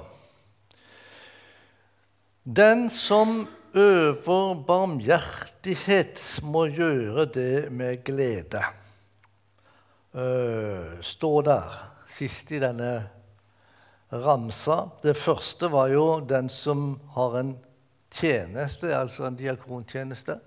Den 2.46 2.88
som 2.90 3.50
øver 3.76 4.56
barmhjertighet, 4.68 6.22
må 6.44 6.66
gjøre 6.72 7.26
det 7.26 7.72
med 7.72 8.04
glede. 8.08 8.64
Uh, 10.16 10.96
står 11.04 11.42
der 11.44 11.76
sist 12.08 12.52
i 12.56 12.62
denne 12.64 13.10
ramsa. 14.12 14.86
Det 15.04 15.18
første 15.18 15.68
var 15.72 15.92
jo 15.92 16.22
den 16.24 16.50
som 16.50 16.94
har 17.18 17.40
en 17.42 17.56
tjeneste, 18.16 18.96
altså 18.96 19.28
en 19.28 19.36
diakontjeneste. 19.36 20.40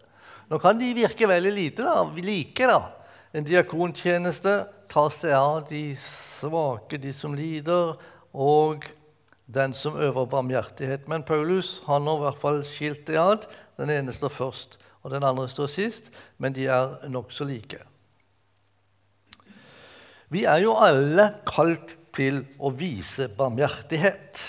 Nå 0.48 0.58
kan 0.62 0.78
de 0.80 0.94
virke 0.96 1.28
veldig 1.28 1.52
lite, 1.52 1.84
da. 1.84 2.06
Vi 2.14 2.24
liker 2.24 2.72
da. 2.72 2.80
En 3.36 3.44
diakontjeneste 3.44 4.54
tar 4.88 5.10
seg 5.12 5.36
av 5.36 5.66
de 5.68 5.90
svake, 6.00 6.96
de 6.96 7.12
som 7.12 7.36
lider, 7.36 7.98
og 8.32 8.88
den 9.48 9.74
som 9.74 9.96
øver 9.96 10.28
barmhjertighet. 10.28 11.08
Men 11.08 11.24
Paulus 11.24 11.80
han 11.86 12.06
har 12.06 12.20
i 12.20 12.24
hvert 12.26 12.40
fall 12.40 12.62
skilt 12.66 13.06
det 13.08 13.18
ad. 13.20 13.48
Den 13.80 13.90
ene 13.90 14.12
står 14.12 14.32
først, 14.34 14.78
og 15.02 15.12
den 15.14 15.24
andre 15.24 15.48
står 15.48 15.70
sist, 15.72 16.10
men 16.38 16.54
de 16.54 16.66
er 16.66 17.08
nokså 17.08 17.46
like. 17.48 17.80
Vi 20.28 20.44
er 20.44 20.60
jo 20.60 20.74
alle 20.76 21.30
kalt 21.48 21.96
til 22.12 22.42
å 22.60 22.70
vise 22.74 23.30
barmhjertighet. 23.32 24.42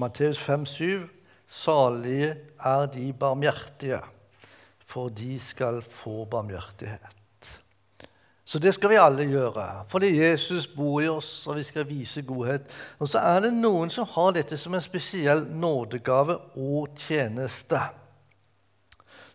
Matteus 0.00 0.40
5,7.: 0.40 1.08
Salige 1.46 2.36
er 2.56 2.86
de 2.94 3.10
barmhjertige, 3.12 4.00
for 4.88 5.12
de 5.12 5.36
skal 5.40 5.82
få 5.84 6.24
barmhjertighet. 6.24 7.21
Så 8.44 8.58
det 8.58 8.72
skal 8.74 8.90
vi 8.90 8.98
alle 8.98 9.24
gjøre, 9.30 9.84
fordi 9.88 10.16
Jesus 10.18 10.66
bor 10.66 10.98
i 11.00 11.08
oss, 11.08 11.46
og 11.46 11.56
vi 11.60 11.62
skal 11.62 11.86
vise 11.86 12.24
godhet. 12.26 12.66
Og 12.98 13.08
så 13.08 13.22
er 13.22 13.44
det 13.44 13.52
noen 13.54 13.90
som 13.90 14.08
har 14.16 14.32
dette 14.34 14.58
som 14.58 14.74
en 14.74 14.82
spesiell 14.82 15.44
nådegave 15.46 16.40
og 16.58 16.96
tjeneste. 17.06 17.78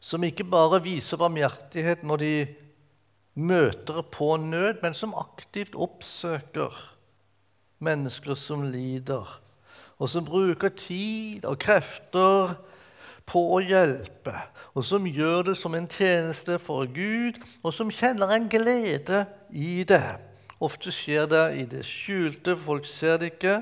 Som 0.03 0.27
ikke 0.27 0.43
bare 0.43 0.81
viser 0.83 1.19
barmhjertighet 1.19 2.03
når 2.03 2.23
de 2.23 2.33
møter 3.37 4.03
på 4.11 4.35
nød, 4.43 4.83
men 4.83 4.93
som 4.97 5.15
aktivt 5.15 5.75
oppsøker 5.75 6.75
mennesker 7.79 8.35
som 8.35 8.65
lider, 8.65 9.27
og 9.97 10.09
som 10.09 10.25
bruker 10.25 10.73
tid 10.77 11.45
og 11.45 11.59
krefter 11.61 12.57
på 13.27 13.41
å 13.57 13.59
hjelpe, 13.59 14.33
og 14.71 14.85
som 14.87 15.07
gjør 15.09 15.49
det 15.49 15.57
som 15.59 15.75
en 15.75 15.87
tjeneste 15.91 16.57
for 16.63 16.87
Gud, 16.87 17.39
og 17.61 17.73
som 17.75 17.91
kjenner 17.91 18.31
en 18.33 18.47
glede 18.51 19.25
i 19.51 19.83
det. 19.87 20.17
Ofte 20.63 20.93
skjer 20.95 21.27
det 21.29 21.43
i 21.59 21.65
det 21.69 21.83
skjulte, 21.85 22.55
folk 22.57 22.87
ser 22.89 23.19
det 23.21 23.33
ikke. 23.35 23.59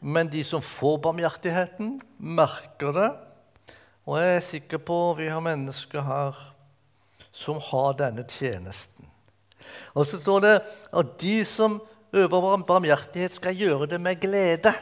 Men 0.00 0.28
de 0.30 0.42
som 0.46 0.62
får 0.62 0.98
barmhjertigheten, 1.06 1.96
merker 2.18 2.92
det. 2.94 3.08
Og 4.08 4.18
jeg 4.20 4.34
er 4.34 4.44
sikker 4.44 4.82
på 4.84 4.98
vi 5.18 5.30
har 5.30 5.42
mennesker 5.44 6.04
her 6.04 6.36
som 7.34 7.60
har 7.62 7.96
denne 7.98 8.24
tjenesten. 8.28 9.06
Og 9.94 10.06
så 10.08 10.20
står 10.20 10.44
det 10.44 10.54
at 10.96 11.16
de 11.20 11.38
som 11.46 11.78
øver 12.12 12.62
barmhjertighet, 12.66 13.34
skal 13.36 13.56
gjøre 13.56 13.86
det 13.86 14.00
med 14.00 14.20
glede. 14.20 14.72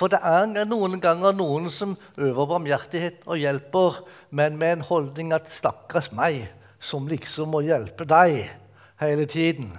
For 0.00 0.08
det 0.08 0.22
er 0.24 0.64
noen 0.64 0.96
ganger 0.96 1.34
noen 1.36 1.66
som 1.68 1.92
øver 2.16 2.46
barmhjertighet 2.48 3.26
og 3.28 3.36
hjelper, 3.36 3.98
men 4.32 4.56
med 4.56 4.78
en 4.78 4.86
holdning 4.88 5.34
at 5.36 5.50
'stakkars 5.52 6.08
meg', 6.16 6.48
som 6.80 7.08
liksom 7.08 7.52
må 7.52 7.60
hjelpe 7.60 8.08
deg 8.08 8.48
hele 8.96 9.26
tiden. 9.26 9.76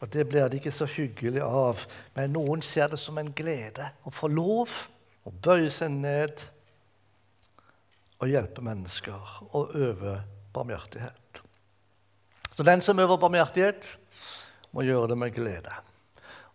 Og 0.00 0.12
Det 0.12 0.28
blir 0.28 0.48
det 0.48 0.60
ikke 0.60 0.70
så 0.70 0.86
hyggelig 0.86 1.42
av. 1.42 1.86
Men 2.14 2.32
noen 2.32 2.62
ser 2.62 2.88
det 2.88 2.98
som 2.98 3.18
en 3.18 3.32
glede 3.32 3.90
å 4.04 4.10
få 4.12 4.28
lov 4.28 4.70
å 5.24 5.30
bøye 5.30 5.70
seg 5.70 5.90
ned 5.90 6.42
og 8.20 8.28
hjelpe 8.28 8.62
mennesker 8.62 9.38
og 9.52 9.74
øve 9.74 10.22
barmhjertighet. 10.52 11.40
Så 12.54 12.62
den 12.62 12.80
som 12.80 12.98
øver 12.98 13.16
barmhjertighet, 13.16 13.96
må 14.72 14.82
gjøre 14.82 15.08
det 15.08 15.18
med 15.18 15.34
glede. 15.34 15.72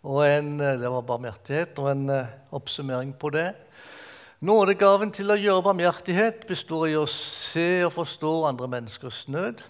Og 0.02 0.24
en, 0.26 0.60
eh, 0.60 0.78
Det 0.78 0.90
var 0.90 1.02
barmhjertighet 1.02 1.78
og 1.78 1.90
en 1.90 2.10
uh, 2.10 2.26
oppsummering 2.52 3.14
på 3.18 3.30
det. 3.30 3.54
Nådegaven 4.40 5.12
til 5.12 5.30
å 5.30 5.36
gjøre 5.36 5.62
barmhjertighet 5.62 6.46
består 6.48 6.86
i 6.88 6.96
å 6.96 7.04
se 7.06 7.84
og 7.84 7.92
forstå 7.92 8.46
andre 8.48 8.68
menneskers 8.68 9.28
nød. 9.28 9.60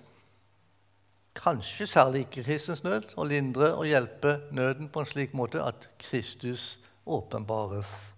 Kanskje 1.35 1.87
særlig 1.87 2.27
ikke-kristens 2.27 2.85
nød, 2.85 3.17
og 3.17 3.27
lindre 3.27 3.73
og 3.75 3.87
hjelpe 3.87 4.41
nøden 4.51 4.89
på 4.89 5.01
en 5.01 5.07
slik 5.07 5.35
måte 5.35 5.63
at 5.63 5.89
Kristus 5.99 6.79
åpenbares 7.07 8.15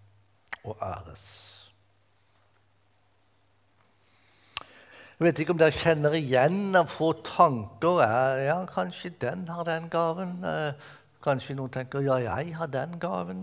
og 0.65 0.77
æres. 0.83 1.25
Jeg 5.19 5.29
vet 5.29 5.39
ikke 5.39 5.55
om 5.55 5.59
dere 5.61 5.77
kjenner 5.77 6.17
igjen 6.19 6.77
av 6.77 6.89
får 6.91 7.21
tanker. 7.25 8.01
Ja, 8.43 8.57
kanskje 8.67 9.13
den 9.23 9.45
har 9.49 9.65
den 9.65 9.89
gaven. 9.89 10.41
Kanskje 11.23 11.57
noen 11.59 11.71
tenker 11.71 12.03
ja, 12.03 12.19
jeg 12.23 12.57
har 12.59 12.71
den 12.71 12.99
gaven. 13.01 13.43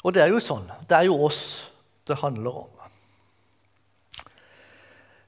Og 0.00 0.14
det 0.16 0.24
er 0.24 0.32
jo 0.32 0.40
sånn. 0.40 0.68
Det 0.88 0.96
er 0.96 1.10
jo 1.10 1.18
oss 1.26 1.42
det 2.08 2.16
handler 2.22 2.62
om. 2.64 2.76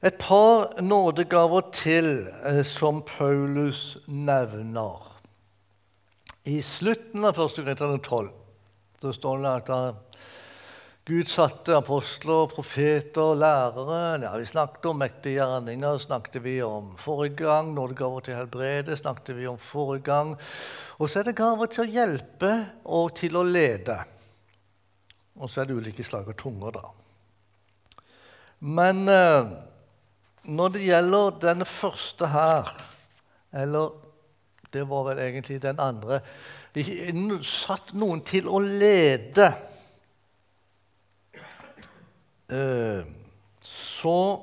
Et 0.02 0.16
par 0.18 0.80
nådegaver 0.82 1.68
til 1.76 2.08
eh, 2.42 2.62
som 2.66 3.04
Paulus 3.06 3.98
nevner. 4.08 5.04
I 6.50 6.58
slutten 6.66 7.22
av 7.28 7.38
1. 7.38 7.60
Korinther 7.60 7.98
12 7.98 8.32
så 9.02 9.12
står 9.14 9.44
det 9.44 9.52
at 9.60 10.18
Gud 11.02 11.26
satte 11.26 11.74
apostler, 11.74 12.44
profeter, 12.46 13.32
lærere. 13.34 14.20
Ja, 14.22 14.36
vi 14.38 14.44
snakket 14.46 14.84
om 14.86 15.00
mektige 15.02 15.40
gjerninger. 15.40 15.98
snakket 15.98 16.42
vi 16.44 16.62
om 16.62 16.92
forrige 16.96 17.42
gang. 17.42 17.72
Nådegaver 17.74 18.20
til 18.20 18.36
helbrede 18.38 18.96
snakket 18.96 19.36
vi 19.36 19.46
om 19.46 19.58
forrige 19.58 20.04
gang. 20.06 20.36
Og 20.98 21.10
så 21.10 21.18
er 21.18 21.24
det 21.26 21.34
gaver 21.36 21.66
til 21.66 21.82
å 21.82 21.90
hjelpe 21.90 22.52
og 22.84 23.16
til 23.18 23.34
å 23.36 23.42
lede. 23.42 23.96
Og 25.42 25.50
så 25.50 25.60
er 25.64 25.66
det 25.66 25.80
ulike 25.80 26.06
slag 26.06 26.30
av 26.30 26.38
tunger, 26.38 26.78
da. 26.78 26.84
Men 28.60 29.02
eh, 29.08 29.50
når 30.54 30.68
det 30.76 30.84
gjelder 30.86 31.42
denne 31.48 31.66
første 31.66 32.30
her, 32.30 32.70
eller 33.50 33.90
det 34.70 34.86
var 34.86 35.10
vel 35.10 35.18
egentlig 35.26 35.58
den 35.66 35.82
andre 35.82 36.22
satt 37.42 37.90
noen 37.92 38.22
til 38.22 38.46
å 38.46 38.62
lede. 38.62 39.50
Eh, 42.52 43.04
så 43.62 44.40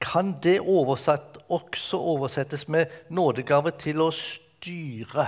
kan 0.00 0.34
det 0.42 0.60
oversatt, 0.60 1.38
også 1.48 1.96
oversettes 1.96 2.68
med 2.68 2.86
nådegave 3.10 3.72
til 3.78 4.00
å 4.04 4.10
styre. 4.14 5.26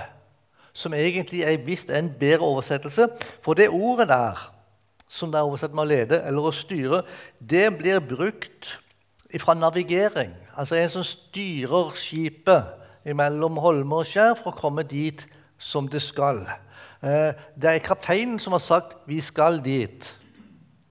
Som 0.73 0.93
egentlig 0.93 1.43
er 1.45 1.57
visst 1.65 1.89
en 1.89 2.09
bedre 2.19 2.45
oversettelse. 2.45 3.07
For 3.41 3.57
det 3.57 3.69
ordet 3.69 4.07
der, 4.09 4.41
som 5.07 5.31
det 5.31 5.39
er 5.39 5.47
oversatt 5.49 5.73
med 5.73 5.85
å 5.85 5.89
lede 5.89 6.21
eller 6.27 6.49
å 6.49 6.53
styre, 6.53 7.01
det 7.39 7.69
blir 7.77 8.01
brukt 8.03 8.77
fra 9.39 9.53
navigering. 9.57 10.33
Altså 10.57 10.77
en 10.77 10.89
som 10.89 11.05
styrer 11.05 11.95
skipet 11.97 13.13
mellom 13.15 13.59
holmer 13.63 14.03
og 14.03 14.09
skjær 14.09 14.35
for 14.39 14.51
å 14.51 14.59
komme 14.59 14.85
dit 14.87 15.25
som 15.57 15.87
det 15.89 16.01
skal. 16.03 16.43
Eh, 17.01 17.33
det 17.57 17.71
er 17.71 17.85
kapteinen 17.85 18.39
som 18.39 18.53
har 18.53 18.63
sagt 18.63 18.97
'vi 19.07 19.21
skal 19.21 19.61
dit' 19.61 20.13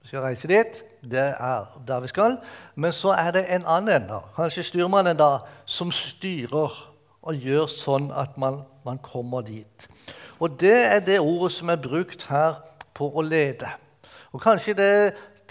skal 0.07 0.23
reise 0.25 0.47
dit. 0.47 0.83
Det 1.03 1.23
er 1.39 1.67
der 1.87 1.99
vi 2.03 2.07
skal. 2.11 2.37
Men 2.75 2.91
så 2.95 3.13
er 3.15 3.31
det 3.31 3.45
en 3.55 3.65
annen, 3.67 4.01
ende, 4.01 4.19
kanskje 4.35 4.63
styrmannen, 4.63 5.17
da, 5.17 5.37
som 5.65 5.91
styrer 5.91 6.75
og 7.27 7.35
gjør 7.35 7.67
sånn 7.71 8.11
at 8.15 8.37
man, 8.39 8.61
man 8.87 8.99
kommer 9.03 9.43
dit. 9.45 9.87
Og 10.39 10.59
det 10.59 10.77
er 10.85 11.01
det 11.03 11.19
ordet 11.19 11.51
som 11.55 11.69
er 11.69 11.81
brukt 11.81 12.27
her 12.29 12.61
på 12.95 13.09
å 13.09 13.23
lede. 13.25 13.69
Og 14.31 14.41
Kanskje 14.43 14.75
det 14.77 14.91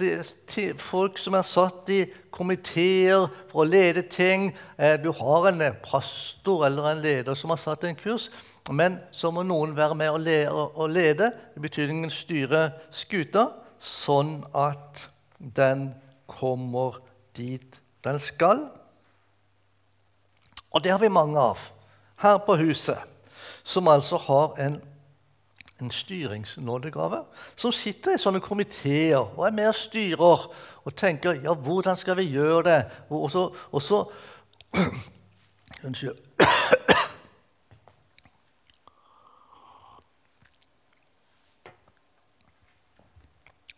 er 0.05 0.75
folk 0.79 1.19
som 1.19 1.35
er 1.35 1.45
satt 1.47 1.89
i 1.91 2.03
komiteer 2.31 3.27
for 3.51 3.65
å 3.65 3.69
lede 3.69 4.05
ting. 4.13 4.51
Eh, 4.79 4.97
du 5.01 5.11
har 5.13 5.49
en 5.49 5.63
pastor 5.83 6.67
eller 6.67 6.91
en 6.91 7.03
leder 7.03 7.35
som 7.35 7.51
har 7.51 7.61
satt 7.61 7.85
en 7.85 7.97
kurs, 7.97 8.29
men 8.71 8.99
så 9.13 9.31
må 9.31 9.45
noen 9.47 9.77
være 9.77 9.97
med 9.97 10.11
å 10.13 10.89
lede 10.91 11.31
i 11.57 11.63
betydningen 11.63 12.13
styre 12.13 12.69
skuta, 12.91 13.49
sånn 13.87 14.41
at 14.57 15.07
den 15.39 15.91
kommer 16.27 16.99
dit 17.39 17.81
den 18.05 18.19
skal. 18.23 18.67
Og 20.71 20.83
det 20.85 20.93
har 20.93 21.01
vi 21.03 21.13
mange 21.13 21.41
av 21.41 21.71
her 22.23 22.39
på 22.43 22.57
huset, 22.61 22.99
som 23.65 23.89
altså 23.89 24.19
har 24.27 24.55
en 24.63 24.81
en 25.81 25.91
styringsnådegave, 25.91 27.19
som 27.57 27.73
sitter 27.73 28.15
i 28.15 28.21
sånne 28.21 28.41
komiteer 28.41 29.19
og 29.21 29.43
er 29.45 29.53
med 29.53 29.69
og 29.69 29.77
styrer 29.77 30.47
og 30.87 30.95
tenker 30.97 31.43
ja, 31.45 31.53
'Hvordan 31.55 31.97
skal 31.97 32.17
vi 32.17 32.23
gjøre 32.23 32.63
det?' 32.63 32.85
Og 33.11 33.31
så, 33.31 33.51
og 33.73 33.83
så 33.83 34.05
Unnskyld. 35.85 36.26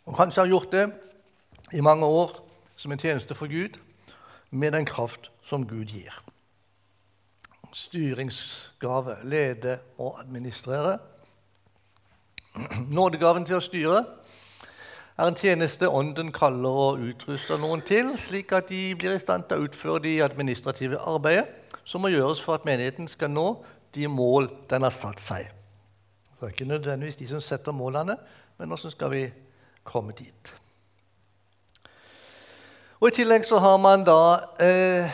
Og 0.08 0.16
kanskje 0.16 0.40
har 0.40 0.48
gjort 0.48 0.72
det 0.72 0.86
i 1.76 1.80
mange 1.84 2.06
år 2.06 2.30
som 2.76 2.92
en 2.92 3.00
tjeneste 3.00 3.34
for 3.36 3.46
Gud 3.46 3.76
med 4.50 4.72
den 4.72 4.86
kraft 4.88 5.30
som 5.44 5.66
Gud 5.68 5.92
gir. 5.92 6.14
Styringsgave, 7.72 9.18
lede 9.24 9.78
og 9.98 10.20
administrere. 10.20 10.98
Nådegaven 12.88 13.44
til 13.44 13.58
å 13.58 13.60
styre 13.60 13.98
er 15.18 15.28
en 15.28 15.36
tjeneste 15.36 15.90
Ånden 15.92 16.30
kaller 16.32 16.78
og 16.86 17.02
utruster 17.04 17.60
noen 17.60 17.82
til, 17.84 18.14
slik 18.16 18.54
at 18.56 18.70
de 18.72 18.94
blir 18.96 19.18
i 19.18 19.20
stand 19.20 19.44
til 19.44 19.58
å 19.58 19.68
utføre 19.68 20.00
de 20.06 20.14
administrative 20.24 21.02
arbeidet 21.04 21.44
som 21.84 22.00
må 22.00 22.08
gjøres 22.14 22.40
for 22.40 22.56
at 22.56 22.64
menigheten 22.64 23.10
skal 23.12 23.28
nå 23.34 23.50
de 23.94 24.08
mål 24.08 24.48
den 24.70 24.88
har 24.88 24.94
satt 24.94 25.20
seg. 25.20 25.52
Så 26.32 26.40
det 26.40 26.48
er 26.48 26.56
ikke 26.56 26.70
nødvendigvis 26.72 27.20
de 27.20 27.28
som 27.28 27.44
setter 27.44 27.76
målene, 27.76 28.16
men 28.56 28.72
hvordan 28.72 28.94
skal 28.94 29.12
vi 29.12 29.26
komme 29.88 30.12
dit? 30.16 30.52
Og 32.98 33.08
I 33.08 33.14
tillegg 33.20 33.44
så 33.46 33.60
har 33.62 33.78
man 33.78 34.02
da 34.06 34.20
eh, 34.60 35.06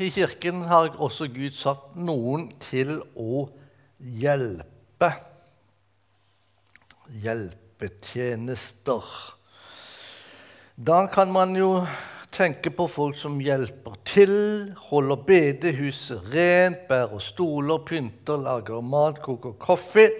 I 0.00 0.08
kirken 0.14 0.62
har 0.70 0.94
også 0.96 1.28
Gud 1.32 1.52
satt 1.56 1.96
noen 1.96 2.48
til 2.62 3.02
å 3.14 3.48
hjelpe 3.98 5.10
hjelpetjenester. 7.08 9.02
Da 10.76 11.06
kan 11.12 11.32
man 11.32 11.56
jo 11.56 11.86
tenke 12.30 12.70
på 12.70 12.86
folk 12.90 13.16
som 13.18 13.40
hjelper 13.42 13.92
til, 14.06 14.74
holder 14.90 15.16
bedehuset 15.26 16.20
rent, 16.34 16.84
bærer 16.88 17.18
stoler, 17.22 17.78
pynter, 17.88 18.36
lager 18.44 18.80
mat, 18.84 19.20
koker 19.24 19.52
kaffe. 19.60 20.10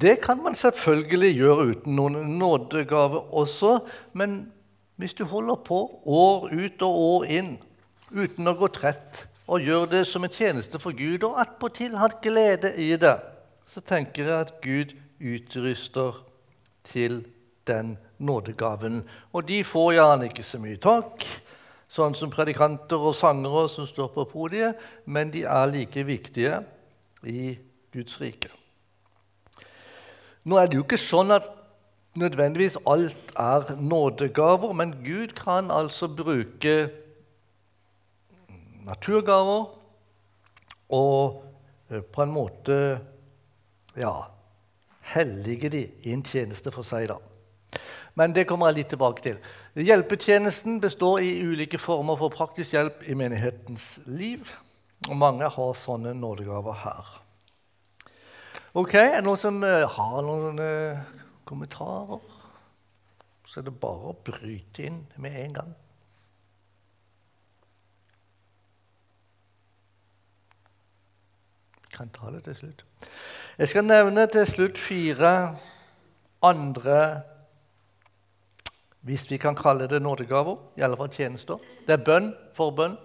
Det 0.00 0.20
kan 0.24 0.40
man 0.42 0.54
selvfølgelig 0.56 1.32
gjøre 1.36 1.66
uten 1.72 1.96
noen 1.96 2.38
nådegave 2.38 3.20
også, 3.32 3.78
men 4.12 4.52
hvis 4.96 5.14
du 5.14 5.24
holder 5.24 5.58
på 5.66 5.78
år 6.06 6.48
ut 6.52 6.82
og 6.82 6.98
år 7.02 7.28
inn 7.28 7.52
uten 8.12 8.48
å 8.48 8.56
gå 8.56 8.68
trett, 8.72 9.26
og 9.48 9.64
gjør 9.64 9.88
det 9.90 10.04
som 10.08 10.24
en 10.24 10.32
tjeneste 10.32 10.78
for 10.80 10.96
Gud, 10.96 11.24
og 11.26 11.40
attpåtil 11.42 11.96
har 11.98 12.16
glede 12.22 12.72
i 12.80 12.94
det, 12.96 13.16
så 13.66 13.82
tenker 13.84 14.28
jeg 14.28 14.46
at 14.46 14.54
Gud 14.62 14.94
utruster 15.20 16.22
til 16.84 17.22
den 17.66 17.96
nådegaven. 18.18 19.02
Og 19.32 19.48
de 19.48 19.60
får 19.64 19.92
gjerne 19.98 20.30
ikke 20.30 20.46
så 20.46 20.60
mye 20.62 20.80
takk, 20.82 21.26
sånn 21.92 22.16
som 22.16 22.32
predikanter 22.32 23.02
og 23.02 23.16
sangere 23.18 23.68
som 23.68 23.88
står 23.88 24.12
på 24.14 24.26
podiet, 24.30 24.80
men 25.04 25.32
de 25.34 25.44
er 25.44 25.70
like 25.72 26.06
viktige 26.08 26.62
i 27.28 27.52
Guds 27.92 28.16
rike. 28.22 28.61
Nå 30.44 30.58
er 30.58 30.66
det 30.66 30.78
jo 30.78 30.84
ikke 30.86 30.98
sånn 30.98 31.30
at 31.34 31.46
nødvendigvis 32.18 32.76
alt 32.86 33.32
er 33.38 33.76
nådegaver, 33.78 34.72
men 34.76 34.96
Gud 35.04 35.36
kan 35.38 35.70
altså 35.70 36.08
bruke 36.10 36.90
naturgaver 38.84 39.70
og 40.92 41.44
eh, 41.90 42.02
på 42.02 42.24
en 42.24 42.34
måte 42.34 42.78
ja, 43.96 44.14
hellige 45.14 45.70
de 45.72 45.86
i 46.02 46.12
en 46.12 46.24
tjeneste 46.26 46.72
for 46.74 46.86
seg. 46.86 47.08
da. 47.08 47.20
Men 48.18 48.34
det 48.36 48.44
kommer 48.48 48.68
jeg 48.68 48.82
litt 48.82 48.92
tilbake 48.92 49.24
til. 49.24 49.38
Hjelpetjenesten 49.78 50.80
består 50.82 51.22
i 51.24 51.38
ulike 51.46 51.80
former 51.80 52.18
for 52.20 52.34
praktisk 52.34 52.74
hjelp 52.76 53.06
i 53.08 53.16
menighetens 53.16 54.00
liv. 54.06 54.52
Og 55.08 55.16
mange 55.18 55.48
har 55.48 55.78
sånne 55.78 56.12
nådegaver 56.14 56.76
her. 56.84 57.21
Ok, 58.74 58.94
Er 58.94 59.18
det 59.18 59.26
noen 59.26 59.36
som 59.36 59.58
uh, 59.60 59.82
har 59.84 60.22
noen 60.24 60.56
uh, 60.56 61.00
kommentarer? 61.44 62.22
Så 63.44 63.60
er 63.60 63.66
det 63.66 63.74
bare 63.76 64.14
å 64.14 64.16
bryte 64.24 64.86
inn 64.86 65.02
med 65.20 65.36
en 65.42 65.58
gang. 65.58 65.74
Jeg 71.82 71.98
kan 71.98 72.14
ta 72.16 72.32
det 72.32 72.46
til 72.48 72.56
slutt. 72.62 72.86
Jeg 73.60 73.68
skal 73.74 73.84
nevne 73.84 74.24
til 74.32 74.48
slutt 74.48 74.80
fire 74.80 75.34
andre 76.40 76.98
hvis 79.04 79.28
vi 79.28 79.36
kan 79.36 79.58
kalle 79.58 79.84
det 79.90 80.00
nådegaver, 80.00 80.56
i 80.80 80.86
alle 80.86 80.96
fall 80.96 81.12
tjenester. 81.12 81.60
Det 81.84 81.98
er 81.98 82.04
bønn, 82.06 82.32
forbønn. 82.56 82.96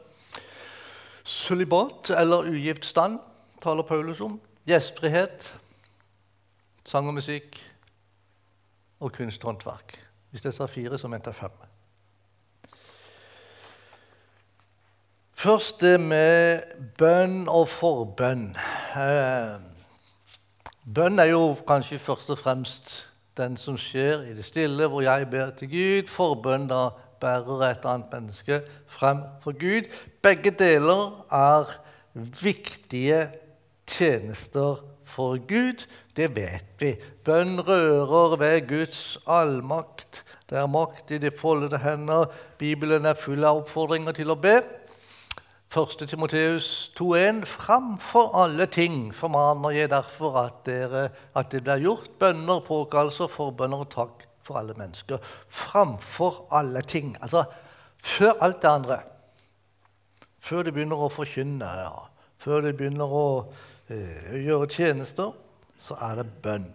Sulibat, 1.27 2.13
eller 2.15 2.47
ugift 2.47 2.85
stand, 2.87 3.19
taler 3.59 3.83
Paulus 3.83 4.23
om. 4.23 4.39
Gjestfrihet, 4.67 5.47
sang 6.85 7.07
og 7.07 7.13
musikk 7.13 7.55
og 8.99 9.13
kunsthåndverk. 9.15 9.95
Hvis 10.31 10.45
jeg 10.45 10.53
sa 10.53 10.67
fire, 10.67 10.99
så 10.99 11.07
mente 11.07 11.31
jeg 11.31 11.35
fem. 11.35 11.55
Først 15.37 15.81
det 15.81 15.99
med 16.01 16.61
bønn 16.97 17.47
og 17.47 17.67
forbønn. 17.69 18.49
Eh, 18.97 19.57
Bønn 20.87 21.19
er 21.19 21.33
jo 21.33 21.55
kanskje 21.67 21.99
først 21.99 22.29
og 22.31 22.39
fremst 22.39 22.91
den 23.37 23.57
som 23.59 23.75
skjer 23.75 24.21
i 24.29 24.35
det 24.37 24.45
stille, 24.47 24.87
hvor 24.87 25.03
jeg 25.03 25.27
ber 25.29 25.49
til 25.59 25.67
Gud. 25.67 26.07
Forbønn 26.07 26.69
da 26.69 26.89
bærer 27.19 27.65
et 27.67 27.83
annet 27.85 28.13
menneske 28.13 28.61
frem 28.87 29.19
for 29.43 29.57
Gud. 29.59 29.89
Begge 30.23 30.51
deler 30.51 31.25
er 31.27 31.75
viktige 32.15 33.27
tjenester 33.89 34.83
for 35.07 35.37
Gud. 35.47 35.85
Det 36.15 36.35
vet 36.35 36.65
vi. 36.79 36.93
Bønn 37.25 37.59
rører 37.67 38.37
ved 38.37 38.67
Guds 38.67 39.17
allmakt. 39.27 40.23
Det 40.49 40.57
er 40.57 40.67
makt 40.71 41.11
i 41.11 41.21
de 41.21 41.31
foldede 41.31 41.79
hender. 41.83 42.27
Bibelen 42.57 43.05
er 43.05 43.19
full 43.19 43.45
av 43.45 43.63
oppfordringer 43.63 44.15
til 44.17 44.31
å 44.31 44.39
be. 44.39 44.59
1. 45.67 46.07
Timoteus 46.07 46.91
2,1.: 46.99 47.43
Framfor 47.45 48.31
alle 48.39 48.65
ting 48.71 49.11
formaner 49.15 49.75
jeg 49.75 49.91
derfor 49.91 50.37
at, 50.45 50.61
dere, 50.65 51.09
at 51.35 51.51
det 51.51 51.63
blir 51.63 51.83
gjort 51.83 52.11
bønner, 52.19 52.63
påkallelser, 52.63 53.27
forbønner 53.27 53.83
og 53.83 53.91
takk 53.91 54.27
for 54.47 54.61
alle 54.61 54.73
mennesker. 54.77 55.19
Framfor 55.47 56.45
alle 56.51 56.81
ting. 56.81 57.17
Altså 57.21 57.43
før 58.03 58.37
alt 58.41 58.61
det 58.61 58.71
andre. 58.71 58.99
Før 60.39 60.63
de 60.63 60.71
begynner 60.71 61.01
å 61.01 61.09
forkynne, 61.11 61.67
ja. 61.67 62.05
før 62.39 62.61
de 62.63 62.71
begynner 62.77 63.11
å 63.11 63.25
eh, 63.89 64.33
gjøre 64.45 64.67
tjenester, 64.71 65.31
så 65.77 65.97
er 66.01 66.19
det 66.21 66.27
bønn. 66.43 66.67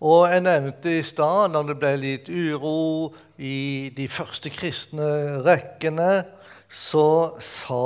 Og 0.00 0.30
jeg 0.32 0.40
nevnte 0.46 0.94
i 0.98 1.04
stad, 1.04 1.50
når 1.52 1.66
det 1.68 1.76
ble 1.82 1.90
litt 2.00 2.30
uro 2.32 3.12
i 3.36 3.92
de 3.96 4.06
første 4.08 4.48
kristne 4.52 5.42
rekkene, 5.44 6.24
så 6.70 7.36
sa 7.42 7.84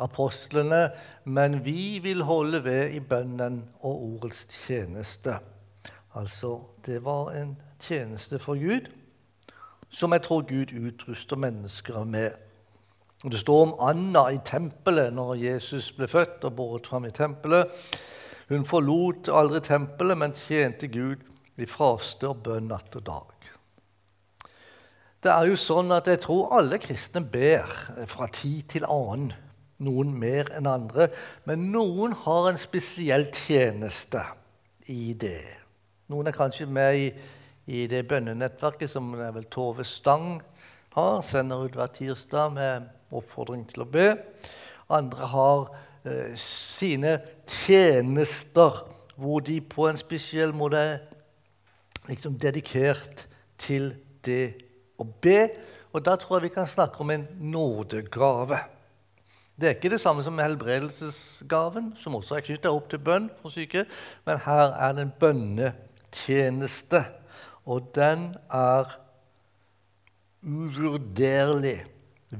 apostlene 0.00 0.86
men 1.24 1.58
vi 1.64 1.98
vil 2.02 2.24
holde 2.24 2.62
ved 2.64 2.96
i 2.96 3.00
bønnen 3.00 3.62
og 3.80 4.02
ordets 4.08 4.46
tjeneste. 4.48 5.36
Altså, 6.14 6.60
det 6.86 7.04
var 7.04 7.34
en 7.36 7.56
tjeneste 7.80 8.38
for 8.38 8.56
Gud 8.60 8.88
som 9.94 10.12
jeg 10.12 10.22
tror 10.22 10.42
Gud 10.42 10.74
utruster 10.86 11.36
mennesker 11.36 12.04
med. 12.04 12.30
Det 13.24 13.38
står 13.40 13.62
om 13.62 13.74
Anna 13.80 14.26
i 14.34 14.40
tempelet 14.44 15.14
når 15.16 15.38
Jesus 15.40 15.86
ble 15.96 16.04
født 16.12 16.42
og 16.44 16.56
båret 16.58 16.88
fram 16.90 17.06
i 17.08 17.12
tempelet. 17.14 17.70
Hun 18.50 18.66
forlot 18.68 19.30
aldri 19.32 19.62
tempelet, 19.64 20.18
men 20.20 20.34
tjente 20.36 20.90
Gud 20.92 21.22
i 21.56 21.64
faste 21.70 22.28
og 22.28 22.42
bønn 22.44 22.68
natt 22.68 22.92
og 22.98 23.06
dag. 23.06 23.30
Det 25.24 25.32
er 25.32 25.48
jo 25.48 25.56
sånn 25.56 25.94
at 25.96 26.10
Jeg 26.10 26.20
tror 26.26 26.52
alle 26.52 26.76
kristne 26.82 27.22
ber 27.24 27.64
fra 28.10 28.28
tid 28.28 28.68
til 28.74 28.84
annen. 28.84 29.32
Noen 29.84 30.12
mer 30.20 30.50
enn 30.54 30.68
andre. 30.68 31.08
Men 31.48 31.70
noen 31.72 32.12
har 32.26 32.50
en 32.50 32.60
spesiell 32.60 33.24
tjeneste 33.32 34.20
i 34.92 35.14
det. 35.16 35.40
Noen 36.12 36.28
er 36.28 36.36
kanskje 36.36 36.68
med 36.68 37.00
i, 37.00 37.08
i 37.72 37.86
det 37.88 38.04
bønnenettverket 38.08 38.92
som 38.92 39.08
vel 39.16 39.48
Tove 39.48 39.88
Stang 39.88 40.36
har. 40.94 41.24
Sender 41.24 41.64
ut 41.64 41.80
hver 41.80 41.90
tirsdag 41.96 42.52
med 42.52 42.93
oppfordring 43.12 43.66
til 43.70 43.84
å 43.84 43.88
be. 43.88 44.08
Andre 44.92 45.28
har 45.32 45.64
eh, 46.04 46.34
sine 46.40 47.18
tjenester 47.48 48.84
hvor 49.16 49.44
de 49.46 49.60
på 49.60 49.88
en 49.88 49.98
spesiell 49.98 50.54
måte 50.56 50.80
er 50.80 50.98
liksom 52.08 52.38
dedikert 52.40 53.26
til 53.60 53.92
det 54.26 54.54
å 55.00 55.06
be. 55.06 55.48
Og 55.94 56.02
da 56.04 56.16
tror 56.18 56.38
jeg 56.38 56.48
vi 56.48 56.54
kan 56.56 56.70
snakke 56.70 57.00
om 57.04 57.12
en 57.14 57.26
nådegave. 57.38 58.58
Det 59.54 59.68
er 59.68 59.76
ikke 59.76 59.92
det 59.92 60.00
samme 60.02 60.24
som 60.26 60.38
helbredelsesgaven, 60.42 61.92
som 61.96 62.16
også 62.18 62.34
er 62.34 62.46
knytta 62.48 62.72
opp 62.74 62.88
til 62.90 62.98
bønn 63.06 63.28
for 63.38 63.54
syke, 63.54 63.84
men 64.26 64.40
her 64.42 64.74
er 64.74 64.96
det 64.96 65.04
en 65.04 65.12
bønnetjeneste. 65.20 67.04
Og 67.70 67.86
den 67.94 68.32
er 68.50 68.96
uvurderlig 70.42 71.84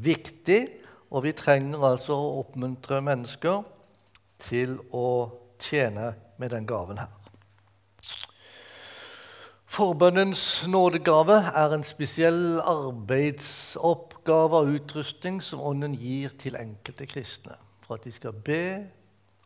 viktig, 0.00 0.68
og 1.10 1.22
vi 1.26 1.32
trenger 1.36 1.84
altså 1.86 2.16
å 2.16 2.38
oppmuntre 2.40 3.00
mennesker 3.04 3.62
til 4.42 4.78
å 4.92 5.08
tjene 5.62 6.14
med 6.40 6.50
den 6.54 6.66
gaven 6.66 6.98
her. 6.98 7.12
Forbønnens 9.74 10.66
nådegave 10.70 11.34
er 11.50 11.72
en 11.74 11.82
spesiell 11.82 12.60
arbeidsoppgave 12.62 14.60
og 14.60 14.74
utrustning 14.76 15.40
som 15.42 15.62
Ånden 15.66 15.96
gir 15.98 16.36
til 16.38 16.54
enkelte 16.60 17.08
kristne 17.10 17.56
for 17.82 17.98
at 17.98 18.06
de 18.06 18.12
skal 18.14 18.36
be 18.46 18.86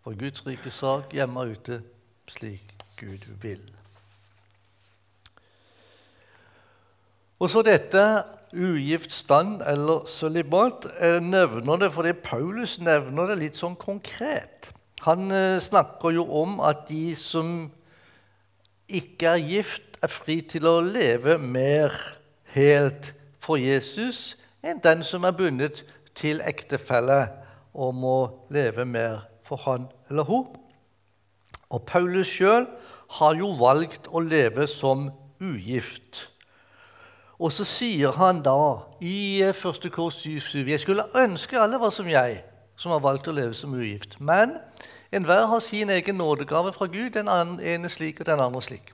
for 0.04 0.18
Guds 0.20 0.44
rike 0.46 0.70
sak 0.70 1.14
hjemme 1.16 1.40
og 1.40 1.56
ute 1.56 1.80
slik 2.28 2.74
Gud 3.00 3.24
vil. 3.40 3.64
Og 7.38 7.50
så 7.50 7.62
dette 7.62 8.04
ugift 8.52 9.12
stand 9.12 9.62
eller 9.66 10.06
sølibat. 10.06 10.86
Jeg 11.00 11.20
nevner 11.20 11.76
det 11.76 11.92
fordi 11.94 12.12
Paulus 12.12 12.78
nevner 12.80 13.30
det 13.30 13.38
litt 13.42 13.58
sånn 13.58 13.76
konkret. 13.78 14.70
Han 15.06 15.30
eh, 15.30 15.60
snakker 15.62 16.16
jo 16.16 16.24
om 16.42 16.58
at 16.64 16.86
de 16.88 17.12
som 17.18 17.68
ikke 18.88 19.34
er 19.34 19.44
gift, 19.44 19.84
er 20.02 20.10
fri 20.12 20.38
til 20.46 20.66
å 20.70 20.78
leve 20.84 21.34
mer 21.42 21.94
helt 22.54 23.12
for 23.42 23.58
Jesus 23.58 24.36
enn 24.62 24.78
den 24.84 25.02
som 25.06 25.26
er 25.26 25.34
bundet 25.34 25.82
til 26.18 26.38
ektefelle 26.46 27.24
og 27.74 27.94
må 27.98 28.18
leve 28.54 28.86
mer 28.86 29.26
for 29.46 29.60
han 29.66 29.88
eller 30.10 30.26
hun. 30.28 30.46
Og 31.74 31.84
Paulus 31.86 32.30
sjøl 32.30 32.66
har 33.18 33.38
jo 33.38 33.52
valgt 33.58 34.08
å 34.08 34.22
leve 34.24 34.68
som 34.70 35.08
ugift. 35.42 36.28
Og 37.38 37.52
så 37.54 37.64
sier 37.64 38.16
han 38.18 38.40
da 38.42 38.58
i 39.00 39.42
1. 39.46 39.90
kors 39.94 40.18
7.7.: 40.26 40.68
Jeg 40.68 40.80
skulle 40.80 41.06
ønske 41.14 41.60
alle 41.60 41.78
var 41.80 41.90
som 41.94 42.08
jeg, 42.10 42.42
som 42.76 42.92
har 42.92 43.02
valgt 43.04 43.28
å 43.30 43.34
leve 43.34 43.54
som 43.54 43.74
ugift. 43.74 44.18
Men 44.20 44.56
enhver 45.14 45.46
har 45.46 45.60
sin 45.60 45.90
egen 45.90 46.18
nådegave 46.18 46.72
fra 46.72 46.86
Gud, 46.86 47.10
den 47.14 47.28
ene 47.28 47.88
slik 47.88 48.20
og 48.20 48.26
den 48.26 48.40
andre 48.40 48.62
slik. 48.62 48.90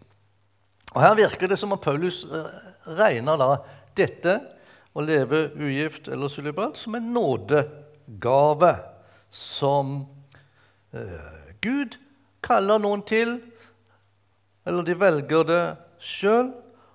Og 0.94 1.00
Her 1.02 1.14
virker 1.14 1.48
det 1.48 1.58
som 1.58 1.72
om 1.72 1.80
Paulus 1.80 2.24
eh, 2.24 2.50
regner 2.98 3.40
da 3.40 3.56
dette 3.96 4.38
å 4.94 5.02
leve 5.02 5.48
ugift 5.56 6.08
eller 6.08 6.28
sølibat 6.30 6.76
som 6.78 6.94
en 6.94 7.08
nådegave 7.16 8.74
som 9.30 9.96
eh, 10.94 11.48
Gud 11.64 11.96
kaller 12.44 12.78
noen 12.78 13.02
til, 13.02 13.38
eller 14.68 14.84
de 14.86 15.00
velger 15.00 15.48
det 15.48 15.64
sjøl. 15.98 16.52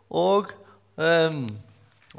Og 0.10 0.54
eh, 1.00 1.39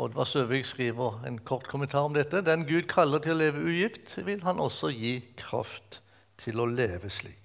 Oddvar 0.01 0.25
Søvik 0.25 0.65
skriver 0.65 1.25
en 1.27 1.39
kort 1.39 1.69
kommentar 1.69 2.07
om 2.07 2.15
dette. 2.15 2.45
Den 2.47 2.67
Gud 2.69 2.87
kaller 2.89 3.19
til 3.23 3.35
å 3.35 3.41
leve 3.41 3.65
ugift, 3.67 4.17
vil 4.25 4.43
han 4.47 4.63
også 4.63 4.93
gi 4.95 5.19
kraft 5.41 6.01
til 6.41 6.63
å 6.63 6.69
leve 6.71 7.11
slik. 7.11 7.37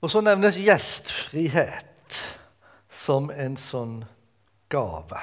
Og 0.00 0.08
så 0.12 0.22
nevnes 0.24 0.56
gjestfrihet 0.60 2.16
som 2.88 3.28
en 3.32 3.56
sånn 3.60 4.00
gave. 4.72 5.20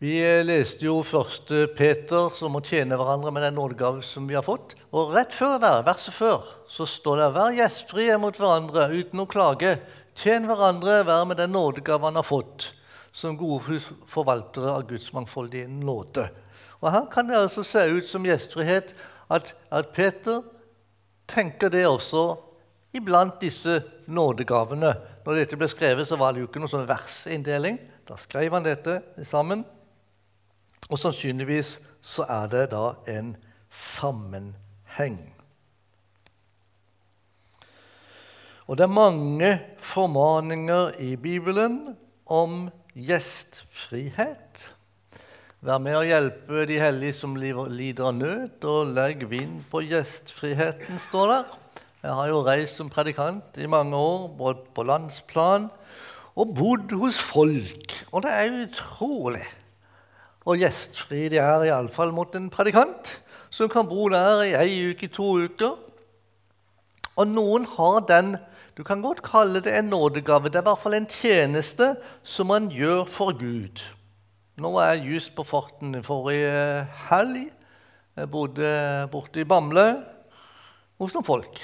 Vi 0.00 0.16
leste 0.48 0.86
jo 0.86 1.02
1. 1.04 1.50
Peter 1.76 2.30
som 2.32 2.54
må 2.56 2.62
tjene 2.64 2.96
hverandre 2.96 3.28
med 3.36 3.42
den 3.44 3.58
nådegave 3.58 4.00
som 4.00 4.24
vi 4.24 4.32
har 4.32 4.44
fått. 4.46 4.72
Og 4.96 5.10
rett 5.12 5.34
før 5.36 5.58
der, 5.60 5.82
verset 5.84 6.14
før 6.16 6.46
så 6.72 6.86
står 6.88 7.18
det 7.20 7.26
'Vær 7.34 7.56
gjestfrie 7.58 8.14
mot 8.16 8.32
hverandre 8.32 8.86
uten 8.96 9.20
å 9.20 9.26
klage'. 9.28 9.76
Tjen 10.16 10.46
hverandre, 10.48 11.04
vær 11.04 11.26
med 11.28 11.36
den 11.36 11.52
nådegave 11.52 12.08
han 12.08 12.16
har 12.16 12.24
fått, 12.24 12.72
som 13.12 13.36
gode 13.36 13.76
forvaltere 14.08 14.72
av 14.72 14.86
Guds 14.88 15.12
mangfoldige 15.12 15.68
nåde. 15.68 16.30
Og 16.80 16.92
Her 16.92 17.04
kan 17.12 17.28
det 17.28 17.36
altså 17.36 17.62
se 17.62 17.84
ut 17.84 18.08
som 18.08 18.24
gjestfrihet 18.24 18.94
at, 19.30 19.54
at 19.70 19.92
Peter 19.92 20.40
tenker 21.28 21.68
det 21.68 21.84
også 21.84 22.38
iblant 22.94 23.36
disse 23.40 23.82
nådegavene. 24.08 24.94
Når 25.26 25.34
dette 25.34 25.56
ble 25.56 25.68
skrevet, 25.68 26.08
så 26.08 26.16
var 26.16 26.32
det 26.32 26.40
jo 26.40 26.46
ikke 26.48 26.58
noen 26.58 26.72
sånn 26.72 26.88
versinndeling. 26.88 27.78
Da 28.08 28.16
skrev 28.16 28.52
han 28.52 28.64
dette 28.64 29.02
sammen. 29.28 29.62
Og 30.90 30.98
sannsynligvis 30.98 31.76
så 32.02 32.26
er 32.28 32.48
det 32.50 32.64
da 32.72 32.94
en 33.10 33.36
sammenheng. 33.70 35.20
Og 38.66 38.78
det 38.78 38.86
er 38.86 38.94
mange 38.94 39.50
formaninger 39.82 40.92
i 41.02 41.16
Bibelen 41.16 41.96
om 42.26 42.68
gjestfrihet. 42.94 44.66
Vær 45.60 45.80
med 45.82 45.98
å 45.98 46.04
hjelpe 46.06 46.64
de 46.70 46.78
hellige 46.80 47.18
som 47.18 47.34
lider 47.36 48.06
av 48.06 48.14
nød, 48.16 48.64
og 48.64 48.92
legg 48.94 49.26
vind 49.30 49.64
på 49.70 49.82
gjestfriheten, 49.84 50.98
står 51.02 51.34
der. 51.34 51.56
Jeg 52.00 52.16
har 52.16 52.30
jo 52.30 52.44
reist 52.46 52.78
som 52.80 52.88
predikant 52.88 53.58
i 53.60 53.68
mange 53.68 53.98
år, 53.98 54.30
både 54.38 54.70
på 54.74 54.86
landsplan 54.88 55.68
og 56.38 56.54
bodd 56.56 56.94
hos 56.96 57.18
folk. 57.20 57.98
Og 58.14 58.24
det 58.24 58.32
er 58.32 58.54
utrolig 58.62 59.44
hvor 60.44 60.56
gjestfri 60.56 61.28
de 61.32 61.40
er, 61.42 61.66
iallfall 61.68 62.14
mot 62.16 62.34
en 62.36 62.48
predikant 62.52 63.18
som 63.50 63.68
kan 63.70 63.88
bo 63.88 64.08
der 64.12 64.44
i 64.46 64.54
ei 64.56 64.90
uke, 64.92 65.10
to 65.12 65.34
uker. 65.44 65.74
Og 67.18 67.28
noen 67.28 67.66
har 67.76 68.06
den 68.08 68.38
Du 68.78 68.84
kan 68.86 69.02
godt 69.02 69.18
kalle 69.20 69.60
det 69.60 69.74
en 69.76 69.90
nådegave. 69.90 70.48
Det 70.48 70.56
er 70.56 70.62
i 70.62 70.68
hvert 70.70 70.80
fall 70.80 70.94
en 70.96 71.08
tjeneste 71.10 71.88
som 72.24 72.48
man 72.48 72.70
gjør 72.72 73.02
for 73.10 73.34
Gud. 73.36 73.82
Nå 74.56 74.70
er 74.80 74.94
jeg 74.94 75.16
just 75.16 75.34
på 75.36 75.44
farten 75.44 75.98
forrige 76.06 76.86
helg. 77.10 77.50
Jeg 78.16 78.30
bodde 78.30 78.70
borte 79.12 79.42
i 79.42 79.44
Bamble 79.44 79.84
hos 81.02 81.12
noen 81.12 81.26
folk. 81.26 81.60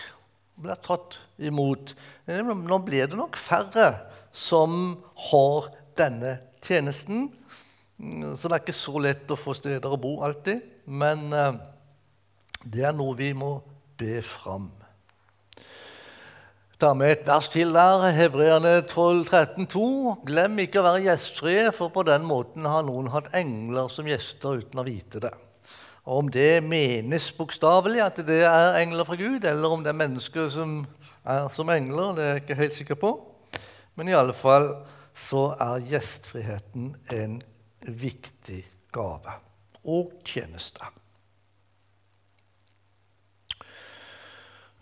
Ble 0.60 0.76
tatt 0.82 1.16
imot. 1.38 1.94
Nå 2.26 2.78
blir 2.84 3.08
det 3.08 3.16
nok 3.16 3.38
færre 3.40 3.88
som 4.34 4.98
har 5.30 5.70
denne 5.96 6.36
tjenesten. 6.66 7.30
Så 7.96 8.48
det 8.48 8.56
er 8.56 8.62
ikke 8.62 8.76
så 8.76 9.00
lett 9.00 9.30
å 9.32 9.38
få 9.40 9.54
steder 9.56 9.92
å 9.92 10.00
bo 10.00 10.18
alltid. 10.26 10.60
Men 10.84 11.30
eh, 11.32 11.54
det 12.64 12.84
er 12.84 12.96
noe 12.96 13.16
vi 13.16 13.30
må 13.36 13.56
be 13.96 14.20
fram. 14.24 14.68
Ta 16.76 16.90
med 16.92 17.08
et 17.08 17.22
vers 17.24 17.46
til 17.48 17.70
der, 17.72 18.02
Hebreerne 18.12 18.82
12, 18.82 19.22
13, 19.30 19.68
2. 19.72 19.86
Glem 20.28 20.58
ikke 20.60 20.82
å 20.82 20.84
være 20.84 21.06
gjestfrie, 21.06 21.70
for 21.72 21.88
på 21.94 22.04
den 22.04 22.26
måten 22.28 22.68
har 22.68 22.84
noen 22.84 23.08
hatt 23.14 23.30
engler 23.38 23.88
som 23.88 24.08
gjester 24.10 24.60
uten 24.60 24.82
å 24.82 24.84
vite 24.84 25.22
det. 25.24 25.32
Og 26.04 26.20
Om 26.20 26.28
det 26.30 26.60
menes 26.62 27.30
bokstavelig, 27.32 28.02
at 28.04 28.20
det 28.28 28.42
er 28.44 28.76
engler 28.82 29.08
fra 29.08 29.16
Gud, 29.16 29.48
eller 29.48 29.72
om 29.72 29.80
det 29.82 29.94
er 29.94 30.02
mennesker 30.04 30.52
som 30.52 30.82
er 31.26 31.48
som 31.50 31.72
engler, 31.72 32.12
det 32.14 32.24
er 32.26 32.34
jeg 32.34 32.44
ikke 32.44 32.60
helt 32.60 32.76
sikker 32.76 33.00
på. 33.00 33.14
Men 33.96 34.12
i 34.12 34.14
alle 34.14 34.36
fall 34.36 34.68
så 35.16 35.48
er 35.56 35.88
gjestfriheten 35.94 36.92
en 37.16 37.40
viktig 37.86 38.62
gave 38.94 39.34
og 39.86 40.16
tjeneste. 40.26 40.86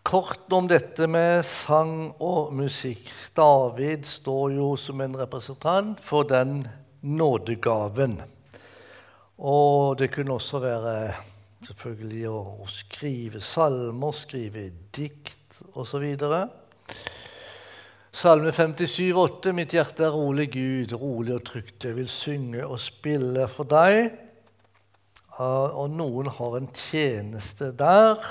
Kort 0.04 0.52
om 0.52 0.66
dette 0.68 1.06
med 1.08 1.40
sang 1.48 2.10
og 2.20 2.52
musikk. 2.52 3.08
David 3.36 4.04
står 4.04 4.52
jo 4.58 4.74
som 4.76 5.00
en 5.00 5.16
representant 5.16 6.00
for 6.04 6.28
den 6.28 6.66
nådegaven. 7.00 8.18
Og 9.40 9.96
det 9.98 10.10
kunne 10.12 10.36
også 10.36 10.60
være 10.62 10.98
selvfølgelig 11.64 12.28
å 12.28 12.68
skrive 12.68 13.40
salmer, 13.40 14.12
skrive 14.12 14.68
dikt 14.94 15.62
osv. 15.72 16.04
Salme 18.14 18.52
57, 18.52 19.10
57,8.: 19.10 19.52
Mitt 19.52 19.72
hjerte 19.74 20.04
er 20.06 20.12
rolig, 20.14 20.52
Gud, 20.52 20.92
rolig 20.94 21.32
og 21.34 21.40
trygt. 21.48 21.82
Jeg 21.82 21.96
vil 21.96 22.06
synge 22.06 22.60
og 22.62 22.78
spille 22.78 23.48
for 23.50 23.66
deg. 23.66 24.12
Og 25.34 25.88
noen 25.90 26.28
har 26.30 26.54
en 26.54 26.68
tjeneste 26.70 27.72
der 27.74 28.22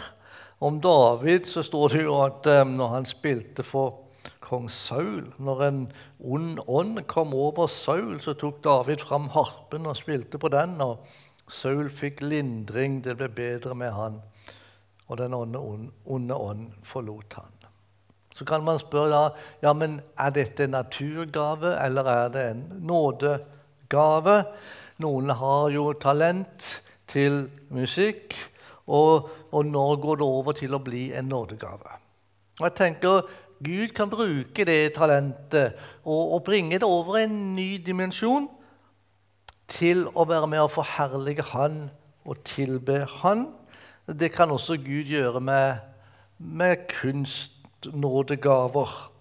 Om 0.63 0.77
David 0.79 1.49
så 1.51 1.65
står 1.67 1.91
det 1.91 2.03
jo 2.05 2.13
at 2.23 2.47
eh, 2.47 2.63
når 2.63 2.93
han 2.93 3.07
spilte 3.09 3.65
for 3.67 3.97
kong 4.39 4.69
Saul 4.71 5.25
Når 5.36 5.63
en 5.67 5.81
ond 6.23 6.61
ånd 6.63 7.01
kom 7.11 7.36
over 7.36 7.67
Saul, 7.67 8.21
så 8.23 8.38
tok 8.39 8.63
David 8.63 9.03
fram 9.03 9.27
harpen 9.36 9.86
og 9.86 9.99
spilte 9.99 10.39
på 10.39 10.47
den. 10.47 10.79
og 10.79 11.03
Saul 11.51 11.91
fikk 11.91 12.23
lindring, 12.23 13.01
det 13.03 13.17
ble 13.19 13.27
bedre 13.27 13.75
med 13.75 13.91
han. 13.91 14.21
Og 15.09 15.19
den 15.19 15.36
onde, 15.36 16.39
ånd 16.39 16.71
forlot 16.88 17.36
han. 17.41 17.52
Så 18.34 18.45
kan 18.45 18.63
man 18.65 18.79
spørre 18.81 19.11
da, 19.11 19.23
ja, 19.61 19.73
men 19.77 19.99
er 20.17 20.34
dette 20.34 20.65
en 20.65 20.73
naturgave, 20.73 21.75
eller 21.86 22.09
er 22.09 22.31
det 22.34 22.45
en 22.51 22.63
nådegave? 22.81 24.39
Noen 25.03 25.29
har 25.38 25.69
jo 25.73 25.91
talent 26.01 26.81
til 27.07 27.45
musikk, 27.73 28.34
og, 28.88 29.29
og 29.51 29.65
nå 29.65 29.86
går 30.01 30.19
det 30.19 30.25
over 30.25 30.57
til 30.57 30.73
å 30.75 30.81
bli 30.84 31.11
en 31.15 31.29
nådegave. 31.29 31.99
Og 32.59 32.67
jeg 32.67 32.77
tenker 32.77 33.29
Gud 33.63 33.93
kan 33.95 34.09
bruke 34.11 34.65
det 34.67 34.95
talentet 34.97 35.77
og, 36.03 36.34
og 36.36 36.43
bringe 36.43 36.79
det 36.81 36.88
over 36.88 37.21
en 37.21 37.55
ny 37.55 37.77
dimensjon 37.86 38.49
til 39.71 40.03
å 40.13 40.25
være 40.27 40.49
med 40.51 40.65
å 40.65 40.71
forherlige 40.71 41.45
Han 41.53 41.86
og 42.27 42.41
tilbe 42.47 43.03
Han. 43.21 43.47
Det 44.07 44.34
kan 44.36 44.51
også 44.51 44.77
Gud 44.84 45.07
gjøre 45.07 45.39
med, 45.39 45.79
med 46.38 46.88
kunstnådegaver. 47.84 49.11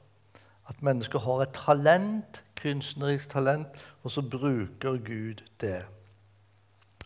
At 0.68 0.82
mennesker 0.82 1.18
har 1.18 1.42
et 1.42 1.48
talent, 1.66 2.44
kunstnerisk 2.62 3.30
talent, 3.30 3.66
og 4.02 4.10
så 4.10 4.22
bruker 4.22 4.98
Gud 5.04 5.42
det. 5.60 5.84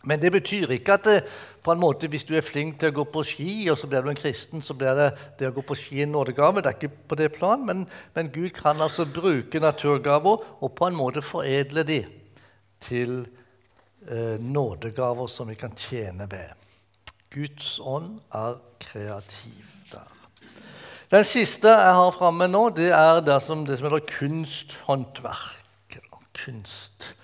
Men 0.03 0.21
det 0.21 0.31
betyr 0.31 0.69
ikke 0.71 0.93
at 0.93 1.03
det, 1.03 1.23
på 1.63 1.71
en 1.71 1.79
måte, 1.79 2.07
hvis 2.07 2.23
du 2.23 2.35
er 2.35 2.41
flink 2.41 2.79
til 2.79 2.89
å 2.89 2.95
gå 3.01 3.03
på 3.11 3.23
ski, 3.23 3.67
og 3.71 3.77
så 3.77 3.87
blir 3.87 4.01
du 4.01 4.09
en 4.09 4.15
kristen, 4.15 4.61
så 4.61 4.73
blir 4.73 4.95
det 4.95 5.09
det 5.39 5.49
å 5.49 5.55
gå 5.55 5.61
på 5.61 5.75
ski 5.75 6.01
en 6.01 6.13
nådegave. 6.15 6.61
Det 6.61 6.69
er 6.69 6.77
ikke 6.77 7.07
på 7.09 7.17
det 7.19 7.31
plan, 7.33 7.65
men, 7.65 7.87
men 8.15 8.31
Gud 8.31 8.53
kan 8.55 8.81
altså 8.81 9.05
bruke 9.05 9.59
naturgaver 9.59 10.45
og 10.61 10.75
på 10.77 10.87
en 10.87 10.95
måte 10.95 11.25
foredle 11.25 11.83
de 11.83 12.03
til 12.79 13.25
eh, 14.07 14.37
nådegaver 14.39 15.27
som 15.27 15.49
vi 15.49 15.57
kan 15.59 15.75
tjene 15.75 16.29
ved. 16.31 16.53
Guds 17.33 17.79
ånd 17.83 18.21
er 18.31 18.61
kreativ. 18.79 19.76
Den 21.11 21.23
siste 21.23 21.69
jeg 21.71 21.93
har 21.95 22.09
framme 22.11 22.49
nå, 22.51 22.65
det 22.75 22.89
er 22.91 23.21
det 23.23 23.37
som, 23.39 23.61
det 23.65 23.77
som 23.79 23.87
heter 23.87 24.03
kunsthåndverk. 24.11 25.63
Kunst. 26.37 27.15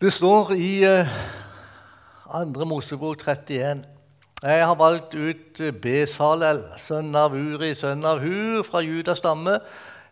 Det 0.00 0.12
står 0.12 0.54
i 0.56 0.70
eh, 0.84 1.10
2. 2.32 2.64
Mosebok 2.64 3.20
31 3.22 3.84
Jeg 4.42 4.66
har 4.66 4.74
valgt 4.74 5.14
ut 5.14 5.60
Besalel, 5.82 6.64
sønn 6.80 7.14
av 7.14 7.36
Uri, 7.36 7.74
sønn 7.78 8.02
av 8.04 8.24
Hur, 8.24 8.64
fra 8.64 8.80
Judas 8.82 9.20
stamme. 9.20 9.60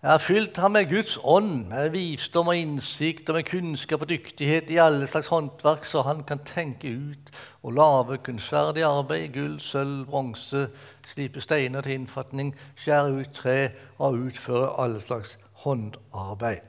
Jeg 0.05 0.11
har 0.11 0.21
fylt 0.21 0.57
ham 0.61 0.77
med 0.77 0.91
Guds 0.91 1.17
ånd, 1.25 1.67
med 1.73 1.95
visdom 1.97 2.53
og 2.53 2.61
innsikt 2.61 3.31
og 3.33 3.39
med 3.39 3.49
kunnskap 3.49 4.03
og 4.05 4.11
dyktighet 4.13 4.69
i 4.69 4.77
alle 4.85 5.07
slags 5.09 5.33
håndverk, 5.33 5.89
så 5.89 6.05
han 6.05 6.21
kan 6.29 6.45
tenke 6.45 6.93
ut 6.93 7.33
og 7.65 7.73
lage 7.73 8.19
kunstferdig 8.27 8.85
arbeid, 8.85 9.31
i 9.31 9.33
gull, 9.33 9.57
sølv, 9.65 10.05
bronse, 10.11 10.67
slipe 11.07 11.41
steiner 11.41 11.85
til 11.85 11.99
innfatning, 11.99 12.55
skjære 12.77 13.13
ut 13.21 13.33
tre 13.35 13.59
og 13.99 14.19
utføre 14.29 14.71
alle 14.83 15.01
slags 15.01 15.39
håndarbeid. 15.65 16.63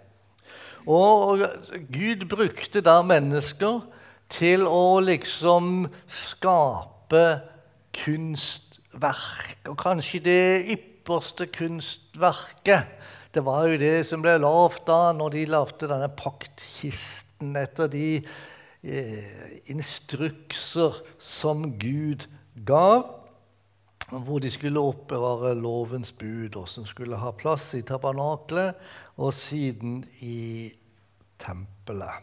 Og 0.86 1.42
Gud 1.94 2.28
brukte 2.30 2.82
da 2.86 3.00
mennesker 3.02 3.82
til 4.30 4.66
å 4.68 5.00
liksom 5.02 5.88
skape 6.08 7.26
kunstverk, 7.96 9.58
og 9.70 9.78
kanskje 9.82 10.22
det 10.26 10.46
ypperste 10.76 11.50
kunstverket 11.54 12.96
det 13.36 13.44
var 13.44 13.66
jo 13.68 13.76
det 13.76 14.06
som 14.08 14.22
ble 14.24 14.38
lovt 14.40 14.86
da 14.88 15.12
når 15.12 15.34
de 15.34 15.42
lagde 15.52 15.90
denne 15.92 16.08
paktkisten 16.16 17.52
etter 17.60 17.90
de 17.92 18.08
eh, 18.16 19.50
instrukser 19.74 21.02
som 21.20 21.66
Gud 21.82 22.24
gav, 22.64 23.04
hvor 24.10 24.40
de 24.40 24.52
skulle 24.52 24.80
oppbevare 24.80 25.56
lovens 25.58 26.12
bud, 26.12 26.56
og 26.56 26.70
som 26.70 26.86
skulle 26.86 27.18
ha 27.18 27.32
plass 27.34 27.74
i 27.74 27.82
tabernaklet 27.82 28.78
og 29.18 29.34
siden 29.34 30.04
i 30.22 30.72
tempelet. 31.42 32.22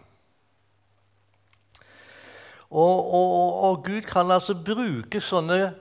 Og, 2.70 3.14
og, 3.14 3.62
og, 3.64 3.84
Gud 3.84 4.06
kan 4.08 4.30
altså 4.32 4.54
bruke 4.56 5.20
sånne 5.20 5.74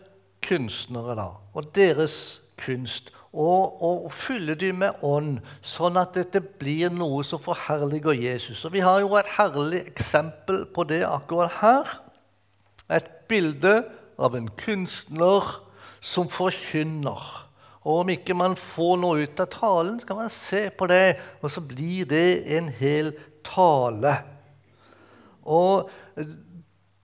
kunstnere 0.44 1.16
da, 1.16 1.28
og 1.56 1.70
deres 1.76 2.16
kunst 2.60 3.14
og, 3.32 3.80
og 3.80 4.10
fylle 4.12 4.58
dem 4.60 4.82
med 4.82 5.06
ånd, 5.08 5.38
sånn 5.64 5.96
at 6.02 6.18
dette 6.18 6.42
blir 6.42 6.92
noe 6.92 7.24
som 7.24 7.40
forherliger 7.40 8.18
Jesus. 8.18 8.66
Og 8.68 8.74
Vi 8.76 8.84
har 8.84 9.00
jo 9.00 9.16
et 9.16 9.30
herlig 9.38 9.86
eksempel 9.94 10.66
på 10.76 10.84
det 10.90 11.06
akkurat 11.08 11.56
her. 11.62 11.94
Et 12.92 13.08
bilde 13.32 13.78
av 14.20 14.36
en 14.36 14.50
kunstner 14.60 15.48
som 16.02 16.30
forkynner. 16.30 17.48
Og 17.82 18.00
Om 18.02 18.10
ikke 18.14 18.36
man 18.38 18.56
får 18.58 18.98
noe 19.02 19.26
ut 19.26 19.42
av 19.42 19.50
talen, 19.54 20.00
så 20.00 20.08
kan 20.10 20.20
man 20.20 20.34
se 20.34 20.68
på 20.70 20.88
det, 20.90 21.18
og 21.42 21.52
så 21.52 21.62
blir 21.66 22.06
det 22.10 22.58
en 22.58 22.70
hel 22.70 23.14
tale. 23.46 24.16
Og 25.42 25.90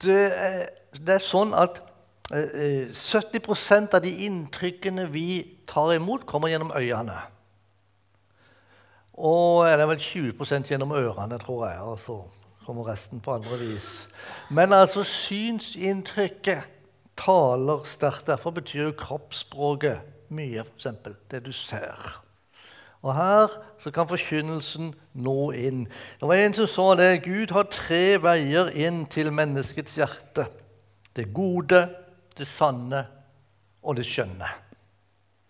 det 0.03 0.23
er, 0.33 0.67
det 0.93 1.17
er 1.17 1.25
sånn 1.25 1.55
at 1.57 1.81
70 2.29 2.93
eh, 2.93 3.87
av 3.87 4.01
de 4.03 4.13
inntrykkene 4.27 5.07
vi 5.09 5.57
tar 5.69 5.95
imot, 5.95 6.27
kommer 6.29 6.51
gjennom 6.51 6.73
øynene. 6.75 7.17
Og 9.17 9.65
eller 9.65 9.89
vel 9.89 10.01
20% 10.01 10.69
gjennom 10.69 10.93
ørene, 10.93 11.39
tror 11.41 11.63
jeg. 11.69 11.79
Og 11.81 11.97
så 11.99 12.19
kommer 12.67 12.85
resten 12.91 13.21
på 13.23 13.33
andre 13.33 13.57
vis. 13.57 14.07
Men 14.53 14.75
altså 14.75 15.03
synsinntrykket 15.07 16.76
taler 17.17 17.83
sterkt. 17.87 18.27
Derfor 18.29 18.55
betyr 18.55 18.89
jo 18.89 18.95
kroppsspråket 18.97 20.05
mye, 20.33 20.63
f.eks. 20.63 20.87
det 21.31 21.43
du 21.45 21.51
ser. 21.55 22.17
Og 23.05 23.13
her 23.15 23.53
så 23.79 23.91
kan 23.93 24.09
forkynnelsen 24.09 24.91
nå 25.13 25.51
inn. 25.55 25.85
Det 26.19 26.27
var 26.27 26.41
en 26.41 26.55
som 26.57 26.69
sa 26.71 26.87
det. 26.99 27.23
Gud 27.27 27.53
har 27.55 27.69
tre 27.71 28.17
veier 28.21 28.71
inn 28.75 29.05
til 29.11 29.31
menneskets 29.31 29.99
hjerte. 29.99 30.47
Det 31.15 31.29
gode, 31.33 31.85
det 32.37 32.47
sanne 32.49 33.05
og 33.83 33.99
det 33.99 34.05
skjønne. 34.07 34.49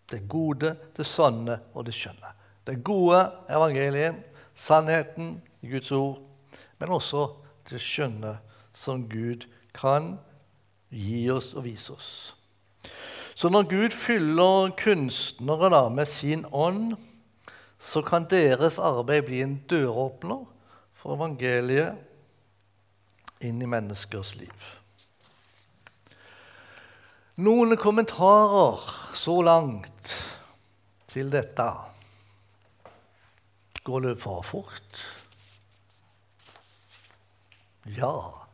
Det 0.08 0.22
gode, 0.30 0.76
det 0.96 1.08
sanne 1.08 1.60
og 1.74 1.88
det 1.88 1.96
skjønne. 1.96 2.34
Det 2.68 2.82
gode 2.84 3.20
evangeliet, 3.52 4.20
sannheten 4.56 5.38
i 5.64 5.72
Guds 5.72 5.92
ord, 5.96 6.20
men 6.80 6.92
også 6.92 7.30
det 7.70 7.80
skjønne 7.82 8.38
som 8.76 9.06
Gud 9.10 9.48
kan 9.76 10.16
gi 10.90 11.30
oss 11.32 11.54
og 11.54 11.64
vise 11.68 11.94
oss. 11.94 12.36
Så 13.38 13.50
når 13.50 13.68
Gud 13.70 13.94
fyller 13.94 14.72
kunstnere 14.80 15.70
da, 15.70 15.90
med 15.90 16.06
sin 16.10 16.46
ånd, 16.52 16.96
så 17.80 18.02
kan 18.02 18.26
deres 18.30 18.80
arbeid 18.82 19.28
bli 19.28 19.42
en 19.46 19.58
døråpner 19.70 20.46
for 20.98 21.14
evangeliet 21.14 21.94
inn 23.46 23.62
i 23.62 23.70
menneskers 23.70 24.36
liv. 24.40 24.66
Noen 27.38 27.78
kommentarer 27.78 28.82
så 29.14 29.38
langt 29.46 30.16
til 31.14 31.30
dette. 31.30 31.70
Går 33.86 34.00
det 34.08 34.18
for 34.22 34.42
fort? 34.42 35.06
Ja. 37.86 38.48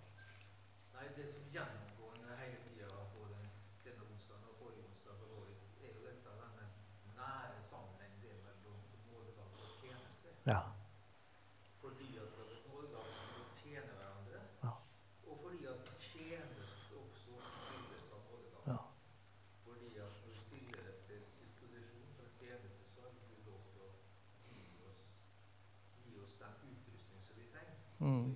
Mm. 28.03 28.35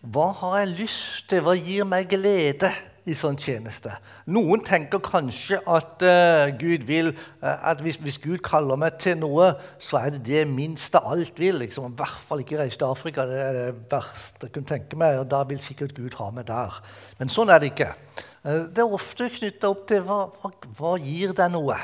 Hva 0.00 0.30
har 0.40 0.58
jeg 0.62 0.74
lyst 0.78 1.28
til? 1.28 1.42
Hva 1.44 1.52
gir 1.56 1.84
meg 1.88 2.08
glede 2.08 2.70
i 3.04 3.12
sånn 3.16 3.36
tjeneste? 3.40 3.92
Noen 4.32 4.64
tenker 4.64 5.02
kanskje 5.04 5.60
at 5.68 6.00
uh, 6.00 6.48
Gud 6.60 6.86
vil 6.88 7.10
uh, 7.12 7.70
at 7.70 7.80
hvis, 7.84 8.00
hvis 8.00 8.16
Gud 8.20 8.40
kaller 8.44 8.80
meg 8.80 8.96
til 9.00 9.18
noe, 9.20 9.50
så 9.76 10.00
er 10.00 10.14
det 10.16 10.22
det 10.28 10.46
minste 10.48 11.00
alt 11.04 11.40
vil. 11.40 11.60
Liksom. 11.60 11.92
I 11.92 12.00
hvert 12.00 12.22
fall 12.28 12.40
ikke 12.40 12.62
reise 12.62 12.80
til 12.80 12.88
Afrika. 12.88 13.28
Det 13.28 13.40
er 13.40 13.58
det 13.58 13.66
verste 13.92 14.48
jeg 14.48 14.56
kunne 14.56 14.72
tenke 14.72 15.00
meg. 15.00 15.20
og 15.20 15.28
Da 15.32 15.42
vil 15.48 15.60
sikkert 15.60 15.92
Gud 15.96 16.16
ha 16.20 16.30
meg 16.32 16.48
der. 16.48 16.80
Men 17.20 17.32
sånn 17.32 17.52
er 17.52 17.60
det 17.60 17.74
ikke. 17.74 17.92
Uh, 18.40 18.64
det 18.72 18.80
er 18.80 18.96
ofte 19.00 19.28
knytta 19.28 19.72
opp 19.76 19.84
til 19.92 20.08
hva, 20.08 20.24
hva, 20.40 20.56
hva 20.80 20.96
gir 21.04 21.36
deg 21.36 21.52
noe. 21.52 21.76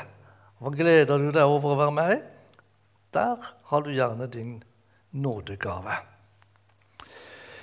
Hva 0.60 0.68
gleder 0.76 1.16
du 1.16 1.30
deg 1.32 1.48
over 1.48 1.72
å 1.72 1.76
være 1.78 1.92
med? 1.96 2.24
Der 3.16 3.46
har 3.70 3.84
du 3.84 3.94
gjerne 3.94 4.26
din 4.28 4.58
nådegave. 5.16 5.94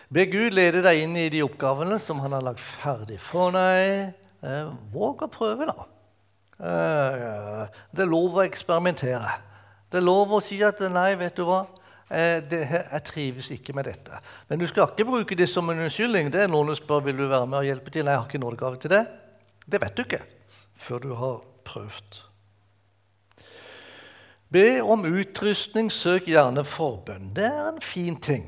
Be 0.09 0.23
Gud 0.31 0.55
lede 0.57 0.81
deg 0.81 1.03
inn 1.03 1.13
i 1.19 1.27
de 1.29 1.43
oppgavene 1.45 1.99
som 2.01 2.23
han 2.23 2.33
har 2.33 2.45
lagt 2.47 2.63
ferdig 2.63 3.19
for 3.21 3.53
deg. 3.53 4.15
Eh, 4.41 4.71
våg 4.93 5.21
å 5.27 5.29
prøve, 5.29 5.67
da. 5.69 5.85
Eh, 6.57 7.67
det 7.93 8.01
er 8.01 8.09
lov 8.09 8.39
å 8.39 8.45
eksperimentere. 8.47 9.35
Det 9.91 9.99
er 9.99 10.07
lov 10.07 10.33
å 10.33 10.41
si 10.41 10.57
at 10.65 10.79
'nei, 10.79 11.13
vet 11.15 11.35
du 11.35 11.43
hva', 11.45 11.67
eh, 12.09 12.41
jeg 12.41 13.03
trives 13.03 13.51
ikke 13.51 13.75
med 13.75 13.85
dette. 13.85 14.21
Men 14.49 14.57
du 14.59 14.65
skal 14.65 14.87
ikke 14.87 15.05
bruke 15.05 15.37
det 15.37 15.49
som 15.49 15.69
en 15.69 15.77
unnskyldning. 15.85 16.31
Det 16.31 16.41
er 16.41 16.47
noen 16.47 16.73
som 16.73 16.81
spør 16.81 17.03
vil 17.03 17.17
du 17.17 17.27
være 17.27 17.45
med 17.45 17.59
og 17.59 17.65
hjelpe 17.65 17.91
til. 17.91 18.05
Nei, 18.05 18.13
jeg 18.13 18.19
har 18.21 18.27
ikke 18.27 18.41
nådegave 18.41 18.79
til 18.79 18.89
det. 18.89 19.07
Det 19.69 19.81
vet 19.81 19.95
du 19.95 20.03
ikke 20.03 20.23
før 20.77 20.99
du 20.99 21.13
har 21.13 21.41
prøvd. 21.63 22.26
Be 24.51 24.79
om 24.81 25.03
utrustning, 25.05 25.89
søk 25.91 26.29
gjerne 26.31 26.63
forbønn. 26.63 27.33
Det 27.35 27.45
er 27.45 27.67
en 27.67 27.81
fin 27.83 28.15
ting. 28.15 28.47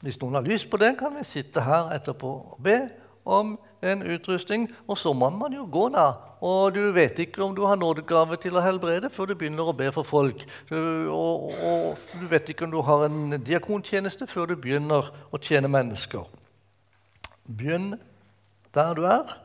Hvis 0.00 0.16
noen 0.20 0.38
har 0.38 0.46
lyst 0.46 0.70
på 0.72 0.80
det, 0.80 0.94
kan 0.96 1.12
vi 1.16 1.24
sitte 1.24 1.64
her 1.64 1.90
etterpå 1.92 2.30
og 2.54 2.62
be 2.64 2.78
om 3.24 3.58
en 3.84 4.04
utrustning. 4.14 4.70
Og 4.88 4.98
så 4.98 5.12
må 5.12 5.28
man 5.32 5.52
jo 5.52 5.66
gå, 5.72 5.88
da. 5.92 6.06
Og 6.44 6.74
du 6.76 6.80
vet 6.96 7.18
ikke 7.20 7.44
om 7.44 7.54
du 7.56 7.62
har 7.68 7.76
nådegave 7.76 8.36
til 8.40 8.56
å 8.56 8.64
helbrede 8.64 9.10
før 9.12 9.30
du 9.30 9.36
begynner 9.40 9.68
å 9.68 9.76
be 9.76 9.90
for 9.92 10.08
folk. 10.08 10.44
Og, 10.72 11.52
og 11.52 12.06
du 12.20 12.26
vet 12.32 12.48
ikke 12.52 12.64
om 12.64 12.72
du 12.72 12.80
har 12.84 13.06
en 13.08 13.36
diakontjeneste 13.36 14.28
før 14.28 14.52
du 14.52 14.56
begynner 14.60 15.08
å 15.28 15.40
tjene 15.40 15.68
mennesker. 15.72 16.24
Begynn 17.44 17.94
der 18.74 18.96
du 18.96 19.04
er, 19.08 19.36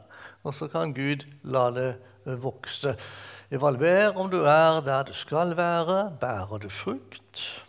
og 0.43 0.55
så 0.55 0.67
kan 0.71 0.95
Gud 0.95 1.27
la 1.43 1.67
det 1.75 1.89
vokse. 2.39 2.95
Evaluer 3.49 4.13
om 4.13 4.27
du 4.29 4.43
er 4.45 4.81
der 4.85 5.07
du 5.07 5.13
skal 5.17 5.55
være. 5.57 6.11
Bærer 6.21 6.59
du 6.61 6.69
frukt? 6.69 7.65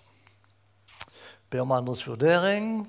Be 1.51 1.61
om 1.61 1.73
andres 1.73 2.03
vurdering. 2.05 2.85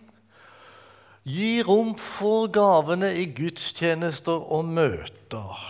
Gi 1.23 1.61
rom 1.63 1.93
for 1.95 2.49
gavene 2.51 3.13
i 3.15 3.29
gudstjenester 3.31 4.43
og 4.51 4.65
møter. 4.65 5.61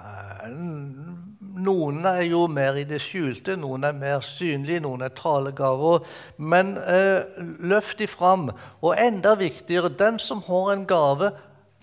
Eh, 0.00 0.54
Noen 1.56 2.04
er 2.08 2.22
jo 2.28 2.46
mer 2.52 2.76
i 2.80 2.84
det 2.88 3.02
skjulte, 3.04 3.54
noen 3.56 3.84
er 3.84 3.94
mer 3.96 4.24
synlige, 4.24 4.80
noen 4.84 5.04
er 5.04 5.12
talegaver. 5.16 6.04
Men 6.36 6.76
eh, 6.76 7.36
løft 7.60 8.00
de 8.00 8.08
fram. 8.08 8.48
Og 8.80 8.96
enda 8.96 9.34
viktigere, 9.36 9.92
den 9.92 10.18
som 10.20 10.40
har 10.48 10.72
en 10.72 10.88
gave, 10.88 11.34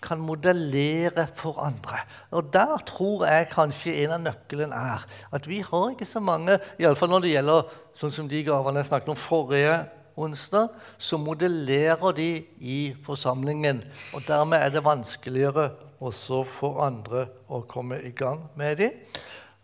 kan 0.03 0.21
modellere 0.21 1.25
for 1.39 1.59
andre. 1.63 2.03
Og 2.31 2.51
Der 2.53 2.77
tror 2.85 3.25
jeg 3.25 3.49
kanskje 3.53 3.95
en 4.03 4.15
av 4.17 4.23
nøkkelen 4.27 4.75
er 4.75 5.05
at 5.33 5.47
vi 5.49 5.61
har 5.63 5.89
ikke 5.91 6.07
så 6.09 6.19
mange 6.19 6.59
Iallfall 6.77 7.09
når 7.13 7.25
det 7.25 7.35
gjelder 7.35 7.75
sånn 7.97 8.13
som 8.13 8.29
de 8.29 8.43
gavene 8.45 8.83
jeg 8.83 8.91
snakket 8.91 9.13
om 9.15 9.19
forrige 9.19 9.77
onsdag, 10.19 10.69
så 10.97 11.17
modellerer 11.17 12.13
de 12.13 12.29
i 12.61 12.93
forsamlingen. 13.05 13.81
Og 14.13 14.21
dermed 14.27 14.61
er 14.61 14.69
det 14.69 14.85
vanskeligere 14.85 15.71
også 16.03 16.43
for 16.45 16.83
andre 16.85 17.27
å 17.49 17.63
komme 17.69 17.97
i 18.03 18.11
gang 18.11 18.43
med 18.59 18.77
de. 18.77 18.91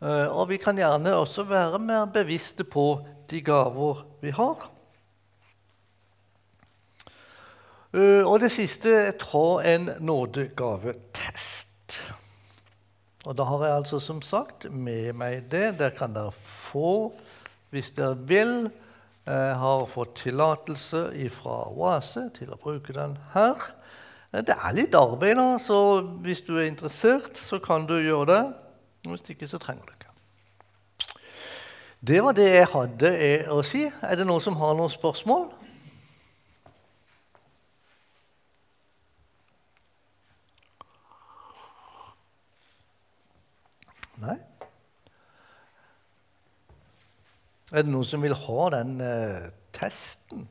Eh, 0.01 0.27
Og 0.31 0.49
vi 0.49 0.57
kan 0.57 0.77
gjerne 0.77 1.15
også 1.15 1.43
være 1.43 1.79
mer 1.79 2.05
bevisste 2.05 2.63
på 2.63 3.01
de 3.29 3.41
gaver 3.41 4.05
vi 4.21 4.31
har. 4.31 4.55
Eh, 4.65 4.75
Og 7.93 8.35
det 8.41 8.51
siste 8.53 9.11
ta 9.17 9.45
en 9.65 9.89
nådegavetest. 10.05 11.67
Og 13.25 13.33
da 13.37 13.43
har 13.49 13.63
jeg 13.65 13.75
altså 13.79 13.99
som 13.99 14.21
sagt 14.21 14.67
med 14.71 15.13
meg 15.17 15.47
det. 15.51 15.79
Der 15.79 15.89
kan 15.97 16.13
dere 16.13 16.31
få, 16.31 17.11
hvis 17.73 17.91
dere 17.97 18.17
vil. 18.29 18.69
Jeg 19.25 19.55
har 19.61 19.85
fått 19.89 20.15
tillatelse 20.23 21.01
fra 21.33 21.57
Oase 21.69 22.29
til 22.37 22.53
å 22.53 22.57
bruke 22.61 22.93
den 22.93 23.17
her. 23.33 23.57
Eh, 24.33 24.41
Det 24.41 24.55
er 24.55 24.73
litt 24.73 24.95
arbeid, 24.95 25.35
da, 25.37 25.57
så 25.57 26.01
hvis 26.23 26.41
du 26.41 26.57
er 26.57 26.65
interessert, 26.69 27.37
så 27.37 27.59
kan 27.59 27.85
du 27.85 27.97
gjøre 27.97 28.25
det. 28.25 28.53
Hvis 29.05 29.29
ikke, 29.29 29.47
så 29.47 29.57
trenger 29.57 29.85
du 29.85 29.91
ikke. 29.93 31.15
Det 32.01 32.23
var 32.23 32.31
det 32.31 32.47
jeg 32.49 32.67
hadde 32.73 33.13
eh, 33.17 33.49
å 33.51 33.61
si. 33.61 33.83
Er 34.01 34.15
det 34.15 34.25
noen 34.25 34.41
som 34.41 34.55
har 34.55 34.73
noen 34.73 34.89
spørsmål? 34.89 35.49
Nei? 44.19 44.35
Er 47.71 47.85
det 47.85 47.91
noen 47.93 48.07
som 48.07 48.23
vil 48.25 48.33
ha 48.35 48.69
den 48.73 48.95
eh, 49.05 49.45
testen? 49.75 50.47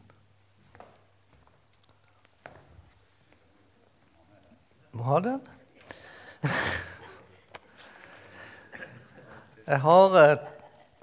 Må 4.97 5.03
ha 5.05 5.19
den? 5.27 5.41
Jeg 9.69 9.81
har 9.85 10.17
eh, 10.23 10.39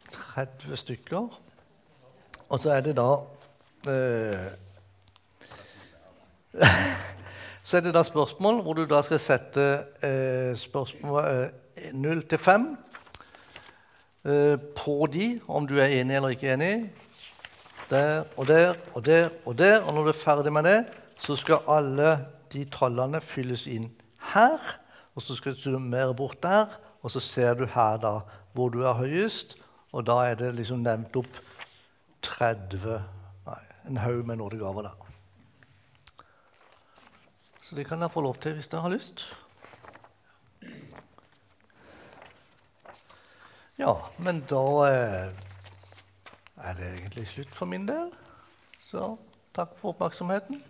30 0.10 0.78
stykker. 0.82 1.28
Og 2.50 2.60
så 2.64 2.70
er 2.74 2.82
det 2.88 2.96
da 2.98 3.10
eh, 3.92 4.48
Så 7.66 7.78
er 7.78 7.82
det 7.82 7.94
da 7.94 8.04
spørsmål 8.06 8.62
hvor 8.64 8.74
du 8.78 8.86
da 8.90 9.02
skal 9.06 9.20
sette 9.20 9.68
eh, 10.06 10.58
spørsmål 10.58 11.24
eh, 11.26 11.48
0 11.94 12.24
til 12.30 12.38
5 12.38 12.78
eh, 14.26 14.58
på 14.78 15.08
de, 15.14 15.42
om 15.48 15.68
du 15.68 15.78
er 15.78 15.94
enig 16.00 16.16
eller 16.16 16.36
ikke 16.36 16.54
enig. 16.54 16.94
Der 17.90 18.24
og 18.38 18.48
der 18.48 18.74
og 18.94 19.06
der 19.06 19.30
og 19.46 19.58
der. 19.58 19.82
Og 19.82 19.94
når 19.94 20.02
du 20.02 20.10
er 20.10 20.24
ferdig 20.24 20.54
med 20.54 20.64
det, 20.64 20.80
så 21.18 21.36
skal 21.36 21.68
alle 21.68 22.18
de 22.54 22.66
tallene 22.66 23.22
fylles 23.22 23.68
inn 23.68 23.92
her. 24.34 24.60
Og 25.16 25.22
så 25.22 25.36
skal 25.36 25.54
du 25.54 25.62
summere 25.62 26.16
bort 26.16 26.44
der, 26.44 26.66
og 27.02 27.12
så 27.12 27.20
ser 27.20 27.54
du 27.54 27.66
her 27.66 27.98
da 27.98 28.20
hvor 28.54 28.70
du 28.70 28.82
er 28.84 28.94
høyest. 28.94 29.56
Og 29.92 30.08
da 30.08 30.24
er 30.26 30.36
det 30.36 30.56
liksom 30.56 30.84
nevnt 30.84 31.16
opp 31.16 31.42
30 32.22 33.02
Nei, 33.46 33.62
en 33.88 33.98
haug 34.02 34.26
med 34.26 34.40
nådegaver 34.42 34.82
der. 34.82 34.96
Så 37.62 37.76
det 37.76 37.88
kan 37.88 38.02
dere 38.02 38.10
få 38.10 38.22
lov 38.22 38.36
til 38.42 38.54
hvis 38.54 38.68
dere 38.68 38.82
har 38.82 38.90
lyst. 38.90 39.26
Ja, 43.78 43.98
men 44.18 44.40
da 44.50 44.64
eh, 44.88 45.32
er 46.64 46.78
det 46.78 46.92
egentlig 46.94 47.28
slutt 47.28 47.56
for 47.56 47.68
min 47.68 47.88
del. 47.88 48.14
Så 48.80 49.18
takk 49.56 49.74
for 49.82 49.92
oppmerksomheten. 49.92 50.62